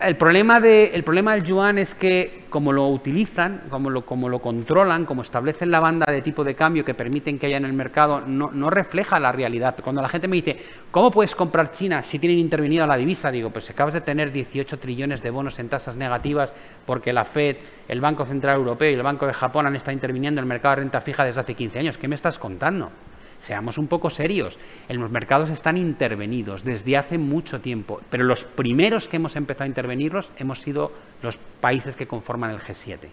El 0.00 0.16
problema, 0.16 0.60
de, 0.60 0.90
del 0.92 1.42
yuan 1.42 1.76
es 1.76 1.92
que 1.94 2.44
como 2.50 2.72
lo 2.72 2.86
utilizan, 2.88 3.64
como 3.68 3.90
lo, 3.90 4.06
como 4.06 4.28
lo 4.28 4.38
controlan, 4.38 5.04
como 5.04 5.22
establecen 5.22 5.72
la 5.72 5.80
banda 5.80 6.06
de 6.12 6.22
tipo 6.22 6.44
de 6.44 6.54
cambio 6.54 6.84
que 6.84 6.94
permiten 6.94 7.36
que 7.36 7.46
haya 7.46 7.56
en 7.56 7.64
el 7.64 7.72
mercado, 7.72 8.20
no, 8.20 8.50
no, 8.52 8.70
refleja 8.70 9.18
la 9.18 9.32
realidad. 9.32 9.76
Cuando 9.82 10.00
la 10.00 10.08
gente 10.08 10.28
me 10.28 10.36
dice, 10.36 10.56
¿cómo 10.92 11.10
puedes 11.10 11.34
comprar 11.34 11.72
China 11.72 12.02
si 12.04 12.20
tienen 12.20 12.38
intervenido 12.38 12.86
la 12.86 12.96
divisa? 12.96 13.32
Digo, 13.32 13.50
pues 13.50 13.68
acabas 13.70 13.94
de 13.94 14.00
tener 14.00 14.30
18 14.30 14.78
trillones 14.78 15.20
de 15.20 15.30
bonos 15.30 15.58
en 15.58 15.68
tasas 15.68 15.96
negativas 15.96 16.52
porque 16.86 17.12
la 17.12 17.24
Fed, 17.24 17.56
el 17.88 18.00
Banco 18.00 18.24
Central 18.24 18.56
Europeo 18.56 18.90
y 18.90 18.94
el 18.94 19.02
Banco 19.02 19.26
de 19.26 19.32
Japón 19.32 19.66
han 19.66 19.74
estado 19.74 19.92
interviniendo 19.92 20.38
en 20.40 20.44
el 20.44 20.48
mercado 20.48 20.76
de 20.76 20.82
renta 20.82 21.00
fija 21.00 21.24
desde 21.24 21.40
hace 21.40 21.54
15 21.54 21.78
años. 21.78 21.98
¿Qué 21.98 22.06
me 22.06 22.14
estás 22.14 22.38
contando? 22.38 22.92
Seamos 23.40 23.78
un 23.78 23.86
poco 23.86 24.10
serios. 24.10 24.58
Los 24.88 25.10
mercados 25.10 25.50
están 25.50 25.76
intervenidos 25.76 26.64
desde 26.64 26.96
hace 26.96 27.18
mucho 27.18 27.60
tiempo, 27.60 28.00
pero 28.10 28.24
los 28.24 28.44
primeros 28.44 29.08
que 29.08 29.16
hemos 29.16 29.36
empezado 29.36 29.64
a 29.64 29.68
intervenirlos 29.68 30.30
hemos 30.36 30.60
sido 30.60 30.92
los 31.22 31.36
países 31.60 31.96
que 31.96 32.06
conforman 32.06 32.50
el 32.50 32.60
G7. 32.60 33.08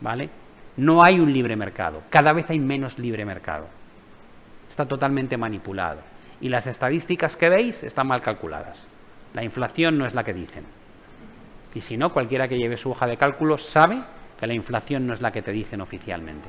¿Vale? 0.00 0.30
No 0.76 1.02
hay 1.02 1.20
un 1.20 1.32
libre 1.32 1.56
mercado, 1.56 2.02
cada 2.10 2.32
vez 2.32 2.50
hay 2.50 2.58
menos 2.58 2.98
libre 2.98 3.24
mercado. 3.24 3.66
Está 4.68 4.86
totalmente 4.86 5.36
manipulado. 5.36 6.00
Y 6.40 6.50
las 6.50 6.66
estadísticas 6.66 7.36
que 7.36 7.48
veis 7.48 7.82
están 7.82 8.08
mal 8.08 8.20
calculadas. 8.20 8.86
La 9.32 9.42
inflación 9.42 9.96
no 9.96 10.06
es 10.06 10.14
la 10.14 10.24
que 10.24 10.34
dicen. 10.34 10.64
Y 11.74 11.80
si 11.80 11.96
no, 11.96 12.12
cualquiera 12.12 12.48
que 12.48 12.58
lleve 12.58 12.76
su 12.76 12.90
hoja 12.90 13.06
de 13.06 13.16
cálculo 13.16 13.58
sabe 13.58 14.02
que 14.38 14.46
la 14.46 14.54
inflación 14.54 15.06
no 15.06 15.14
es 15.14 15.20
la 15.20 15.30
que 15.30 15.42
te 15.42 15.52
dicen 15.52 15.80
oficialmente. 15.80 16.48